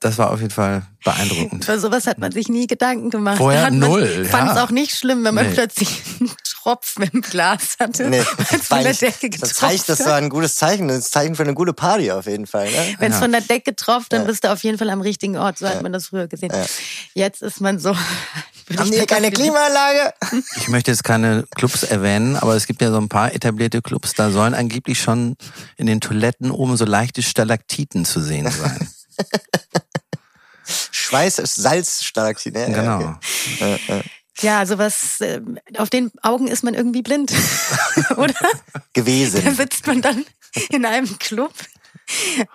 das 0.00 0.18
war 0.18 0.32
auf 0.32 0.40
jeden 0.40 0.50
Fall 0.50 0.82
beeindruckend. 1.04 1.64
Für 1.64 1.78
sowas 1.78 2.08
hat 2.08 2.18
man 2.18 2.32
sich 2.32 2.48
nie 2.48 2.66
Gedanken 2.66 3.10
gemacht. 3.10 3.36
Vorher 3.36 3.66
hat 3.66 3.70
man, 3.70 3.78
null. 3.78 4.24
Fand 4.24 4.50
es 4.50 4.56
auch 4.56 4.70
nicht 4.70 4.96
schlimm, 4.96 5.22
wenn 5.24 5.36
man 5.36 5.46
nee. 5.46 5.54
plötzlich 5.54 6.02
einen 6.18 6.32
Tropfen 6.42 7.04
im 7.12 7.20
Glas 7.22 7.76
hatte. 7.78 8.08
Nee, 8.10 8.22
von 8.22 8.82
der 8.82 8.94
Decke 8.94 9.30
getroffen. 9.30 9.40
Das 9.40 9.54
zeigt, 9.54 9.88
das 9.88 10.04
war 10.04 10.16
ein 10.16 10.30
gutes 10.30 10.56
Zeichen. 10.56 10.88
Das 10.88 10.98
ist 10.98 11.06
ein 11.06 11.12
Zeichen 11.12 11.36
für 11.36 11.44
eine 11.44 11.54
gute 11.54 11.72
Party 11.72 12.10
auf 12.10 12.26
jeden 12.26 12.48
Fall. 12.48 12.68
Ne? 12.68 12.96
Wenn 12.98 13.12
es 13.12 13.18
ja. 13.18 13.22
von 13.22 13.30
der 13.30 13.40
Decke 13.40 13.76
tropft, 13.76 14.12
dann 14.12 14.22
ja. 14.22 14.26
bist 14.26 14.42
du 14.42 14.52
auf 14.52 14.64
jeden 14.64 14.78
Fall 14.78 14.90
am 14.90 15.00
richtigen 15.00 15.36
Ort. 15.38 15.58
So 15.58 15.66
ja. 15.66 15.74
hat 15.74 15.82
man 15.82 15.92
das 15.92 16.08
früher 16.08 16.26
gesehen. 16.26 16.52
Jetzt 17.14 17.42
ist 17.42 17.60
man 17.60 17.78
so. 17.78 17.96
Haben 18.76 18.90
die 18.90 19.06
keine 19.06 19.30
Klimaanlage? 19.30 20.12
Ich 20.56 20.68
möchte 20.68 20.90
jetzt 20.90 21.04
keine 21.04 21.44
Clubs 21.54 21.82
erwähnen, 21.84 22.36
aber 22.36 22.54
es 22.54 22.66
gibt 22.66 22.82
ja 22.82 22.90
so 22.90 22.98
ein 22.98 23.08
paar 23.08 23.34
etablierte 23.34 23.80
Clubs, 23.80 24.14
da 24.14 24.30
sollen 24.30 24.54
angeblich 24.54 25.00
schon 25.00 25.36
in 25.76 25.86
den 25.86 26.00
Toiletten 26.00 26.50
oben 26.50 26.76
so 26.76 26.84
leichte 26.84 27.22
Stalaktiten 27.22 28.04
zu 28.04 28.20
sehen 28.20 28.50
sein. 28.50 28.88
Schweiß, 30.90 31.36
Salz 31.36 32.04
stark. 32.04 32.44
Ne? 32.44 32.66
Genau. 32.66 33.18
Okay. 33.60 34.02
Ja, 34.40 34.58
also 34.58 34.78
was, 34.78 35.20
äh, 35.20 35.40
auf 35.78 35.90
den 35.90 36.12
Augen 36.22 36.46
ist 36.46 36.62
man 36.62 36.74
irgendwie 36.74 37.02
blind, 37.02 37.32
oder? 38.16 38.34
Gewesen. 38.92 39.42
Da 39.44 39.52
sitzt 39.52 39.86
man 39.86 40.02
dann 40.02 40.24
in 40.70 40.84
einem 40.84 41.18
Club. 41.18 41.52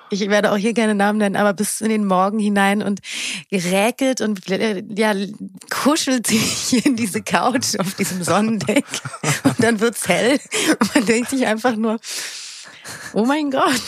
Ich 0.09 0.29
werde 0.29 0.51
auch 0.51 0.57
hier 0.57 0.73
gerne 0.73 0.95
Namen 0.95 1.19
nennen, 1.19 1.35
aber 1.35 1.53
bis 1.53 1.81
in 1.81 1.89
den 1.89 2.05
Morgen 2.05 2.39
hinein 2.39 2.81
und 2.81 3.01
geräkelt 3.49 4.21
und 4.21 4.41
ja, 4.47 5.13
kuschelt 5.69 6.27
sich 6.27 6.85
in 6.85 6.95
diese 6.95 7.21
Couch 7.21 7.77
auf 7.79 7.93
diesem 7.95 8.23
Sonnendeck. 8.23 8.85
Und 9.43 9.63
dann 9.63 9.79
wird's 9.79 10.07
hell. 10.07 10.39
Und 10.79 10.95
man 10.95 11.05
denkt 11.05 11.29
sich 11.29 11.45
einfach 11.45 11.75
nur, 11.75 11.99
oh 13.13 13.25
mein 13.25 13.51
Gott, 13.51 13.81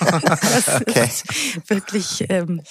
das 0.00 0.80
okay. 0.80 1.04
ist 1.04 1.70
wirklich 1.70 2.24
ähm, 2.28 2.62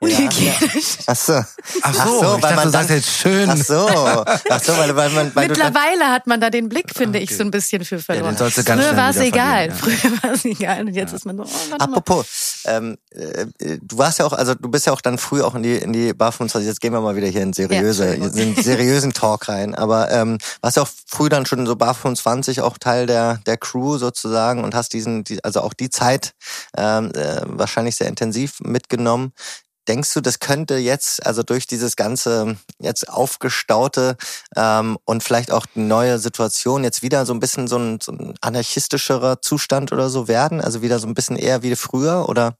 Unhygienisch. 0.00 0.96
Ja. 0.98 1.04
Ach 1.08 1.16
so. 1.16 1.32
Ach 1.32 1.94
so, 1.94 2.00
Ach 2.00 2.06
so 2.06 2.20
weil 2.34 2.40
dachte, 2.40 2.54
man 2.54 2.70
sagt 2.70 2.90
jetzt 2.90 3.10
schön. 3.10 3.50
Ach 3.50 3.56
so. 3.56 3.88
Ach 3.88 4.62
so, 4.62 4.76
weil, 4.76 4.94
weil 4.94 5.10
man, 5.10 5.34
weil 5.34 5.48
Mittlerweile 5.48 6.06
hat 6.10 6.26
man 6.26 6.40
da 6.40 6.50
den 6.50 6.68
Blick, 6.68 6.92
finde 6.94 7.18
okay. 7.18 7.28
ich, 7.28 7.36
so 7.36 7.42
ein 7.42 7.50
bisschen 7.50 7.84
für 7.84 7.98
verloren. 7.98 8.36
Ja, 8.38 8.48
Früher 8.48 8.96
war 8.96 9.10
es 9.10 9.16
egal. 9.16 9.68
Ja. 9.68 9.74
Früher 9.74 10.12
war 10.22 10.32
es 10.32 10.44
egal. 10.44 10.80
Und 10.82 10.94
jetzt 10.94 11.12
ist 11.12 11.26
man 11.26 11.36
so, 11.36 11.44
oh, 11.44 11.74
Apropos, 11.78 12.62
ähm, 12.66 12.96
äh, 13.10 13.46
du 13.82 13.98
warst 13.98 14.20
ja 14.20 14.26
auch, 14.26 14.32
also 14.32 14.54
du 14.54 14.68
bist 14.68 14.86
ja 14.86 14.92
auch 14.92 15.00
dann 15.00 15.18
früh 15.18 15.42
auch 15.42 15.54
in 15.54 15.62
die, 15.64 15.76
in 15.76 15.92
die 15.92 16.12
Bar 16.12 16.32
25, 16.32 16.68
jetzt 16.68 16.80
gehen 16.80 16.92
wir 16.92 17.00
mal 17.00 17.16
wieder 17.16 17.26
hier 17.26 17.42
in 17.42 17.52
seriöse, 17.52 18.14
in 18.14 18.32
den 18.32 18.54
seriösen 18.54 19.12
Talk 19.12 19.48
rein. 19.48 19.74
Aber 19.74 20.10
ähm, 20.12 20.38
warst 20.60 20.76
ja 20.76 20.84
auch 20.84 20.90
früh 21.06 21.28
dann 21.28 21.44
schon 21.44 21.66
so 21.66 21.74
Bar 21.74 21.94
25 21.94 22.60
auch 22.60 22.78
Teil 22.78 23.06
der, 23.06 23.38
der 23.46 23.56
Crew 23.56 23.98
sozusagen 23.98 24.62
und 24.62 24.74
hast 24.74 24.92
diesen, 24.92 25.24
die, 25.24 25.42
also 25.44 25.60
auch 25.62 25.74
die 25.74 25.90
Zeit 25.90 26.34
ähm, 26.76 27.10
äh, 27.14 27.42
wahrscheinlich 27.46 27.96
sehr 27.96 28.06
intensiv 28.06 28.60
mitgenommen. 28.60 29.32
Denkst 29.88 30.12
du, 30.12 30.20
das 30.20 30.38
könnte 30.38 30.76
jetzt, 30.76 31.24
also 31.24 31.42
durch 31.42 31.66
dieses 31.66 31.96
ganze 31.96 32.56
jetzt 32.78 33.08
aufgestaute 33.08 34.16
ähm, 34.54 34.98
und 35.06 35.22
vielleicht 35.22 35.50
auch 35.50 35.66
neue 35.74 36.18
Situation 36.18 36.84
jetzt 36.84 37.02
wieder 37.02 37.24
so 37.24 37.32
ein 37.32 37.40
bisschen 37.40 37.68
so 37.68 37.78
ein, 37.78 37.98
so 38.00 38.12
ein 38.12 38.34
anarchistischerer 38.42 39.40
Zustand 39.40 39.90
oder 39.90 40.10
so 40.10 40.28
werden? 40.28 40.60
Also 40.60 40.82
wieder 40.82 40.98
so 40.98 41.06
ein 41.06 41.14
bisschen 41.14 41.36
eher 41.36 41.62
wie 41.62 41.74
früher 41.74 42.28
oder 42.28 42.58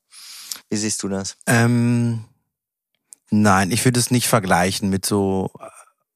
wie 0.71 0.77
siehst 0.77 1.03
du 1.03 1.09
das? 1.09 1.37
Ähm, 1.47 2.25
nein, 3.31 3.71
ich 3.71 3.85
würde 3.85 4.01
es 4.01 4.11
nicht 4.11 4.27
vergleichen 4.27 4.89
mit 4.89 5.05
so 5.05 5.53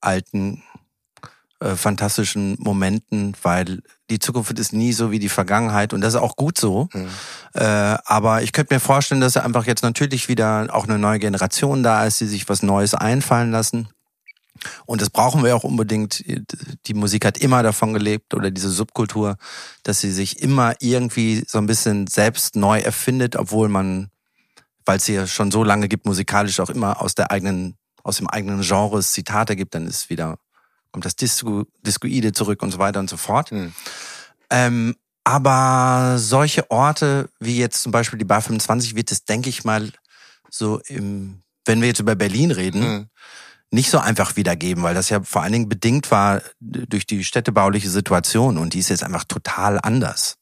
alten 0.01 0.63
äh, 1.61 1.77
fantastischen 1.77 2.57
Momenten, 2.59 3.37
weil 3.43 3.83
die 4.13 4.19
Zukunft 4.19 4.59
ist 4.59 4.73
nie 4.73 4.93
so 4.93 5.11
wie 5.11 5.19
die 5.19 5.29
Vergangenheit 5.29 5.93
und 5.93 6.01
das 6.01 6.15
ist 6.15 6.21
auch 6.21 6.37
gut 6.37 6.59
so. 6.59 6.89
Mhm. 6.93 7.09
Äh, 7.55 7.63
aber 7.63 8.43
ich 8.43 8.53
könnte 8.53 8.75
mir 8.75 8.81
vorstellen, 8.81 9.21
dass 9.21 9.37
einfach 9.37 9.67
jetzt 9.67 9.83
natürlich 9.83 10.29
wieder 10.29 10.69
auch 10.71 10.85
eine 10.85 10.99
neue 10.99 11.19
Generation 11.19 11.83
da 11.83 12.07
ist, 12.07 12.21
die 12.21 12.27
sich 12.27 12.49
was 12.49 12.63
Neues 12.63 12.95
einfallen 12.95 13.51
lassen. 13.51 13.89
Und 14.87 15.01
das 15.01 15.11
brauchen 15.11 15.43
wir 15.43 15.57
auch 15.57 15.65
unbedingt. 15.65 16.25
Die 16.87 16.95
Musik 16.95 17.25
hat 17.25 17.39
immer 17.39 17.63
davon 17.65 17.93
gelebt 17.93 18.33
oder 18.33 18.51
diese 18.51 18.71
Subkultur, 18.71 19.37
dass 19.83 20.01
sie 20.01 20.13
sich 20.13 20.41
immer 20.41 20.75
irgendwie 20.79 21.43
so 21.49 21.59
ein 21.59 21.67
bisschen 21.67 22.07
selbst 22.07 22.55
neu 22.55 22.79
erfindet, 22.79 23.35
obwohl 23.35 23.69
man 23.69 24.13
weil 24.85 24.97
es 24.99 25.07
hier 25.07 25.27
schon 25.27 25.51
so 25.51 25.65
lange 25.65 25.89
gibt, 25.89 26.07
musikalisch 26.07 26.61
auch 26.61 26.71
immer 26.71 27.01
aus 27.01 27.15
der 27.15 27.31
eigenen, 27.31 27.77
aus 28.03 28.17
dem 28.17 28.29
eigenen 28.29 28.63
Genre 28.63 29.03
Zitate 29.03 29.57
gibt, 29.57 29.75
dann 29.75 29.87
ist 29.87 30.11
wieder, 30.11 30.39
kommt 30.93 31.05
das 31.05 31.17
Disco, 31.17 31.65
Discoide 31.85 32.33
zurück 32.33 32.63
und 32.63 32.71
so 32.71 32.79
weiter 32.79 33.01
und 33.01 33.11
so 33.11 33.17
fort. 33.17 33.51
Mhm. 33.51 33.73
Ähm, 34.51 34.95
aber 35.25 36.17
solche 36.19 36.71
Orte 36.71 37.31
wie 37.41 37.59
jetzt 37.59 37.83
zum 37.83 37.93
Beispiel 37.93 38.19
die 38.19 38.25
Bar 38.25 38.43
25 38.43 38.95
wird 38.95 39.11
es, 39.11 39.25
denke 39.25 39.49
ich 39.49 39.65
mal, 39.65 39.91
so 40.51 40.81
im, 40.87 41.43
wenn 41.65 41.81
wir 41.81 41.89
jetzt 41.89 42.01
über 42.01 42.15
Berlin 42.15 42.51
reden, 42.51 42.81
mhm. 42.81 43.07
nicht 43.71 43.91
so 43.91 43.99
einfach 43.99 44.37
wiedergeben, 44.37 44.83
weil 44.83 44.95
das 44.95 45.09
ja 45.09 45.23
vor 45.23 45.43
allen 45.43 45.53
Dingen 45.53 45.69
bedingt 45.69 46.11
war 46.11 46.43
durch 46.61 47.07
die 47.07 47.25
städtebauliche 47.25 47.89
Situation 47.89 48.59
und 48.59 48.75
die 48.75 48.81
ist 48.81 48.91
jetzt 48.91 49.05
einfach 49.05 49.25
total 49.25 49.79
anders. 49.81 50.37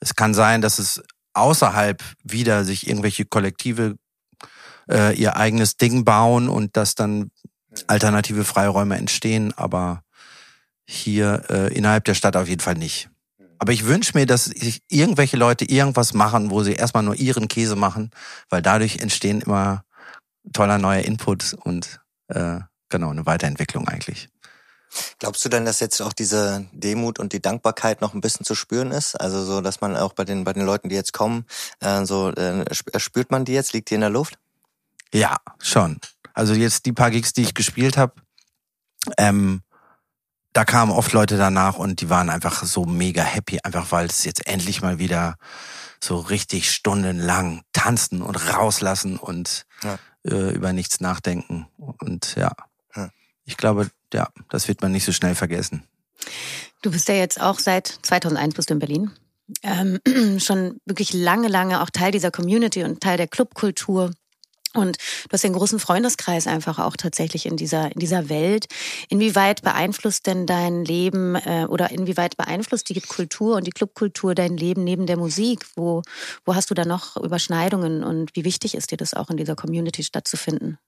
Es 0.00 0.14
kann 0.14 0.34
sein, 0.34 0.60
dass 0.60 0.78
es 0.78 1.02
außerhalb 1.34 2.02
wieder 2.22 2.64
sich 2.64 2.86
irgendwelche 2.86 3.24
Kollektive 3.24 3.96
äh, 4.90 5.16
ihr 5.16 5.36
eigenes 5.36 5.76
Ding 5.76 6.04
bauen 6.04 6.48
und 6.48 6.76
dass 6.76 6.94
dann 6.94 7.30
alternative 7.86 8.44
Freiräume 8.44 8.96
entstehen, 8.96 9.52
aber 9.56 10.02
hier 10.84 11.44
äh, 11.48 11.74
innerhalb 11.74 12.04
der 12.04 12.14
Stadt 12.14 12.36
auf 12.36 12.48
jeden 12.48 12.60
Fall 12.60 12.74
nicht. 12.74 13.08
Aber 13.58 13.72
ich 13.72 13.86
wünsche 13.86 14.18
mir, 14.18 14.26
dass 14.26 14.46
sich 14.46 14.82
irgendwelche 14.88 15.36
Leute 15.36 15.64
irgendwas 15.64 16.14
machen, 16.14 16.50
wo 16.50 16.64
sie 16.64 16.72
erstmal 16.72 17.04
nur 17.04 17.14
ihren 17.14 17.46
Käse 17.46 17.76
machen, 17.76 18.10
weil 18.50 18.60
dadurch 18.60 18.96
entstehen 18.98 19.40
immer 19.40 19.84
toller 20.52 20.78
neuer 20.78 21.02
Input 21.02 21.54
und 21.62 22.00
äh, 22.26 22.58
genau 22.88 23.10
eine 23.10 23.24
Weiterentwicklung 23.24 23.86
eigentlich. 23.86 24.28
Glaubst 25.18 25.44
du 25.44 25.48
denn, 25.48 25.64
dass 25.64 25.80
jetzt 25.80 26.00
auch 26.02 26.12
diese 26.12 26.66
Demut 26.72 27.18
und 27.18 27.32
die 27.32 27.40
Dankbarkeit 27.40 28.00
noch 28.00 28.14
ein 28.14 28.20
bisschen 28.20 28.44
zu 28.44 28.54
spüren 28.54 28.90
ist? 28.90 29.14
Also 29.14 29.44
so, 29.44 29.60
dass 29.60 29.80
man 29.80 29.96
auch 29.96 30.12
bei 30.12 30.24
den 30.24 30.44
bei 30.44 30.52
den 30.52 30.66
Leuten, 30.66 30.88
die 30.88 30.96
jetzt 30.96 31.12
kommen, 31.12 31.46
äh, 31.80 32.04
so 32.04 32.30
äh, 32.30 32.64
spürt 32.74 33.30
man 33.30 33.44
die 33.44 33.52
jetzt? 33.52 33.72
Liegt 33.72 33.90
die 33.90 33.94
in 33.94 34.00
der 34.00 34.10
Luft? 34.10 34.38
Ja, 35.14 35.36
schon. 35.58 35.98
Also 36.34 36.54
jetzt 36.54 36.86
die 36.86 36.92
paar 36.92 37.10
Gigs, 37.10 37.32
die 37.32 37.42
ich 37.42 37.54
gespielt 37.54 37.96
habe, 37.96 38.14
ähm, 39.18 39.62
da 40.52 40.64
kamen 40.64 40.92
oft 40.92 41.12
Leute 41.12 41.36
danach 41.36 41.76
und 41.76 42.00
die 42.00 42.10
waren 42.10 42.28
einfach 42.28 42.64
so 42.64 42.84
mega 42.84 43.22
happy, 43.22 43.60
einfach 43.62 43.90
weil 43.90 44.06
es 44.06 44.24
jetzt 44.24 44.46
endlich 44.46 44.82
mal 44.82 44.98
wieder 44.98 45.36
so 46.02 46.18
richtig 46.18 46.70
stundenlang 46.70 47.62
tanzen 47.72 48.22
und 48.22 48.36
rauslassen 48.52 49.16
und 49.16 49.66
ja. 49.82 49.98
äh, 50.24 50.52
über 50.52 50.72
nichts 50.72 51.00
nachdenken. 51.00 51.68
Und 51.78 52.34
ja, 52.36 52.52
ja, 52.94 53.10
ich 53.44 53.56
glaube, 53.56 53.90
ja, 54.12 54.28
das 54.50 54.68
wird 54.68 54.82
man 54.82 54.92
nicht 54.92 55.04
so 55.04 55.12
schnell 55.12 55.34
vergessen. 55.34 55.84
Du 56.82 56.90
bist 56.90 57.08
ja 57.08 57.14
jetzt 57.14 57.40
auch 57.40 57.58
seit 57.58 57.86
2001 58.02 58.54
bist 58.54 58.70
du 58.70 58.74
in 58.74 58.80
Berlin. 58.80 59.10
Ähm, 59.62 60.00
schon 60.40 60.80
wirklich 60.84 61.12
lange, 61.12 61.48
lange 61.48 61.80
auch 61.82 61.90
Teil 61.90 62.12
dieser 62.12 62.30
Community 62.30 62.84
und 62.84 63.00
Teil 63.00 63.16
der 63.16 63.28
Clubkultur. 63.28 64.10
Und 64.74 64.96
du 64.96 65.32
hast 65.32 65.44
einen 65.44 65.54
großen 65.54 65.78
Freundeskreis 65.78 66.46
einfach 66.46 66.78
auch 66.78 66.96
tatsächlich 66.96 67.46
in 67.46 67.56
dieser, 67.56 67.92
in 67.92 67.98
dieser 67.98 68.28
Welt. 68.28 68.66
Inwieweit 69.08 69.62
beeinflusst 69.62 70.26
denn 70.26 70.46
dein 70.46 70.84
Leben 70.84 71.34
äh, 71.34 71.66
oder 71.68 71.90
inwieweit 71.90 72.36
beeinflusst 72.36 72.88
die 72.88 73.00
Kultur 73.00 73.56
und 73.56 73.66
die 73.66 73.70
Clubkultur 73.70 74.34
dein 74.34 74.56
Leben 74.56 74.82
neben 74.84 75.06
der 75.06 75.18
Musik? 75.18 75.66
Wo, 75.76 76.02
wo 76.44 76.54
hast 76.54 76.70
du 76.70 76.74
da 76.74 76.84
noch 76.84 77.16
Überschneidungen 77.16 78.02
und 78.02 78.34
wie 78.34 78.44
wichtig 78.44 78.74
ist 78.74 78.90
dir 78.90 78.96
das 78.96 79.12
auch 79.12 79.28
in 79.28 79.36
dieser 79.36 79.56
Community 79.56 80.02
stattzufinden? 80.02 80.78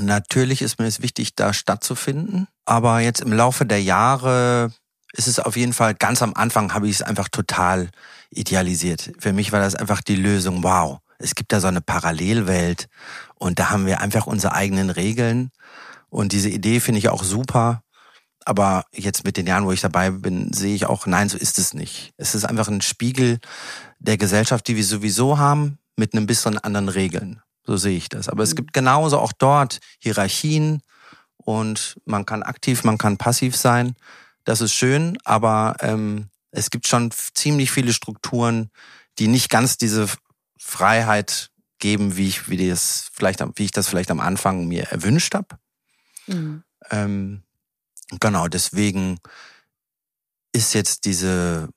Natürlich 0.00 0.62
ist 0.62 0.78
mir 0.78 0.86
es 0.86 1.02
wichtig, 1.02 1.34
da 1.34 1.52
stattzufinden. 1.52 2.48
Aber 2.64 3.00
jetzt 3.00 3.20
im 3.20 3.32
Laufe 3.32 3.66
der 3.66 3.82
Jahre 3.82 4.72
ist 5.12 5.28
es 5.28 5.38
auf 5.38 5.56
jeden 5.56 5.74
Fall, 5.74 5.94
ganz 5.94 6.22
am 6.22 6.32
Anfang 6.32 6.72
habe 6.72 6.88
ich 6.88 6.94
es 6.94 7.02
einfach 7.02 7.28
total 7.28 7.90
idealisiert. 8.30 9.12
Für 9.18 9.34
mich 9.34 9.52
war 9.52 9.60
das 9.60 9.74
einfach 9.74 10.00
die 10.00 10.16
Lösung, 10.16 10.62
wow 10.62 11.01
es 11.22 11.34
gibt 11.34 11.52
da 11.52 11.60
so 11.60 11.68
eine 11.68 11.80
Parallelwelt 11.80 12.88
und 13.36 13.58
da 13.58 13.70
haben 13.70 13.86
wir 13.86 14.00
einfach 14.00 14.26
unsere 14.26 14.54
eigenen 14.54 14.90
Regeln. 14.90 15.50
Und 16.08 16.32
diese 16.32 16.48
Idee 16.48 16.80
finde 16.80 16.98
ich 16.98 17.08
auch 17.08 17.24
super. 17.24 17.82
Aber 18.44 18.84
jetzt 18.92 19.24
mit 19.24 19.36
den 19.36 19.46
Jahren, 19.46 19.64
wo 19.64 19.72
ich 19.72 19.80
dabei 19.80 20.10
bin, 20.10 20.52
sehe 20.52 20.74
ich 20.74 20.86
auch, 20.86 21.06
nein, 21.06 21.28
so 21.28 21.38
ist 21.38 21.58
es 21.58 21.74
nicht. 21.74 22.12
Es 22.16 22.34
ist 22.34 22.44
einfach 22.44 22.68
ein 22.68 22.80
Spiegel 22.80 23.38
der 24.00 24.18
Gesellschaft, 24.18 24.66
die 24.66 24.76
wir 24.76 24.84
sowieso 24.84 25.38
haben, 25.38 25.78
mit 25.96 26.14
einem 26.14 26.26
bisschen 26.26 26.58
anderen 26.58 26.88
Regeln. 26.88 27.40
So 27.64 27.76
sehe 27.76 27.96
ich 27.96 28.08
das. 28.08 28.28
Aber 28.28 28.42
es 28.42 28.50
mhm. 28.50 28.56
gibt 28.56 28.72
genauso 28.72 29.18
auch 29.18 29.32
dort 29.32 29.78
Hierarchien 30.00 30.82
und 31.36 32.00
man 32.04 32.26
kann 32.26 32.42
aktiv, 32.42 32.84
man 32.84 32.98
kann 32.98 33.16
passiv 33.16 33.56
sein. 33.56 33.94
Das 34.44 34.60
ist 34.60 34.74
schön, 34.74 35.18
aber 35.24 35.76
ähm, 35.80 36.28
es 36.50 36.70
gibt 36.70 36.88
schon 36.88 37.10
ziemlich 37.34 37.70
viele 37.70 37.92
Strukturen, 37.92 38.70
die 39.18 39.28
nicht 39.28 39.50
ganz 39.50 39.76
diese 39.78 40.08
Freiheit 40.62 41.50
geben, 41.78 42.16
wie 42.16 42.28
ich, 42.28 42.48
wie 42.48 42.68
das 42.68 43.10
vielleicht, 43.12 43.40
wie 43.56 43.64
ich 43.64 43.72
das 43.72 43.88
vielleicht 43.88 44.10
am 44.10 44.20
Anfang 44.20 44.66
mir 44.66 44.84
erwünscht 44.84 45.34
habe. 45.34 45.58
Mhm. 46.26 46.62
Ähm, 46.90 47.42
genau, 48.20 48.48
deswegen 48.48 49.18
ist 50.52 50.74
jetzt 50.74 51.04
diese 51.04 51.68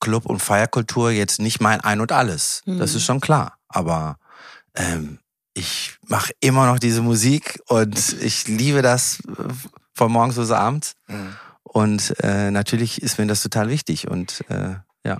Club- 0.00 0.26
und 0.26 0.40
Feierkultur 0.40 1.10
jetzt 1.10 1.40
nicht 1.40 1.60
mein 1.60 1.80
Ein 1.80 2.00
und 2.00 2.10
Alles. 2.10 2.62
Mhm. 2.66 2.78
Das 2.78 2.94
ist 2.94 3.04
schon 3.04 3.20
klar. 3.20 3.58
Aber 3.68 4.18
ähm, 4.74 5.20
ich 5.54 5.96
mache 6.08 6.32
immer 6.40 6.66
noch 6.66 6.80
diese 6.80 7.02
Musik 7.02 7.60
und 7.68 8.20
ich 8.20 8.48
liebe 8.48 8.82
das 8.82 9.20
äh, 9.20 9.44
von 9.94 10.10
morgens 10.10 10.36
bis 10.36 10.50
abends. 10.50 10.94
Mhm. 11.06 11.36
Und 11.62 12.14
äh, 12.20 12.50
natürlich 12.50 13.00
ist 13.00 13.18
mir 13.18 13.26
das 13.26 13.42
total 13.42 13.68
wichtig. 13.68 14.08
Und 14.08 14.44
äh, 14.50 14.74
ja. 15.06 15.18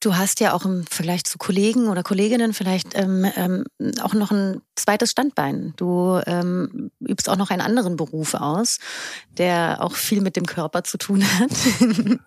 Du 0.00 0.14
hast 0.14 0.40
ja 0.40 0.52
auch 0.52 0.66
im 0.66 0.84
Vergleich 0.86 1.24
zu 1.24 1.38
Kollegen 1.38 1.88
oder 1.88 2.02
Kolleginnen 2.02 2.52
vielleicht 2.52 2.88
ähm, 2.94 3.26
ähm, 3.34 3.64
auch 4.02 4.12
noch 4.12 4.30
ein 4.30 4.60
zweites 4.74 5.10
Standbein. 5.10 5.72
Du 5.76 6.20
ähm, 6.26 6.90
übst 7.00 7.30
auch 7.30 7.36
noch 7.36 7.48
einen 7.48 7.62
anderen 7.62 7.96
Beruf 7.96 8.34
aus, 8.34 8.78
der 9.38 9.78
auch 9.80 9.94
viel 9.94 10.20
mit 10.20 10.36
dem 10.36 10.44
Körper 10.44 10.84
zu 10.84 10.98
tun 10.98 11.24
hat, 11.38 11.50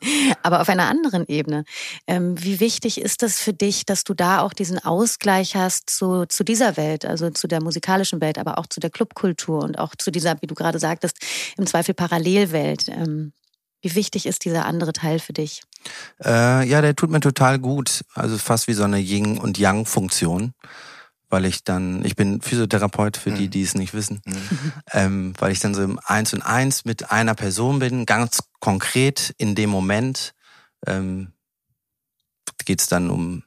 aber 0.43 0.62
auf 0.62 0.69
einer 0.69 0.88
anderen 0.88 1.27
Ebene. 1.27 1.63
Ähm, 2.08 2.43
wie 2.43 2.60
wichtig 2.60 2.99
ist 2.99 3.21
das 3.21 3.39
für 3.39 3.53
dich, 3.53 3.86
dass 3.86 4.03
du 4.03 4.15
da 4.15 4.41
auch 4.41 4.53
diesen 4.53 4.79
Ausgleich 4.84 5.55
hast 5.55 5.91
zu, 5.91 6.25
zu 6.25 6.43
dieser 6.43 6.75
Welt, 6.75 7.05
also 7.05 7.29
zu 7.29 7.47
der 7.47 7.62
musikalischen 7.62 8.19
Welt, 8.19 8.39
aber 8.39 8.58
auch 8.58 8.65
zu 8.65 8.79
der 8.79 8.89
Clubkultur 8.89 9.63
und 9.63 9.77
auch 9.77 9.95
zu 9.95 10.10
dieser, 10.10 10.41
wie 10.41 10.47
du 10.47 10.55
gerade 10.55 10.79
sagtest, 10.79 11.17
im 11.55 11.67
Zweifel 11.67 11.93
Parallelwelt? 11.93 12.88
Wie 13.82 13.96
wichtig 13.96 14.26
ist 14.26 14.46
dieser 14.46 14.65
andere 14.65 14.94
Teil 14.94 15.20
für 15.20 15.34
dich? 15.34 15.62
Äh, 16.24 16.68
ja, 16.68 16.82
der 16.82 16.96
tut 16.96 17.10
mir 17.10 17.22
total 17.22 17.60
gut. 17.60 18.04
Also 18.13 18.38
fast 18.38 18.68
wie 18.68 18.74
so 18.74 18.84
eine 18.84 19.00
Yin- 19.00 19.38
und 19.38 19.58
Yang-Funktion. 19.58 20.54
Weil 21.32 21.46
ich 21.46 21.63
dann, 21.63 22.04
ich 22.04 22.15
bin 22.15 22.42
Physiotherapeut 22.42 23.15
für 23.15 23.32
die, 23.32 23.46
mhm. 23.46 23.52
die 23.52 23.62
es 23.62 23.76
nicht 23.76 23.94
wissen, 23.94 24.20
mhm. 24.26 24.72
ähm, 24.94 25.34
weil 25.38 25.52
ich 25.52 25.60
dann 25.60 25.76
so 25.76 25.84
im 25.84 26.00
Eins 26.04 26.34
und 26.34 26.42
Eins 26.42 26.86
mit 26.86 27.12
einer 27.12 27.36
Person 27.36 27.78
bin, 27.78 28.08
ganz 28.08 28.39
konkret 28.60 29.36
in 29.38 29.54
dem 29.54 29.70
Moment 29.70 30.34
ähm, 30.88 31.34
geht 32.65 32.82
es 32.82 32.88
dann 32.88 33.12
um 33.12 33.44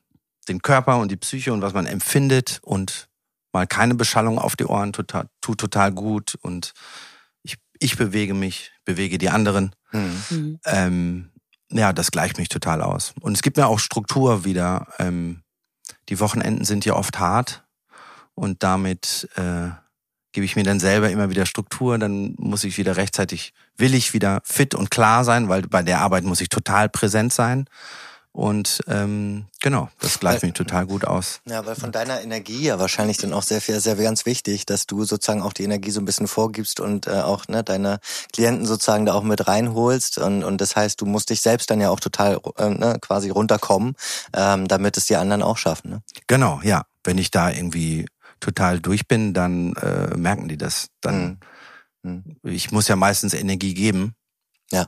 den 0.49 0.63
Körper 0.63 0.99
und 0.99 1.11
die 1.11 1.17
Psyche 1.17 1.53
und 1.53 1.63
was 1.63 1.73
man 1.73 1.87
empfindet 1.87 2.61
und 2.63 3.09
mal 3.53 3.67
keine 3.67 3.95
Beschallung 3.95 4.39
auf 4.39 4.57
die 4.57 4.65
Ohren 4.65 4.93
tut, 4.93 5.13
tut 5.41 5.59
total 5.59 5.93
gut 5.93 6.37
und 6.41 6.73
ich, 7.83 7.97
bewege 7.97 8.35
mich, 8.35 8.73
bewege 8.85 9.19
die 9.19 9.31
anderen. 9.31 9.75
Mhm. 9.93 10.59
Ähm, 10.65 11.31
ja, 11.71 11.93
das 11.93 12.11
gleicht 12.11 12.39
mich 12.39 12.49
total 12.49 12.83
aus. 12.83 13.15
Und 13.21 13.33
es 13.35 13.43
gibt 13.43 13.57
mir 13.57 13.67
auch 13.67 13.79
Struktur 13.79 14.45
wieder. 14.45 14.87
Ähm, 14.99 15.43
die 16.09 16.21
Wochenenden 16.21 16.65
sind 16.65 16.85
ja 16.85 16.95
oft 16.95 17.19
hart 17.19 17.65
und 18.35 18.63
damit 18.63 19.29
äh, 19.37 19.71
gebe 20.33 20.45
ich 20.45 20.57
mir 20.57 20.65
dann 20.65 20.81
selber 20.81 21.11
immer 21.11 21.31
wieder 21.31 21.47
Struktur. 21.47 21.99
Dann 21.99 22.35
muss 22.39 22.65
ich 22.65 22.79
wieder 22.79 22.97
rechtzeitig, 22.97 23.53
will 23.77 23.95
ich 23.95 24.13
wieder 24.15 24.41
fit 24.45 24.75
und 24.75 24.91
klar 24.91 25.25
sein, 25.25 25.49
weil 25.49 25.63
bei 25.63 25.83
der 25.83 26.01
Arbeit 26.01 26.25
muss 26.25 26.41
ich 26.41 26.49
total 26.49 26.89
präsent 26.89 27.33
sein. 27.33 27.67
Und 28.35 28.83
ähm, 28.89 29.45
genau, 29.61 29.91
das 30.01 30.19
gleicht 30.19 30.43
mich 30.43 30.55
total 30.55 30.87
gut 30.87 31.05
aus. 31.05 31.41
Ja, 31.45 31.67
weil 31.67 31.75
von 31.75 31.93
deiner 31.93 32.23
Energie 32.23 32.63
ja 32.63 32.79
wahrscheinlich 32.79 33.19
dann 33.19 33.35
auch 33.35 33.43
sehr 33.43 33.61
viel, 33.61 33.79
sehr 33.79 33.95
ganz 33.97 34.25
wichtig, 34.25 34.65
dass 34.65 34.87
du 34.87 35.05
sozusagen 35.05 35.43
auch 35.43 35.53
die 35.53 35.65
Energie 35.65 35.91
so 35.91 36.01
ein 36.01 36.07
bisschen 36.07 36.29
vorgibst 36.29 36.81
und 36.81 37.07
äh, 37.07 37.21
auch 37.21 37.47
ne, 37.49 37.63
deine 37.63 38.01
Klienten 38.33 38.65
sozusagen 38.65 39.05
da 39.05 39.13
auch 39.13 39.23
mit 39.23 39.47
reinholst. 39.47 40.17
Und, 40.17 40.45
und 40.45 40.63
das 40.63 40.77
heißt, 40.77 40.99
du 41.03 41.05
musst 41.05 41.29
dich 41.29 41.43
selbst 41.43 41.71
dann 41.71 41.83
ja 41.83 41.91
auch 41.91 42.01
total 42.01 42.41
äh, 42.57 42.71
ne, 42.71 42.97
quasi 43.03 43.29
runterkommen, 43.29 43.97
ähm, 44.33 44.67
damit 44.67 44.97
es 44.97 45.05
die 45.05 45.17
anderen 45.17 45.43
auch 45.43 45.59
schaffen. 45.59 45.91
Ne? 45.91 46.03
Genau, 46.27 46.61
ja. 46.63 46.87
Wenn 47.05 47.19
ich 47.19 47.31
da 47.31 47.51
irgendwie 47.51 48.07
total 48.41 48.81
durch 48.81 49.09
bin, 49.09 49.35
dann 49.35 49.75
äh, 49.75 50.17
merken 50.17 50.49
die 50.49 50.57
das. 50.57 50.89
Dann 51.03 51.39
mhm. 52.03 52.37
ich 52.45 52.71
muss 52.71 52.89
ja 52.89 52.97
meistens 52.97 53.35
Energie 53.35 53.75
geben. 53.75 54.15
Ja. 54.71 54.87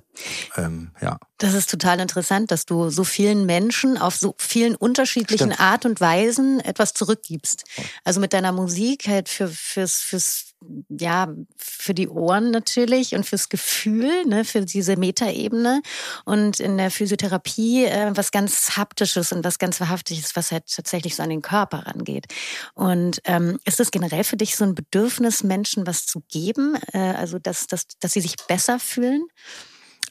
Ähm, 0.57 0.93
ja. 1.01 1.19
Das 1.39 1.53
ist 1.55 1.69
total 1.69 1.99
interessant, 1.99 2.53
dass 2.53 2.65
du 2.65 2.91
so 2.91 3.03
vielen 3.03 3.45
Menschen 3.45 3.99
auf 3.99 4.15
so 4.15 4.37
vielen 4.39 4.77
unterschiedlichen 4.77 5.53
Stimmt. 5.53 5.61
Art 5.61 5.85
und 5.85 6.01
Weisen 6.01 6.61
etwas 6.61 6.95
zurückgibst. 6.95 7.65
Also 8.05 8.21
mit 8.21 8.33
deiner 8.33 8.53
Musik 8.53 9.09
halt 9.09 9.29
für, 9.29 9.49
fürs, 9.49 9.97
fürs, 9.97 10.55
ja, 10.89 11.35
für 11.57 11.93
die 11.93 12.09
Ohren 12.09 12.53
natürlich 12.53 13.17
und 13.17 13.27
fürs 13.27 13.49
Gefühl, 13.49 14.25
ne, 14.27 14.45
für 14.45 14.61
diese 14.61 14.97
Metaebene 14.97 15.83
und 16.25 16.61
in 16.61 16.79
der 16.79 16.93
Physiotherapie 16.93 17.87
äh, 17.87 18.13
was 18.15 18.31
ganz 18.31 18.77
Haptisches 18.77 19.33
und 19.33 19.45
was 19.45 19.59
ganz 19.59 19.81
Wahrhaftiges, 19.81 20.37
was 20.37 20.53
halt 20.53 20.73
tatsächlich 20.73 21.17
so 21.17 21.25
an 21.25 21.31
den 21.31 21.43
Körper 21.43 21.87
rangeht. 21.87 22.27
Und 22.75 23.21
ähm, 23.25 23.59
ist 23.65 23.81
es 23.81 23.91
generell 23.91 24.23
für 24.23 24.37
dich 24.37 24.55
so 24.55 24.65
ein 24.65 24.77
Bedürfnis, 24.77 25.43
Menschen 25.43 25.85
was 25.85 26.07
zu 26.07 26.23
geben? 26.31 26.77
Äh, 26.93 26.99
also, 26.99 27.41
dass, 27.41 27.67
dass, 27.67 27.89
dass 27.99 28.13
sie 28.13 28.21
sich 28.21 28.37
besser 28.47 28.79
fühlen? 28.79 29.27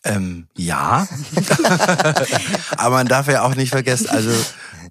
Ähm, 0.05 0.47
ja, 0.57 1.07
aber 2.77 2.95
man 2.97 3.07
darf 3.07 3.27
ja 3.27 3.43
auch 3.43 3.55
nicht 3.55 3.69
vergessen, 3.69 4.09
also 4.09 4.31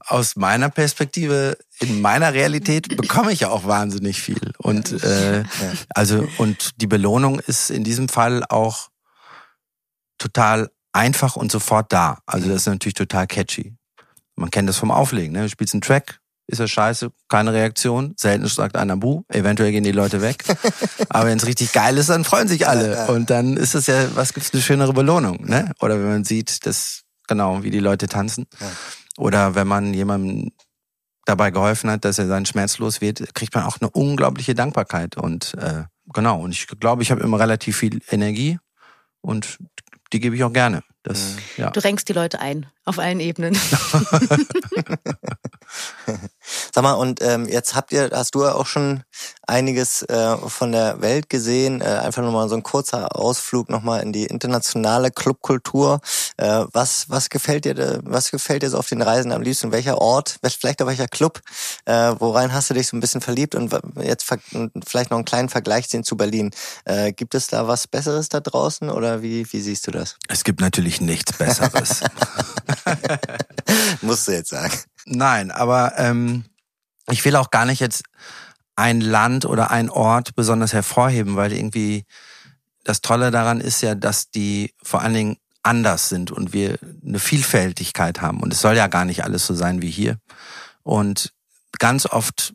aus 0.06 0.36
meiner 0.36 0.70
Perspektive, 0.70 1.58
in 1.80 2.00
meiner 2.00 2.32
Realität 2.32 2.96
bekomme 2.96 3.32
ich 3.32 3.40
ja 3.40 3.50
auch 3.50 3.66
wahnsinnig 3.66 4.20
viel. 4.20 4.52
Und 4.58 5.04
äh, 5.04 5.44
also 5.90 6.26
und 6.38 6.80
die 6.80 6.86
Belohnung 6.86 7.40
ist 7.40 7.70
in 7.70 7.84
diesem 7.84 8.08
Fall 8.08 8.42
auch 8.48 8.88
total 10.18 10.70
einfach 10.92 11.36
und 11.36 11.52
sofort 11.52 11.92
da. 11.92 12.18
Also 12.26 12.48
das 12.48 12.62
ist 12.62 12.66
natürlich 12.66 12.94
total 12.94 13.26
catchy. 13.26 13.74
Man 14.34 14.50
kennt 14.50 14.68
das 14.68 14.78
vom 14.78 14.90
Auflegen. 14.90 15.32
Ne? 15.32 15.42
Du 15.42 15.48
spielst 15.48 15.74
einen 15.74 15.82
Track, 15.82 16.20
ist 16.46 16.60
er 16.60 16.68
scheiße, 16.68 17.10
keine 17.28 17.52
Reaktion. 17.52 18.14
Selten 18.16 18.46
sagt 18.46 18.76
einer 18.76 18.96
Bu, 18.96 19.22
eventuell 19.28 19.72
gehen 19.72 19.84
die 19.84 19.92
Leute 19.92 20.20
weg. 20.20 20.44
Aber 21.08 21.26
wenn 21.26 21.38
es 21.38 21.46
richtig 21.46 21.72
geil 21.72 21.96
ist, 21.96 22.10
dann 22.10 22.24
freuen 22.24 22.48
sich 22.48 22.68
alle. 22.68 23.06
Und 23.08 23.30
dann 23.30 23.56
ist 23.56 23.74
es 23.74 23.86
ja, 23.86 24.14
was 24.14 24.34
gibt's 24.34 24.52
eine 24.52 24.62
schönere 24.62 24.92
Belohnung, 24.92 25.46
ne? 25.46 25.72
Oder 25.80 25.98
wenn 25.98 26.08
man 26.08 26.24
sieht, 26.24 26.66
dass, 26.66 27.02
genau, 27.28 27.62
wie 27.62 27.70
die 27.70 27.78
Leute 27.78 28.08
tanzen. 28.08 28.46
Oder 29.16 29.54
wenn 29.54 29.68
man 29.68 29.94
jemandem 29.94 30.52
dabei 31.24 31.50
geholfen 31.50 31.90
hat, 31.90 32.04
dass 32.04 32.18
er 32.18 32.26
seinen 32.26 32.46
Schmerz 32.46 32.78
los 32.78 33.00
wird, 33.00 33.34
kriegt 33.34 33.54
man 33.54 33.64
auch 33.64 33.80
eine 33.80 33.90
unglaubliche 33.90 34.54
Dankbarkeit. 34.54 35.16
Und 35.16 35.54
äh, 35.54 35.84
genau, 36.12 36.40
und 36.40 36.50
ich 36.50 36.66
glaube, 36.66 37.02
ich 37.02 37.10
habe 37.10 37.22
immer 37.22 37.38
relativ 37.38 37.76
viel 37.76 38.00
Energie 38.10 38.58
und 39.20 39.58
die 40.12 40.20
gebe 40.20 40.36
ich 40.36 40.44
auch 40.44 40.52
gerne. 40.52 40.82
Das, 41.02 41.36
ja. 41.56 41.70
Du 41.70 41.80
renkst 41.80 42.08
die 42.08 42.12
Leute 42.12 42.40
ein, 42.40 42.66
auf 42.84 42.98
allen 42.98 43.20
Ebenen. 43.20 43.56
Sag 46.74 46.82
mal, 46.82 46.94
und 46.94 47.22
ähm, 47.22 47.48
jetzt 47.48 47.74
habt 47.74 47.92
ihr, 47.92 48.10
hast 48.12 48.34
du 48.34 48.44
ja 48.44 48.54
auch 48.54 48.66
schon 48.66 49.04
einiges 49.46 50.02
äh, 50.02 50.36
von 50.36 50.72
der 50.72 51.00
Welt 51.00 51.28
gesehen. 51.28 51.80
Äh, 51.80 51.84
einfach 51.84 52.22
nochmal 52.22 52.48
so 52.48 52.54
ein 52.54 52.62
kurzer 52.62 53.16
Ausflug 53.16 53.68
nochmal 53.68 54.02
in 54.02 54.12
die 54.12 54.26
internationale 54.26 55.10
Clubkultur. 55.10 56.00
Äh, 56.36 56.64
was, 56.72 57.10
was 57.10 57.28
gefällt 57.28 57.64
dir, 57.64 58.00
was 58.04 58.30
gefällt 58.30 58.62
dir 58.62 58.70
so 58.70 58.78
auf 58.78 58.88
den 58.88 59.02
Reisen 59.02 59.32
am 59.32 59.42
liebsten? 59.42 59.72
Welcher 59.72 59.98
Ort, 59.98 60.38
vielleicht 60.58 60.80
auch 60.82 60.86
welcher 60.86 61.08
Club? 61.08 61.40
Äh, 61.84 62.14
worein 62.18 62.52
hast 62.52 62.70
du 62.70 62.74
dich 62.74 62.86
so 62.86 62.96
ein 62.96 63.00
bisschen 63.00 63.20
verliebt? 63.20 63.54
Und 63.54 63.72
jetzt 64.00 64.26
vielleicht 64.86 65.10
noch 65.10 65.18
einen 65.18 65.24
kleinen 65.24 65.48
Vergleich 65.48 65.88
sehen 65.88 66.04
zu 66.04 66.16
Berlin. 66.16 66.50
Äh, 66.84 67.12
gibt 67.12 67.34
es 67.34 67.48
da 67.48 67.68
was 67.68 67.86
Besseres 67.86 68.28
da 68.28 68.40
draußen 68.40 68.90
oder 68.90 69.22
wie, 69.22 69.50
wie 69.52 69.60
siehst 69.60 69.86
du 69.86 69.90
das? 69.90 70.16
Es 70.28 70.44
gibt 70.44 70.60
natürlich 70.60 71.00
nichts 71.00 71.32
Besseres. 71.32 72.00
Musst 74.06 74.28
du 74.28 74.32
jetzt 74.32 74.50
sagen. 74.50 74.74
Nein, 75.04 75.50
aber 75.50 75.94
ähm, 75.96 76.44
ich 77.08 77.24
will 77.24 77.36
auch 77.36 77.50
gar 77.50 77.64
nicht 77.64 77.80
jetzt 77.80 78.04
ein 78.76 79.00
Land 79.00 79.44
oder 79.44 79.70
ein 79.70 79.90
Ort 79.90 80.34
besonders 80.34 80.72
hervorheben, 80.72 81.36
weil 81.36 81.52
irgendwie 81.52 82.04
das 82.84 83.00
Tolle 83.00 83.30
daran 83.30 83.60
ist 83.60 83.80
ja, 83.80 83.94
dass 83.94 84.30
die 84.30 84.74
vor 84.82 85.02
allen 85.02 85.14
Dingen 85.14 85.36
anders 85.62 86.08
sind 86.08 86.30
und 86.30 86.52
wir 86.52 86.78
eine 87.06 87.20
Vielfältigkeit 87.20 88.20
haben. 88.20 88.40
Und 88.40 88.52
es 88.52 88.60
soll 88.60 88.76
ja 88.76 88.88
gar 88.88 89.04
nicht 89.04 89.24
alles 89.24 89.46
so 89.46 89.54
sein 89.54 89.82
wie 89.82 89.90
hier. 89.90 90.18
Und 90.82 91.32
ganz 91.78 92.06
oft 92.06 92.54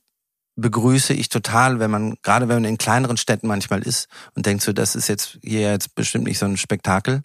begrüße 0.57 1.13
ich 1.13 1.29
total, 1.29 1.79
wenn 1.79 1.91
man, 1.91 2.15
gerade 2.23 2.49
wenn 2.49 2.57
man 2.57 2.65
in 2.65 2.77
kleineren 2.77 3.15
Städten 3.15 3.47
manchmal 3.47 3.83
ist 3.83 4.07
und 4.35 4.45
denkt 4.45 4.63
so, 4.63 4.73
das 4.73 4.95
ist 4.95 5.07
jetzt 5.07 5.37
hier 5.41 5.71
jetzt 5.71 5.95
bestimmt 5.95 6.25
nicht 6.25 6.39
so 6.39 6.45
ein 6.45 6.57
Spektakel, 6.57 7.21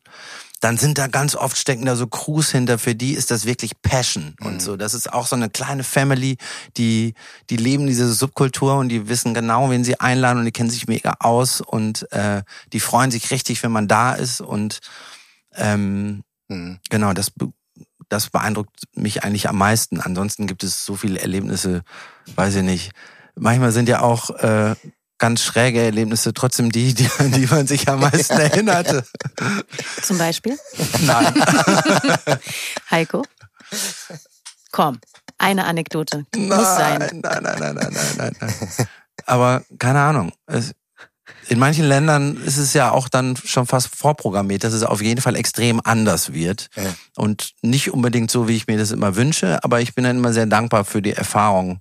dann 0.62 0.78
sind 0.78 0.96
da 0.96 1.08
ganz 1.08 1.34
oft 1.34 1.58
stecken 1.58 1.86
da 1.86 1.96
so 1.96 2.06
Crews 2.06 2.52
hinter, 2.52 2.78
für 2.78 2.94
die 2.94 3.14
ist 3.14 3.32
das 3.32 3.46
wirklich 3.46 3.82
Passion 3.82 4.36
mhm. 4.38 4.46
und 4.46 4.62
so. 4.62 4.76
Das 4.76 4.94
ist 4.94 5.12
auch 5.12 5.26
so 5.26 5.34
eine 5.34 5.50
kleine 5.50 5.82
Family, 5.82 6.36
die, 6.76 7.14
die 7.50 7.56
leben 7.56 7.88
diese 7.88 8.12
Subkultur 8.12 8.76
und 8.76 8.88
die 8.88 9.08
wissen 9.08 9.34
genau, 9.34 9.70
wen 9.70 9.82
sie 9.82 9.98
einladen 9.98 10.38
und 10.38 10.44
die 10.44 10.52
kennen 10.52 10.70
sich 10.70 10.86
mega 10.86 11.16
aus 11.18 11.60
und 11.60 12.10
äh, 12.12 12.44
die 12.72 12.78
freuen 12.78 13.10
sich 13.10 13.32
richtig, 13.32 13.60
wenn 13.64 13.72
man 13.72 13.88
da 13.88 14.12
ist 14.12 14.40
und 14.40 14.78
ähm, 15.56 16.22
mhm. 16.46 16.78
genau, 16.88 17.12
das 17.12 17.32
das 18.08 18.30
beeindruckt 18.30 18.84
mich 18.94 19.24
eigentlich 19.24 19.48
am 19.48 19.56
meisten. 19.56 20.00
Ansonsten 20.00 20.46
gibt 20.46 20.62
es 20.62 20.84
so 20.84 20.94
viele 20.94 21.18
Erlebnisse, 21.18 21.82
weiß 22.36 22.56
ich 22.56 22.62
nicht. 22.62 22.92
Manchmal 23.34 23.72
sind 23.72 23.88
ja 23.88 24.02
auch 24.02 24.30
äh, 24.30 24.76
ganz 25.22 25.44
schräge 25.44 25.80
Erlebnisse 25.80 26.34
trotzdem 26.34 26.72
die, 26.72 26.94
die, 26.94 27.08
die 27.30 27.46
man 27.46 27.68
sich 27.68 27.88
am 27.88 28.00
meisten 28.00 28.32
erinnerte. 28.32 29.04
Zum 30.02 30.18
Beispiel? 30.18 30.58
Nein. 31.02 31.32
Heiko? 32.90 33.22
Komm, 34.72 34.98
eine 35.38 35.64
Anekdote. 35.66 36.26
Nein, 36.34 36.48
Muss 36.48 36.66
sein. 36.66 36.98
Nein, 36.98 37.20
nein, 37.22 37.42
nein, 37.42 37.58
nein, 37.60 37.74
nein, 37.92 38.12
nein, 38.18 38.36
nein. 38.40 38.88
Aber 39.24 39.62
keine 39.78 40.00
Ahnung. 40.00 40.32
Es, 40.46 40.72
in 41.46 41.60
manchen 41.60 41.84
Ländern 41.84 42.36
ist 42.38 42.56
es 42.56 42.72
ja 42.72 42.90
auch 42.90 43.08
dann 43.08 43.36
schon 43.36 43.66
fast 43.66 43.94
vorprogrammiert, 43.94 44.64
dass 44.64 44.72
es 44.72 44.82
auf 44.82 45.00
jeden 45.00 45.20
Fall 45.20 45.36
extrem 45.36 45.80
anders 45.84 46.32
wird. 46.32 46.68
Ja. 46.74 46.82
Und 47.14 47.52
nicht 47.62 47.92
unbedingt 47.92 48.32
so, 48.32 48.48
wie 48.48 48.56
ich 48.56 48.66
mir 48.66 48.76
das 48.76 48.90
immer 48.90 49.14
wünsche, 49.14 49.62
aber 49.62 49.80
ich 49.80 49.94
bin 49.94 50.02
dann 50.02 50.18
immer 50.18 50.32
sehr 50.32 50.46
dankbar 50.46 50.84
für 50.84 51.00
die 51.00 51.12
Erfahrung, 51.12 51.78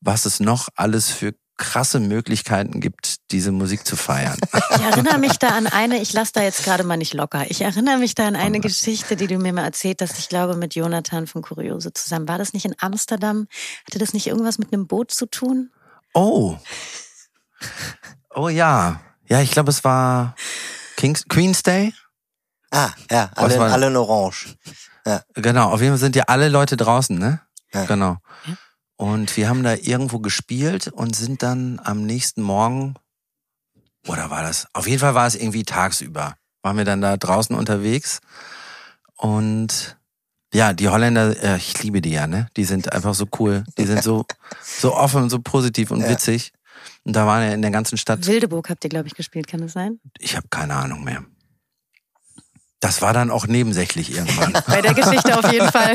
was 0.00 0.26
es 0.26 0.38
noch 0.38 0.68
alles 0.76 1.10
für 1.10 1.34
krasse 1.58 2.00
Möglichkeiten 2.00 2.80
gibt, 2.80 3.30
diese 3.30 3.52
Musik 3.52 3.86
zu 3.86 3.96
feiern. 3.96 4.38
Ich 4.78 4.84
erinnere 4.84 5.18
mich 5.18 5.38
da 5.38 5.48
an 5.48 5.66
eine, 5.66 6.00
ich 6.00 6.12
lasse 6.12 6.32
da 6.34 6.42
jetzt 6.42 6.64
gerade 6.64 6.84
mal 6.84 6.96
nicht 6.96 7.12
locker. 7.12 7.50
Ich 7.50 7.60
erinnere 7.62 7.98
mich 7.98 8.14
da 8.14 8.28
an 8.28 8.36
eine 8.36 8.60
Geschichte, 8.60 9.16
die 9.16 9.26
du 9.26 9.38
mir 9.38 9.52
mal 9.52 9.64
erzählt 9.64 10.00
hast, 10.00 10.18
ich 10.18 10.28
glaube 10.28 10.56
mit 10.56 10.74
Jonathan 10.76 11.26
von 11.26 11.42
Kuriose 11.42 11.92
zusammen. 11.92 12.28
War 12.28 12.38
das 12.38 12.52
nicht 12.52 12.64
in 12.64 12.76
Amsterdam? 12.78 13.48
Hatte 13.86 13.98
das 13.98 14.14
nicht 14.14 14.28
irgendwas 14.28 14.58
mit 14.58 14.72
einem 14.72 14.86
Boot 14.86 15.10
zu 15.10 15.26
tun? 15.26 15.70
Oh. 16.14 16.56
Oh 18.34 18.48
ja. 18.48 19.00
Ja, 19.28 19.40
ich 19.40 19.50
glaube, 19.50 19.70
es 19.70 19.82
war 19.84 20.36
King's, 20.96 21.24
Queen's 21.28 21.62
Day. 21.62 21.92
Ah, 22.70 22.90
ja, 23.10 23.30
alle, 23.34 23.60
alle 23.60 23.86
in 23.88 23.96
Orange. 23.96 24.56
Ja. 25.04 25.22
Genau, 25.34 25.70
auf 25.70 25.80
jeden 25.80 25.92
Fall 25.92 25.98
sind 25.98 26.16
ja 26.16 26.24
alle 26.28 26.48
Leute 26.48 26.76
draußen, 26.76 27.18
ne? 27.18 27.40
Ja. 27.72 27.84
Genau. 27.84 28.18
Ja. 28.46 28.56
Und 28.98 29.36
wir 29.36 29.48
haben 29.48 29.62
da 29.62 29.74
irgendwo 29.74 30.18
gespielt 30.18 30.88
und 30.88 31.14
sind 31.14 31.44
dann 31.44 31.80
am 31.84 32.04
nächsten 32.04 32.42
Morgen, 32.42 32.96
oder 34.08 34.28
war 34.28 34.42
das? 34.42 34.66
Auf 34.72 34.88
jeden 34.88 34.98
Fall 34.98 35.14
war 35.14 35.26
es 35.26 35.36
irgendwie 35.36 35.62
tagsüber. 35.62 36.34
Waren 36.62 36.76
wir 36.76 36.84
dann 36.84 37.00
da 37.00 37.16
draußen 37.16 37.54
unterwegs 37.54 38.20
und 39.16 39.96
ja, 40.52 40.72
die 40.72 40.88
Holländer, 40.88 41.40
äh, 41.42 41.58
ich 41.58 41.80
liebe 41.82 42.00
die 42.00 42.10
ja, 42.10 42.26
ne? 42.26 42.48
Die 42.56 42.64
sind 42.64 42.92
einfach 42.92 43.14
so 43.14 43.26
cool. 43.38 43.64
Die 43.76 43.84
sind 43.84 44.02
so, 44.02 44.24
so 44.62 44.96
offen 44.96 45.22
und 45.22 45.30
so 45.30 45.38
positiv 45.38 45.92
und 45.92 46.00
ja. 46.00 46.08
witzig. 46.08 46.52
Und 47.04 47.14
da 47.14 47.24
waren 47.26 47.42
ja 47.46 47.54
in 47.54 47.62
der 47.62 47.70
ganzen 47.70 47.98
Stadt. 47.98 48.26
Wildeburg 48.26 48.68
habt 48.68 48.82
ihr, 48.82 48.90
glaube 48.90 49.06
ich, 49.06 49.14
gespielt, 49.14 49.46
kann 49.46 49.60
das 49.60 49.74
sein? 49.74 50.00
Ich 50.18 50.36
habe 50.36 50.48
keine 50.48 50.74
Ahnung 50.74 51.04
mehr. 51.04 51.24
Das 52.80 53.02
war 53.02 53.12
dann 53.12 53.30
auch 53.30 53.46
nebensächlich 53.46 54.14
irgendwann. 54.14 54.52
Bei 54.66 54.80
der 54.80 54.94
Geschichte 54.94 55.36
auf 55.36 55.52
jeden 55.52 55.70
Fall. 55.70 55.94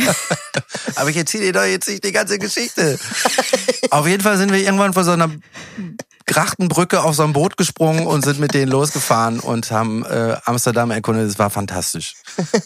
Aber 0.95 1.09
ich 1.09 1.17
erzähle 1.17 1.45
dir 1.45 1.53
doch 1.53 1.63
jetzt 1.63 1.87
nicht 1.87 2.03
die 2.03 2.11
ganze 2.11 2.39
Geschichte. 2.39 2.99
auf 3.89 4.05
jeden 4.05 4.21
Fall 4.21 4.37
sind 4.37 4.51
wir 4.51 4.59
irgendwann 4.59 4.93
vor 4.93 5.03
so 5.03 5.11
einer 5.11 5.31
Grachtenbrücke 6.25 7.03
auf 7.03 7.15
so 7.15 7.23
ein 7.23 7.33
Boot 7.33 7.57
gesprungen 7.57 8.07
und 8.07 8.23
sind 8.23 8.39
mit 8.39 8.53
denen 8.53 8.71
losgefahren 8.71 9.39
und 9.39 9.71
haben 9.71 10.05
äh, 10.05 10.37
Amsterdam 10.45 10.91
erkundet. 10.91 11.29
Das 11.29 11.39
war 11.39 11.49
fantastisch. 11.49 12.15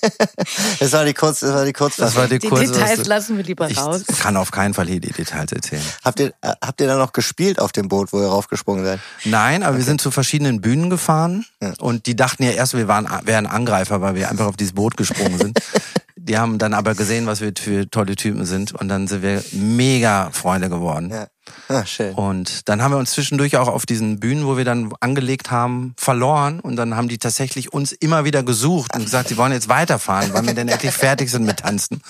das 0.79 0.91
war 0.93 1.05
die 1.05 1.13
kurz, 1.13 1.39
das 1.39 1.53
war 1.53 1.65
die 1.65 1.73
kurz. 1.73 1.97
Das 1.97 2.15
war 2.15 2.27
die, 2.27 2.39
die 2.39 2.47
kurze, 2.47 2.71
Details 2.71 3.05
lassen 3.05 3.37
wir 3.37 3.43
lieber 3.43 3.69
ich 3.69 3.77
raus. 3.77 4.03
Ich 4.07 4.19
kann 4.19 4.37
auf 4.37 4.51
keinen 4.51 4.73
Fall 4.73 4.87
hier 4.87 4.99
die 4.99 5.11
Details 5.11 5.51
erzählen. 5.51 5.83
Habt 6.03 6.19
ihr, 6.19 6.33
äh, 6.41 6.53
habt 6.61 6.81
ihr 6.81 6.87
dann 6.87 6.99
noch 6.99 7.13
gespielt 7.13 7.59
auf 7.59 7.71
dem 7.71 7.87
Boot, 7.87 8.13
wo 8.13 8.19
ihr 8.19 8.27
raufgesprungen 8.27 8.85
seid? 8.85 8.99
Nein, 9.25 9.63
aber 9.63 9.71
okay. 9.71 9.79
wir 9.79 9.85
sind 9.85 10.01
zu 10.01 10.11
verschiedenen 10.11 10.61
Bühnen 10.61 10.89
gefahren 10.89 11.45
ja. 11.61 11.73
und 11.79 12.05
die 12.05 12.15
dachten 12.15 12.43
ja 12.43 12.51
erst, 12.51 12.75
wir 12.75 12.87
waren, 12.87 13.07
wären 13.23 13.47
Angreifer, 13.47 14.01
weil 14.01 14.15
wir 14.15 14.29
einfach 14.29 14.45
auf 14.45 14.57
dieses 14.57 14.73
Boot 14.73 14.97
gesprungen 14.97 15.37
sind. 15.37 15.59
Die 16.27 16.37
haben 16.37 16.57
dann 16.57 16.73
aber 16.73 16.93
gesehen, 16.93 17.25
was 17.25 17.41
wir 17.41 17.53
für 17.57 17.89
tolle 17.89 18.15
Typen 18.15 18.45
sind 18.45 18.73
und 18.73 18.89
dann 18.89 19.07
sind 19.07 19.21
wir 19.21 19.43
mega 19.53 20.29
Freunde 20.31 20.69
geworden. 20.69 21.09
Ja. 21.09 21.27
Ah, 21.69 21.85
schön. 21.85 22.13
Und 22.15 22.67
dann 22.67 22.81
haben 22.81 22.91
wir 22.91 22.97
uns 22.97 23.11
zwischendurch 23.11 23.55
auch 23.55 23.69
auf 23.69 23.85
diesen 23.85 24.19
Bühnen, 24.19 24.45
wo 24.45 24.57
wir 24.57 24.65
dann 24.65 24.91
angelegt 24.99 25.49
haben, 25.51 25.93
verloren 25.97 26.59
und 26.59 26.75
dann 26.75 26.95
haben 26.95 27.07
die 27.07 27.17
tatsächlich 27.17 27.71
uns 27.71 27.93
immer 27.93 28.25
wieder 28.25 28.43
gesucht 28.43 28.95
und 28.95 29.05
gesagt, 29.05 29.29
sie 29.29 29.37
wollen 29.37 29.53
jetzt 29.53 29.69
weiterfahren, 29.69 30.33
weil 30.33 30.45
wir 30.45 30.53
dann 30.53 30.67
endlich 30.67 30.91
fertig 30.91 31.29
sind 31.29 31.45
mit 31.45 31.59
Tanzen. 31.59 32.01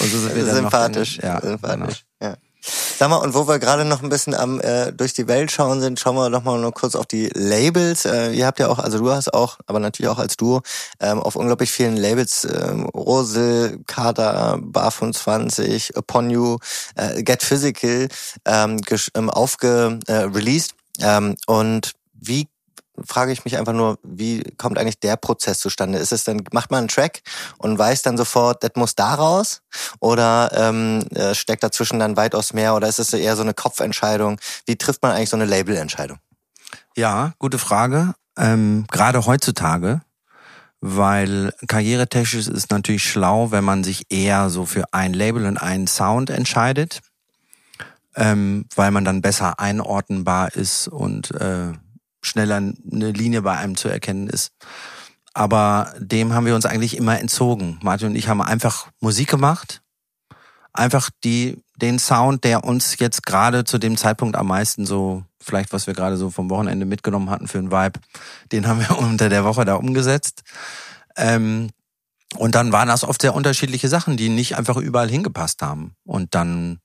Und 0.00 0.10
so 0.10 0.18
sind 0.18 0.34
wir 0.34 0.46
dann 0.46 0.56
sympathisch, 0.56 1.18
noch, 1.18 1.24
ja, 1.24 1.40
sympathisch. 1.40 2.04
Genau. 2.18 2.32
Ja. 2.32 2.47
Sag 2.98 3.10
mal, 3.10 3.16
und 3.16 3.34
wo 3.34 3.46
wir 3.46 3.58
gerade 3.58 3.84
noch 3.84 4.02
ein 4.02 4.08
bisschen 4.08 4.34
am 4.34 4.60
äh, 4.60 4.92
durch 4.92 5.12
die 5.12 5.28
Welt 5.28 5.50
schauen 5.50 5.80
sind, 5.80 6.00
schauen 6.00 6.16
wir 6.16 6.28
noch 6.28 6.42
mal 6.42 6.58
nur 6.58 6.72
kurz 6.72 6.94
auf 6.94 7.06
die 7.06 7.30
Labels. 7.34 8.04
Äh, 8.04 8.32
ihr 8.32 8.46
habt 8.46 8.58
ja 8.58 8.68
auch, 8.68 8.78
also 8.78 8.98
du 8.98 9.10
hast 9.10 9.32
auch, 9.32 9.58
aber 9.66 9.78
natürlich 9.78 10.10
auch 10.10 10.18
als 10.18 10.36
Duo, 10.36 10.62
ähm, 11.00 11.20
auf 11.20 11.36
unglaublich 11.36 11.70
vielen 11.70 11.96
Labels, 11.96 12.44
ähm, 12.44 12.86
Rosel, 12.86 13.80
Kader, 13.86 14.58
Bar 14.60 14.90
25, 14.90 15.96
Upon 15.96 16.30
You, 16.30 16.58
äh, 16.96 17.22
Get 17.22 17.42
Physical, 17.42 18.08
ähm, 18.44 18.80
ähm, 19.14 19.30
aufge 19.30 19.98
äh. 20.06 20.28
Ähm, 21.00 21.36
und 21.46 21.92
wie 22.14 22.48
frage 23.06 23.32
ich 23.32 23.44
mich 23.44 23.58
einfach 23.58 23.72
nur, 23.72 23.98
wie 24.02 24.42
kommt 24.56 24.78
eigentlich 24.78 25.00
der 25.00 25.16
Prozess 25.16 25.60
zustande? 25.60 25.98
Ist 25.98 26.12
es 26.12 26.24
dann, 26.24 26.42
macht 26.52 26.70
man 26.70 26.78
einen 26.78 26.88
Track 26.88 27.22
und 27.58 27.78
weiß 27.78 28.02
dann 28.02 28.16
sofort, 28.16 28.62
das 28.62 28.72
muss 28.74 28.94
da 28.94 29.14
raus? 29.14 29.62
Oder 30.00 30.50
ähm, 30.54 31.04
äh, 31.14 31.34
steckt 31.34 31.62
dazwischen 31.62 31.98
dann 31.98 32.16
weitaus 32.16 32.52
mehr? 32.52 32.74
Oder 32.74 32.88
ist 32.88 32.98
es 32.98 33.12
eher 33.12 33.36
so 33.36 33.42
eine 33.42 33.54
Kopfentscheidung? 33.54 34.40
Wie 34.66 34.76
trifft 34.76 35.02
man 35.02 35.12
eigentlich 35.12 35.30
so 35.30 35.36
eine 35.36 35.46
Labelentscheidung? 35.46 36.18
Ja, 36.96 37.32
gute 37.38 37.58
Frage. 37.58 38.14
Ähm, 38.36 38.86
Gerade 38.90 39.26
heutzutage, 39.26 40.00
weil 40.80 41.52
karrieretechnisch 41.66 42.34
ist 42.34 42.48
es 42.48 42.70
natürlich 42.70 43.08
schlau, 43.08 43.50
wenn 43.50 43.64
man 43.64 43.84
sich 43.84 44.06
eher 44.10 44.48
so 44.48 44.64
für 44.64 44.84
ein 44.92 45.12
Label 45.12 45.46
und 45.46 45.58
einen 45.58 45.86
Sound 45.86 46.30
entscheidet, 46.30 47.00
ähm, 48.14 48.66
weil 48.74 48.90
man 48.90 49.04
dann 49.04 49.22
besser 49.22 49.58
einordnenbar 49.58 50.54
ist 50.54 50.88
und 50.88 51.32
äh, 51.32 51.72
schneller 52.22 52.56
eine 52.56 53.10
Linie 53.10 53.42
bei 53.42 53.56
einem 53.56 53.76
zu 53.76 53.88
erkennen 53.88 54.28
ist. 54.28 54.52
Aber 55.34 55.92
dem 55.98 56.32
haben 56.32 56.46
wir 56.46 56.54
uns 56.54 56.66
eigentlich 56.66 56.96
immer 56.96 57.20
entzogen. 57.20 57.78
Martin 57.82 58.08
und 58.08 58.16
ich 58.16 58.28
haben 58.28 58.40
einfach 58.40 58.88
Musik 59.00 59.28
gemacht. 59.28 59.82
Einfach 60.72 61.10
die, 61.24 61.62
den 61.76 61.98
Sound, 61.98 62.44
der 62.44 62.64
uns 62.64 62.98
jetzt 62.98 63.24
gerade 63.24 63.64
zu 63.64 63.78
dem 63.78 63.96
Zeitpunkt 63.96 64.36
am 64.36 64.48
meisten 64.48 64.86
so, 64.86 65.24
vielleicht 65.40 65.72
was 65.72 65.86
wir 65.86 65.94
gerade 65.94 66.16
so 66.16 66.30
vom 66.30 66.50
Wochenende 66.50 66.86
mitgenommen 66.86 67.30
hatten 67.30 67.48
für 67.48 67.58
einen 67.58 67.70
Vibe, 67.70 68.00
den 68.52 68.66
haben 68.66 68.80
wir 68.80 68.98
unter 68.98 69.28
der 69.28 69.44
Woche 69.44 69.64
da 69.64 69.74
umgesetzt. 69.74 70.42
Ähm, 71.16 71.70
und 72.36 72.54
dann 72.54 72.72
waren 72.72 72.88
das 72.88 73.04
oft 73.04 73.22
sehr 73.22 73.34
unterschiedliche 73.34 73.88
Sachen, 73.88 74.16
die 74.16 74.28
nicht 74.28 74.56
einfach 74.56 74.76
überall 74.76 75.08
hingepasst 75.08 75.62
haben. 75.62 75.94
Und 76.04 76.34
dann 76.34 76.80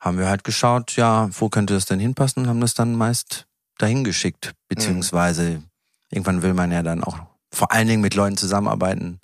haben 0.00 0.18
wir 0.18 0.28
halt 0.28 0.44
geschaut, 0.44 0.96
ja, 0.96 1.28
wo 1.32 1.48
könnte 1.48 1.74
das 1.74 1.84
denn 1.84 2.00
hinpassen 2.00 2.42
und 2.42 2.48
haben 2.48 2.60
das 2.60 2.74
dann 2.74 2.94
meist 2.94 3.46
dahin 3.78 4.04
geschickt, 4.04 4.52
beziehungsweise 4.68 5.42
mhm. 5.42 5.64
irgendwann 6.10 6.42
will 6.42 6.54
man 6.54 6.72
ja 6.72 6.82
dann 6.82 7.04
auch 7.04 7.18
vor 7.52 7.72
allen 7.72 7.88
Dingen 7.88 8.02
mit 8.02 8.14
Leuten 8.14 8.36
zusammenarbeiten, 8.36 9.20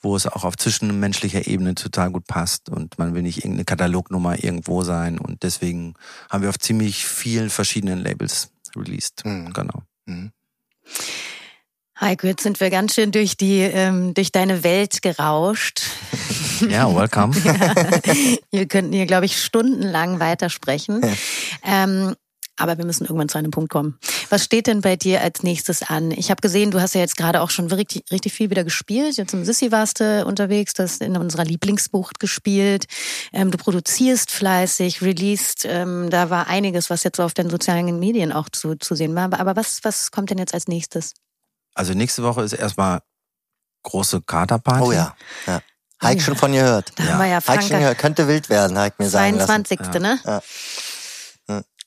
wo 0.00 0.16
es 0.16 0.26
auch 0.26 0.44
auf 0.44 0.56
zwischenmenschlicher 0.56 1.46
Ebene 1.46 1.74
total 1.74 2.10
gut 2.10 2.26
passt 2.26 2.70
und 2.70 2.98
man 2.98 3.14
will 3.14 3.22
nicht 3.22 3.38
irgendeine 3.38 3.64
Katalognummer 3.64 4.42
irgendwo 4.42 4.82
sein 4.82 5.18
und 5.18 5.42
deswegen 5.42 5.94
haben 6.30 6.42
wir 6.42 6.48
auf 6.48 6.58
ziemlich 6.58 7.04
vielen 7.04 7.50
verschiedenen 7.50 7.98
Labels 7.98 8.50
released. 8.76 9.24
Mhm. 9.24 9.52
Genau. 9.52 9.82
Mhm. 10.06 10.32
Heiko, 12.00 12.26
jetzt 12.26 12.42
sind 12.42 12.60
wir 12.60 12.70
ganz 12.70 12.94
schön 12.94 13.12
durch 13.12 13.36
die 13.36 13.60
ähm, 13.60 14.14
durch 14.14 14.32
deine 14.32 14.64
Welt 14.64 15.02
gerauscht. 15.02 15.82
Ja, 16.68 16.94
welcome. 16.94 17.34
ja, 17.42 17.74
wir 18.50 18.68
könnten 18.68 18.92
hier, 18.92 19.06
glaube 19.06 19.24
ich, 19.24 19.42
stundenlang 19.42 20.20
weitersprechen. 20.20 21.00
Ja. 21.02 21.12
Ähm, 21.62 22.16
aber 22.60 22.78
wir 22.78 22.84
müssen 22.84 23.04
irgendwann 23.04 23.28
zu 23.28 23.38
einem 23.38 23.50
Punkt 23.50 23.70
kommen. 23.70 23.98
Was 24.28 24.44
steht 24.44 24.66
denn 24.66 24.80
bei 24.80 24.96
dir 24.96 25.22
als 25.22 25.42
nächstes 25.42 25.82
an? 25.82 26.10
Ich 26.10 26.30
habe 26.30 26.40
gesehen, 26.40 26.70
du 26.70 26.80
hast 26.80 26.94
ja 26.94 27.00
jetzt 27.00 27.16
gerade 27.16 27.40
auch 27.40 27.50
schon 27.50 27.66
richtig, 27.72 28.04
richtig 28.10 28.32
viel 28.32 28.50
wieder 28.50 28.64
gespielt. 28.64 29.16
Jetzt 29.16 29.32
im 29.32 29.44
Sissi 29.44 29.72
warst 29.72 30.00
du 30.00 30.24
unterwegs, 30.24 30.74
du 30.74 30.82
hast 30.82 31.00
in 31.00 31.16
unserer 31.16 31.44
Lieblingsbucht 31.44 32.20
gespielt. 32.20 32.84
Ähm, 33.32 33.50
du 33.50 33.58
produzierst 33.58 34.30
fleißig, 34.30 35.02
released. 35.02 35.64
Ähm, 35.64 36.10
da 36.10 36.30
war 36.30 36.46
einiges, 36.48 36.90
was 36.90 37.02
jetzt 37.04 37.20
auf 37.20 37.34
den 37.34 37.50
sozialen 37.50 37.98
Medien 37.98 38.32
auch 38.32 38.48
zu, 38.48 38.76
zu 38.76 38.94
sehen 38.94 39.14
war. 39.14 39.32
Aber 39.38 39.56
was, 39.56 39.80
was 39.82 40.10
kommt 40.10 40.30
denn 40.30 40.38
jetzt 40.38 40.54
als 40.54 40.68
nächstes? 40.68 41.14
Also 41.74 41.94
nächste 41.94 42.22
Woche 42.22 42.42
ist 42.42 42.52
erstmal 42.52 43.00
große 43.84 44.22
Katerparty. 44.22 44.84
Oh 44.84 44.92
ja. 44.92 45.16
ja. 45.46 45.60
Heik 46.02 46.22
schon 46.22 46.36
von 46.36 46.52
gehört. 46.52 46.92
Da 46.96 47.04
ja. 47.04 47.10
haben 47.10 47.18
wir 47.18 47.26
ja 47.26 47.46
Heik 47.46 47.62
schon 47.62 47.78
gehört. 47.78 47.98
Könnte 47.98 48.26
wild 48.26 48.48
werden, 48.48 48.78
Heik 48.78 48.98
mir 48.98 49.08
sagen 49.08 49.36
22. 49.36 49.78
lassen. 49.78 49.92
22. 49.92 50.02
ne? 50.02 50.18
Ja. 50.24 50.40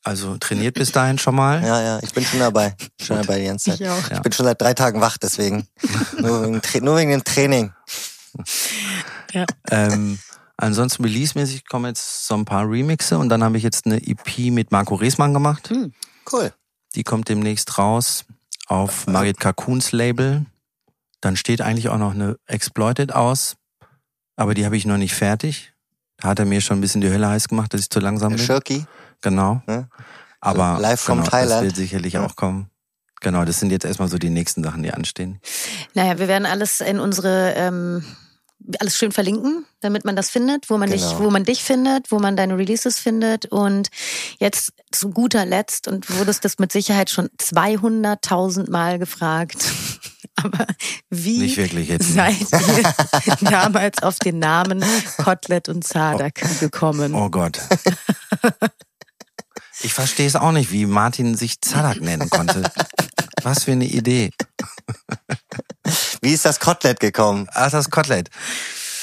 Also 0.04 0.38
trainiert 0.38 0.76
bis 0.76 0.91
dahin 0.91 1.18
schon 1.18 1.36
mal? 1.36 1.64
Ja, 1.64 1.82
ja, 1.82 1.99
ich 2.04 2.14
bin 2.14 2.26
schon 2.26 2.39
dabei. 2.39 2.76
Schon 3.01 3.18
dabei 3.18 3.39
die 3.39 3.45
ganze 3.45 3.72
Zeit. 3.72 3.80
Ich, 3.80 3.89
auch. 3.89 4.12
ich 4.12 4.20
bin 4.20 4.32
schon 4.32 4.45
seit 4.45 4.62
drei 4.62 4.74
Tagen 4.74 4.99
wach, 5.01 5.18
deswegen. 5.18 5.68
nur, 6.20 6.43
wegen, 6.43 6.86
nur 6.86 6.97
wegen 6.97 7.12
dem 7.12 7.24
Training. 7.24 7.74
Ja. 9.32 9.45
Ähm, 9.70 10.20
ansonsten 10.58 11.04
release-mäßig 11.04 11.66
kommen 11.68 11.86
jetzt 11.86 12.28
so 12.28 12.36
ein 12.36 12.45
paar 12.45 12.70
Remixe 12.70 13.18
und 13.18 13.30
dann 13.30 13.43
habe 13.43 13.58
ich 13.58 13.64
jetzt 13.64 13.86
eine 13.86 13.97
EP 14.06 14.51
mit 14.51 14.72
Marco 14.72 14.95
Reesmann 14.95 15.34
gemacht. 15.34 15.70
Hm, 15.70 15.93
cool. 16.32 16.54
Die 16.95 17.04
kommt 17.04 17.30
demnächst 17.30 17.78
raus 17.78 18.26
auf 18.68 19.08
Margit 19.08 19.39
Carcoons 19.39 19.91
Label. 19.91 20.45
Dann 21.22 21.38
steht 21.38 21.62
eigentlich 21.62 21.89
auch 21.89 21.97
noch 21.97 22.14
eine 22.14 22.38
Exploited 22.47 23.14
aus, 23.14 23.56
aber 24.36 24.54
die 24.54 24.66
habe 24.66 24.78
ich 24.78 24.86
noch 24.86 24.97
nicht 24.97 25.16
fertig. 25.16 25.74
Da 26.18 26.30
hat 26.30 26.39
er 26.39 26.45
mir 26.45 26.62
schon 26.62 26.78
ein 26.78 26.82
bisschen 26.82 27.01
die 27.01 27.10
Hölle 27.10 27.28
heiß 27.28 27.47
gemacht, 27.47 27.74
dass 27.74 27.82
ich 27.82 27.89
zu 27.89 27.99
langsam 27.99 28.36
bin. 28.36 28.45
Shirky. 28.45 28.86
Genau. 29.24 29.61
Ja? 29.67 29.88
Aber 30.39 30.78
live 30.80 30.99
from 30.99 31.19
genau, 31.19 31.30
Thailand. 31.30 31.51
das 31.51 31.63
wird 31.63 31.76
sicherlich 31.76 32.13
ja. 32.13 32.26
auch 32.26 32.36
kommen. 32.36 32.69
Genau, 33.21 33.45
das 33.45 33.59
sind 33.59 33.71
jetzt 33.71 33.86
erstmal 33.86 34.09
so 34.09 34.17
die 34.17 34.30
nächsten 34.30 34.63
Sachen, 34.63 34.84
die 34.84 34.91
anstehen. 34.91 35.39
Naja, 35.93 36.19
wir 36.19 36.28
werden 36.28 36.45
alles 36.45 36.82
in 36.82 36.99
unsere 36.99 37.53
ähm, 37.55 38.03
alles 38.80 38.97
schön 38.97 39.11
verlinken, 39.11 39.65
damit 39.82 40.05
man 40.05 40.15
das 40.15 40.30
findet, 40.30 40.69
wo 40.69 40.78
man 40.78 40.89
genau. 40.89 41.09
dich, 41.09 41.19
wo 41.19 41.30
man 41.30 41.43
dich 41.43 41.63
findet, 41.63 42.11
wo 42.11 42.19
man 42.19 42.36
deine 42.36 42.57
Releases 42.57 42.99
findet. 42.99 43.45
Und 43.45 43.89
jetzt 44.39 44.74
zu 44.91 45.09
guter 45.09 45.45
Letzt, 45.45 45.88
und 45.88 46.09
wurdest 46.17 46.45
das 46.45 46.59
mit 46.59 46.71
Sicherheit 46.71 47.09
schon 47.09 47.30
200.000 47.39 48.69
Mal 48.71 48.99
gefragt. 48.99 49.65
Aber 50.36 50.65
wie 51.09 51.39
Nicht 51.39 51.57
wirklich 51.57 51.89
jetzt. 51.89 52.13
seid 52.13 52.36
ihr 53.26 53.36
damals 53.49 54.01
auf 54.01 54.17
den 54.19 54.39
Namen 54.39 54.84
Kotlet 55.17 55.69
und 55.69 55.84
Zadak 55.86 56.41
oh. 56.43 56.59
gekommen? 56.59 57.13
Oh 57.13 57.30
Gott. 57.30 57.59
Ich 59.82 59.93
verstehe 59.93 60.28
es 60.28 60.36
auch 60.36 60.51
nicht, 60.51 60.71
wie 60.71 60.86
Martin 60.86 61.36
sich 61.36 61.61
Zadak 61.61 62.01
nennen 62.01 62.30
konnte. 62.30 62.63
Was 63.43 63.65
für 63.65 63.74
eine 63.74 63.86
Idee. 63.86 64.32
Wie 66.21 66.32
ist 66.32 66.45
das 66.45 66.59
Kotelett 66.59 66.99
gekommen? 66.99 67.47
Ach, 67.53 67.71
das 67.71 67.89
Kotelett. 67.89 68.30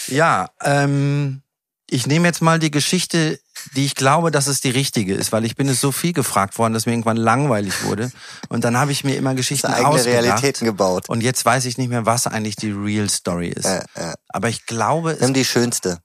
Ja, 0.07 0.49
ähm, 0.63 1.43
ich 1.89 2.07
nehme 2.07 2.27
jetzt 2.29 2.41
mal 2.41 2.59
die 2.59 2.71
Geschichte, 2.71 3.39
die 3.75 3.85
ich 3.85 3.95
glaube, 3.95 4.31
dass 4.31 4.47
es 4.47 4.61
die 4.61 4.71
richtige 4.71 5.15
ist, 5.15 5.33
weil 5.33 5.45
ich 5.45 5.57
bin 5.57 5.69
es 5.69 5.81
so 5.81 5.93
viel 5.93 6.13
gefragt 6.13 6.59
worden, 6.59 6.73
dass 6.73 6.87
mir 6.87 6.93
irgendwann 6.93 7.17
langweilig 7.17 7.85
wurde. 7.85 8.11
Und 8.49 8.65
dann 8.65 8.77
habe 8.77 8.93
ich 8.93 9.05
mir 9.05 9.17
immer 9.17 9.35
Geschichten 9.35 9.67
eigene 9.67 9.89
ausgedacht. 9.89 10.25
Realitäten 10.25 10.65
gebaut. 10.65 11.09
Und 11.09 11.23
jetzt 11.23 11.45
weiß 11.45 11.67
ich 11.67 11.77
nicht 11.77 11.89
mehr, 11.89 12.07
was 12.07 12.27
eigentlich 12.27 12.57
die 12.57 12.71
Real 12.71 13.11
Story 13.11 13.49
ist. 13.49 13.67
Äh, 13.67 13.85
äh. 13.95 14.15
Aber 14.29 14.49
ich 14.49 14.67
glaube, 14.67 15.19
Nimm 15.21 15.35
die 15.35 15.45
schönste. 15.45 15.99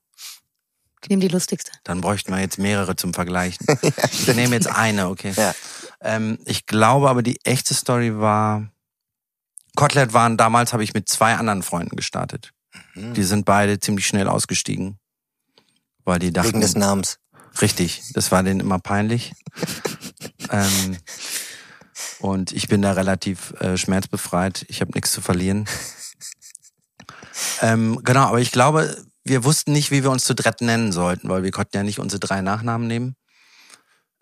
Nimm 1.09 1.19
die 1.19 1.27
lustigste. 1.27 1.71
Dann 1.83 2.01
bräuchten 2.01 2.33
wir 2.33 2.39
jetzt 2.39 2.57
mehrere 2.57 2.95
zum 2.95 3.13
Vergleichen. 3.13 3.65
ja, 3.81 3.91
ich 4.11 4.27
nehme 4.35 4.55
jetzt 4.55 4.67
eine, 4.67 5.09
okay. 5.09 5.33
Ja. 5.35 5.53
Ähm, 6.01 6.39
ich 6.45 6.65
glaube 6.65 7.09
aber, 7.09 7.23
die 7.23 7.39
echte 7.43 7.73
Story 7.73 8.17
war, 8.17 8.69
Kotlet 9.75 10.13
waren 10.13 10.37
damals, 10.37 10.73
habe 10.73 10.83
ich 10.83 10.93
mit 10.93 11.09
zwei 11.09 11.35
anderen 11.35 11.63
Freunden 11.63 11.95
gestartet. 11.95 12.51
Mhm. 12.93 13.13
Die 13.13 13.23
sind 13.23 13.45
beide 13.45 13.79
ziemlich 13.79 14.07
schnell 14.07 14.27
ausgestiegen. 14.27 14.97
Weil 16.03 16.19
die 16.19 16.31
dachten. 16.31 16.49
Wegen 16.49 16.61
des 16.61 16.75
Namens. 16.75 17.19
Richtig, 17.61 18.03
das 18.13 18.31
war 18.31 18.43
denen 18.43 18.59
immer 18.59 18.79
peinlich. 18.79 19.33
ähm, 20.51 20.97
und 22.19 22.51
ich 22.51 22.67
bin 22.67 22.81
da 22.81 22.93
relativ 22.93 23.53
äh, 23.61 23.77
schmerzbefreit. 23.77 24.65
Ich 24.67 24.81
habe 24.81 24.91
nichts 24.93 25.11
zu 25.11 25.21
verlieren. 25.21 25.67
ähm, 27.61 28.01
genau, 28.03 28.27
aber 28.27 28.39
ich 28.39 28.51
glaube, 28.51 29.05
wir 29.25 29.43
wussten 29.43 29.73
nicht, 29.73 29.91
wie 29.91 30.03
wir 30.03 30.11
uns 30.11 30.23
zu 30.23 30.35
dritt 30.35 30.61
nennen 30.61 30.91
sollten, 30.91 31.27
weil 31.29 31.43
wir 31.43 31.51
konnten 31.51 31.75
ja 31.75 31.83
nicht 31.83 31.99
unsere 31.99 32.19
drei 32.19 32.41
Nachnamen 32.41 32.87
nehmen. 32.87 33.15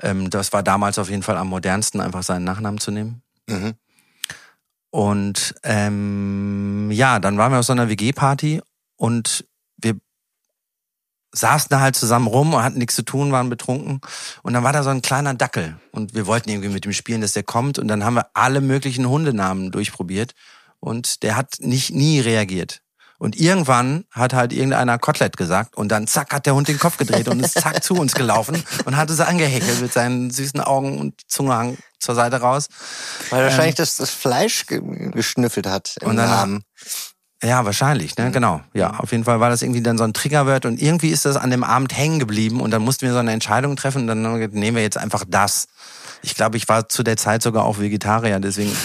Ähm, 0.01 0.29
das 0.29 0.53
war 0.53 0.63
damals 0.63 0.97
auf 0.97 1.09
jeden 1.09 1.23
Fall 1.23 1.37
am 1.37 1.49
modernsten, 1.49 2.01
einfach 2.01 2.23
seinen 2.23 2.45
Nachnamen 2.45 2.79
zu 2.79 2.91
nehmen. 2.91 3.21
Mhm. 3.47 3.73
Und 4.89 5.55
ähm, 5.63 6.89
ja, 6.91 7.19
dann 7.19 7.37
waren 7.37 7.51
wir 7.51 7.59
auf 7.59 7.65
so 7.65 7.73
einer 7.73 7.89
WG-Party 7.89 8.61
und 8.95 9.45
wir 9.77 9.97
saßen 11.33 11.67
da 11.69 11.79
halt 11.79 11.95
zusammen 11.95 12.27
rum 12.27 12.53
und 12.53 12.63
hatten 12.63 12.77
nichts 12.77 12.95
zu 12.95 13.03
tun, 13.03 13.31
waren 13.31 13.49
betrunken. 13.49 14.01
Und 14.43 14.53
dann 14.53 14.63
war 14.63 14.71
da 14.71 14.83
so 14.83 14.91
ein 14.91 15.01
kleiner 15.01 15.33
Dackel. 15.33 15.77
Und 15.91 16.13
wir 16.13 16.27
wollten 16.27 16.49
irgendwie 16.49 16.69
mit 16.69 16.85
dem 16.85 16.93
spielen, 16.93 17.21
dass 17.21 17.33
der 17.33 17.41
kommt. 17.41 17.79
Und 17.79 17.87
dann 17.87 18.05
haben 18.05 18.13
wir 18.13 18.27
alle 18.35 18.61
möglichen 18.61 19.09
Hundenamen 19.09 19.71
durchprobiert. 19.71 20.33
Und 20.79 21.23
der 21.23 21.35
hat 21.35 21.55
nicht 21.59 21.89
nie 21.89 22.19
reagiert. 22.19 22.82
Und 23.24 23.38
irgendwann 23.38 24.03
hat 24.11 24.34
halt 24.34 24.51
irgendeiner 24.51 24.99
Kotelett 24.99 25.38
gesagt 25.38 25.78
und 25.78 25.88
dann 25.93 26.07
zack 26.07 26.34
hat 26.34 26.45
der 26.45 26.55
Hund 26.55 26.67
den 26.67 26.78
Kopf 26.78 26.97
gedreht 26.97 27.30
und 27.30 27.39
ist 27.39 27.53
zack 27.53 27.82
zu 27.82 27.93
uns 27.93 28.15
gelaufen 28.15 28.61
und 28.84 28.97
hatte 28.97 29.13
sie 29.13 29.26
angehäkelt 29.26 29.80
mit 29.80 29.93
seinen 29.93 30.30
süßen 30.30 30.59
Augen 30.59 30.99
und 30.99 31.21
Zunge 31.30 31.78
zur 31.99 32.15
Seite 32.15 32.41
raus. 32.41 32.67
Weil 33.30 33.45
wahrscheinlich 33.45 33.76
ähm, 33.76 33.86
das, 33.86 33.95
das 33.95 34.09
Fleisch 34.09 34.65
geschnüffelt 34.65 35.67
hat 35.67 35.95
im 36.01 36.09
und 36.09 36.17
dann, 36.17 36.30
Namen. 36.30 36.63
Ja, 37.41 37.63
wahrscheinlich, 37.63 38.17
ne? 38.17 38.30
Genau. 38.32 38.59
Ja, 38.74 38.99
auf 38.99 39.13
jeden 39.13 39.24
Fall 39.24 39.39
war 39.39 39.49
das 39.49 39.61
irgendwie 39.61 39.82
dann 39.82 39.97
so 39.97 40.03
ein 40.03 40.11
Triggerwort 40.11 40.65
und 40.65 40.82
irgendwie 40.82 41.11
ist 41.11 41.24
das 41.24 41.38
an 41.38 41.49
dem 41.49 41.63
Abend 41.63 41.95
hängen 41.95 42.19
geblieben 42.19 42.59
und 42.59 42.71
dann 42.71 42.82
mussten 42.82 43.05
wir 43.05 43.13
so 43.13 43.19
eine 43.19 43.32
Entscheidung 43.32 43.78
treffen 43.78 44.01
und 44.01 44.07
dann 44.07 44.26
haben 44.26 44.34
wir 44.34 44.39
gesagt, 44.39 44.55
nehmen 44.55 44.76
wir 44.76 44.84
jetzt 44.84 44.97
einfach 44.97 45.24
das. 45.26 45.69
Ich 46.24 46.36
glaube, 46.36 46.57
ich 46.57 46.67
war 46.67 46.89
zu 46.89 47.03
der 47.03 47.15
Zeit 47.15 47.41
sogar 47.41 47.63
auch 47.63 47.80
Vegetarier, 47.80 48.41
deswegen. 48.41 48.76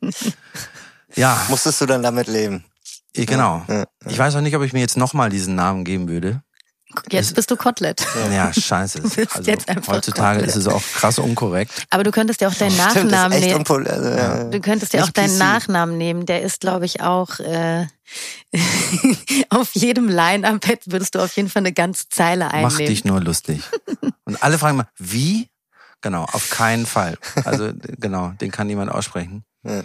ja, 1.16 1.38
Musstest 1.50 1.82
du 1.82 1.84
dann 1.84 2.02
damit 2.02 2.28
leben? 2.28 2.64
Ich, 3.22 3.26
genau. 3.26 3.64
Ja, 3.68 3.78
ja. 3.80 3.84
Ich 4.06 4.18
weiß 4.18 4.34
auch 4.36 4.40
nicht, 4.40 4.56
ob 4.56 4.62
ich 4.62 4.72
mir 4.72 4.80
jetzt 4.80 4.96
nochmal 4.96 5.30
diesen 5.30 5.54
Namen 5.54 5.84
geben 5.84 6.08
würde. 6.08 6.42
Jetzt 7.10 7.34
bist 7.34 7.50
du 7.50 7.56
Kotelett. 7.56 8.04
Ja, 8.32 8.50
scheiße. 8.58 9.02
bist 9.02 9.18
Also, 9.36 9.50
jetzt 9.50 9.68
einfach 9.68 9.92
heutzutage 9.92 10.38
Kotelett. 10.40 10.56
ist 10.56 10.56
es 10.56 10.68
auch 10.68 10.82
krass 10.82 11.18
unkorrekt. 11.18 11.70
Aber 11.90 12.02
du 12.02 12.10
könntest 12.10 12.40
ja 12.40 12.48
auch 12.48 12.54
deinen 12.54 12.70
Stimmt, 12.90 12.94
das 12.94 13.04
ist 13.04 13.10
Nachnamen 13.10 13.32
echt 13.38 13.46
nehmen. 13.46 13.58
unpol 13.58 13.86
also, 13.86 14.08
ja. 14.08 14.44
Du 14.44 14.60
könntest 14.60 14.92
ja 14.94 15.04
auch 15.04 15.10
deinen 15.10 15.32
PC. 15.34 15.38
Nachnamen 15.38 15.98
nehmen. 15.98 16.24
Der 16.26 16.40
ist, 16.42 16.60
glaube 16.60 16.86
ich, 16.86 17.02
auch 17.02 17.38
äh, 17.40 17.86
auf 19.50 19.74
jedem 19.74 20.08
Line-Up 20.08 20.60
würdest 20.86 21.14
du 21.14 21.20
auf 21.20 21.36
jeden 21.36 21.50
Fall 21.50 21.60
eine 21.60 21.72
ganze 21.72 22.08
Zeile 22.08 22.46
Mach 22.46 22.52
einnehmen. 22.54 22.86
dich 22.86 23.04
nur 23.04 23.20
lustig. 23.20 23.62
Und 24.24 24.42
alle 24.42 24.58
fragen 24.58 24.78
mal, 24.78 24.88
wie? 24.96 25.48
Genau, 26.00 26.24
auf 26.24 26.48
keinen 26.50 26.86
Fall. 26.86 27.18
Also 27.44 27.72
genau, 27.98 28.28
den 28.40 28.50
kann 28.50 28.66
niemand 28.66 28.90
aussprechen. 28.90 29.44
Ja. 29.62 29.82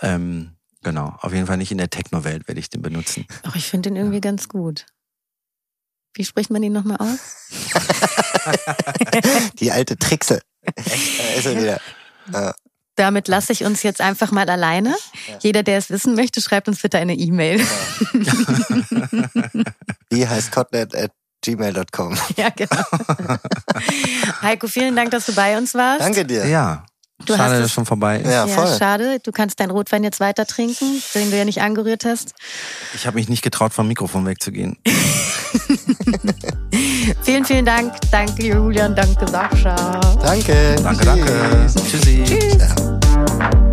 Ähm, 0.00 0.57
genau, 0.82 1.16
auf 1.20 1.32
jeden 1.32 1.46
Fall 1.46 1.56
nicht 1.56 1.72
in 1.72 1.78
der 1.78 1.90
Techno-Welt 1.90 2.46
werde 2.48 2.60
ich 2.60 2.70
den 2.70 2.82
benutzen. 2.82 3.26
Ach, 3.42 3.56
ich 3.56 3.66
finde 3.66 3.90
den 3.90 3.96
irgendwie 3.96 4.20
ganz 4.20 4.48
gut. 4.48 4.86
Wie 6.14 6.24
spricht 6.24 6.50
man 6.50 6.62
ihn 6.62 6.72
nochmal 6.72 6.96
aus? 6.96 7.18
Die 9.60 9.70
alte 9.70 9.96
Trixe. 9.96 10.40
Da 10.64 10.72
ist 11.36 11.46
er 11.46 11.56
wieder. 11.56 11.80
Ja. 12.32 12.54
Damit 12.96 13.28
lasse 13.28 13.52
ich 13.52 13.64
uns 13.64 13.84
jetzt 13.84 14.00
einfach 14.00 14.32
mal 14.32 14.50
alleine. 14.50 14.96
Jeder, 15.40 15.62
der 15.62 15.78
es 15.78 15.90
wissen 15.90 16.16
möchte, 16.16 16.40
schreibt 16.40 16.66
uns 16.66 16.82
bitte 16.82 16.98
eine 16.98 17.14
E-Mail. 17.14 17.60
Wie 20.10 20.26
heißt 20.26 20.50
Kotlet 20.50 20.96
at 20.96 21.12
gmail.com. 21.42 22.18
ja, 22.36 22.48
genau. 22.50 22.82
Heiko, 24.42 24.66
vielen 24.66 24.96
Dank, 24.96 25.12
dass 25.12 25.26
du 25.26 25.34
bei 25.34 25.56
uns 25.56 25.74
warst. 25.74 26.00
Danke 26.00 26.24
dir. 26.24 26.48
Ja, 26.48 26.84
Du 27.26 27.36
schade, 27.36 27.56
dass 27.56 27.66
es 27.66 27.72
schon 27.72 27.84
vorbei 27.84 28.18
ist. 28.20 28.26
Ja, 28.26 28.46
Ja, 28.46 28.46
voll. 28.46 28.78
schade. 28.78 29.18
Du 29.22 29.32
kannst 29.32 29.58
deinen 29.60 29.70
Rotwein 29.72 30.04
jetzt 30.04 30.20
weiter 30.20 30.46
trinken, 30.46 31.02
den 31.14 31.30
du 31.30 31.36
ja 31.36 31.44
nicht 31.44 31.60
angerührt 31.60 32.04
hast. 32.04 32.32
Ich 32.94 33.06
habe 33.06 33.16
mich 33.16 33.28
nicht 33.28 33.42
getraut, 33.42 33.72
vom 33.74 33.88
Mikrofon 33.88 34.24
wegzugehen. 34.24 34.76
Vielen, 37.22 37.44
vielen 37.44 37.64
Dank. 37.64 37.94
Danke, 38.10 38.46
Julian. 38.46 38.94
Danke, 38.94 39.26
Sascha. 39.28 39.74
Danke. 40.22 40.76
Danke, 40.82 41.04
danke. 41.04 41.66
Tschüssi. 41.90 42.24
Tschüss. 42.24 42.56
Ja. 42.58 43.64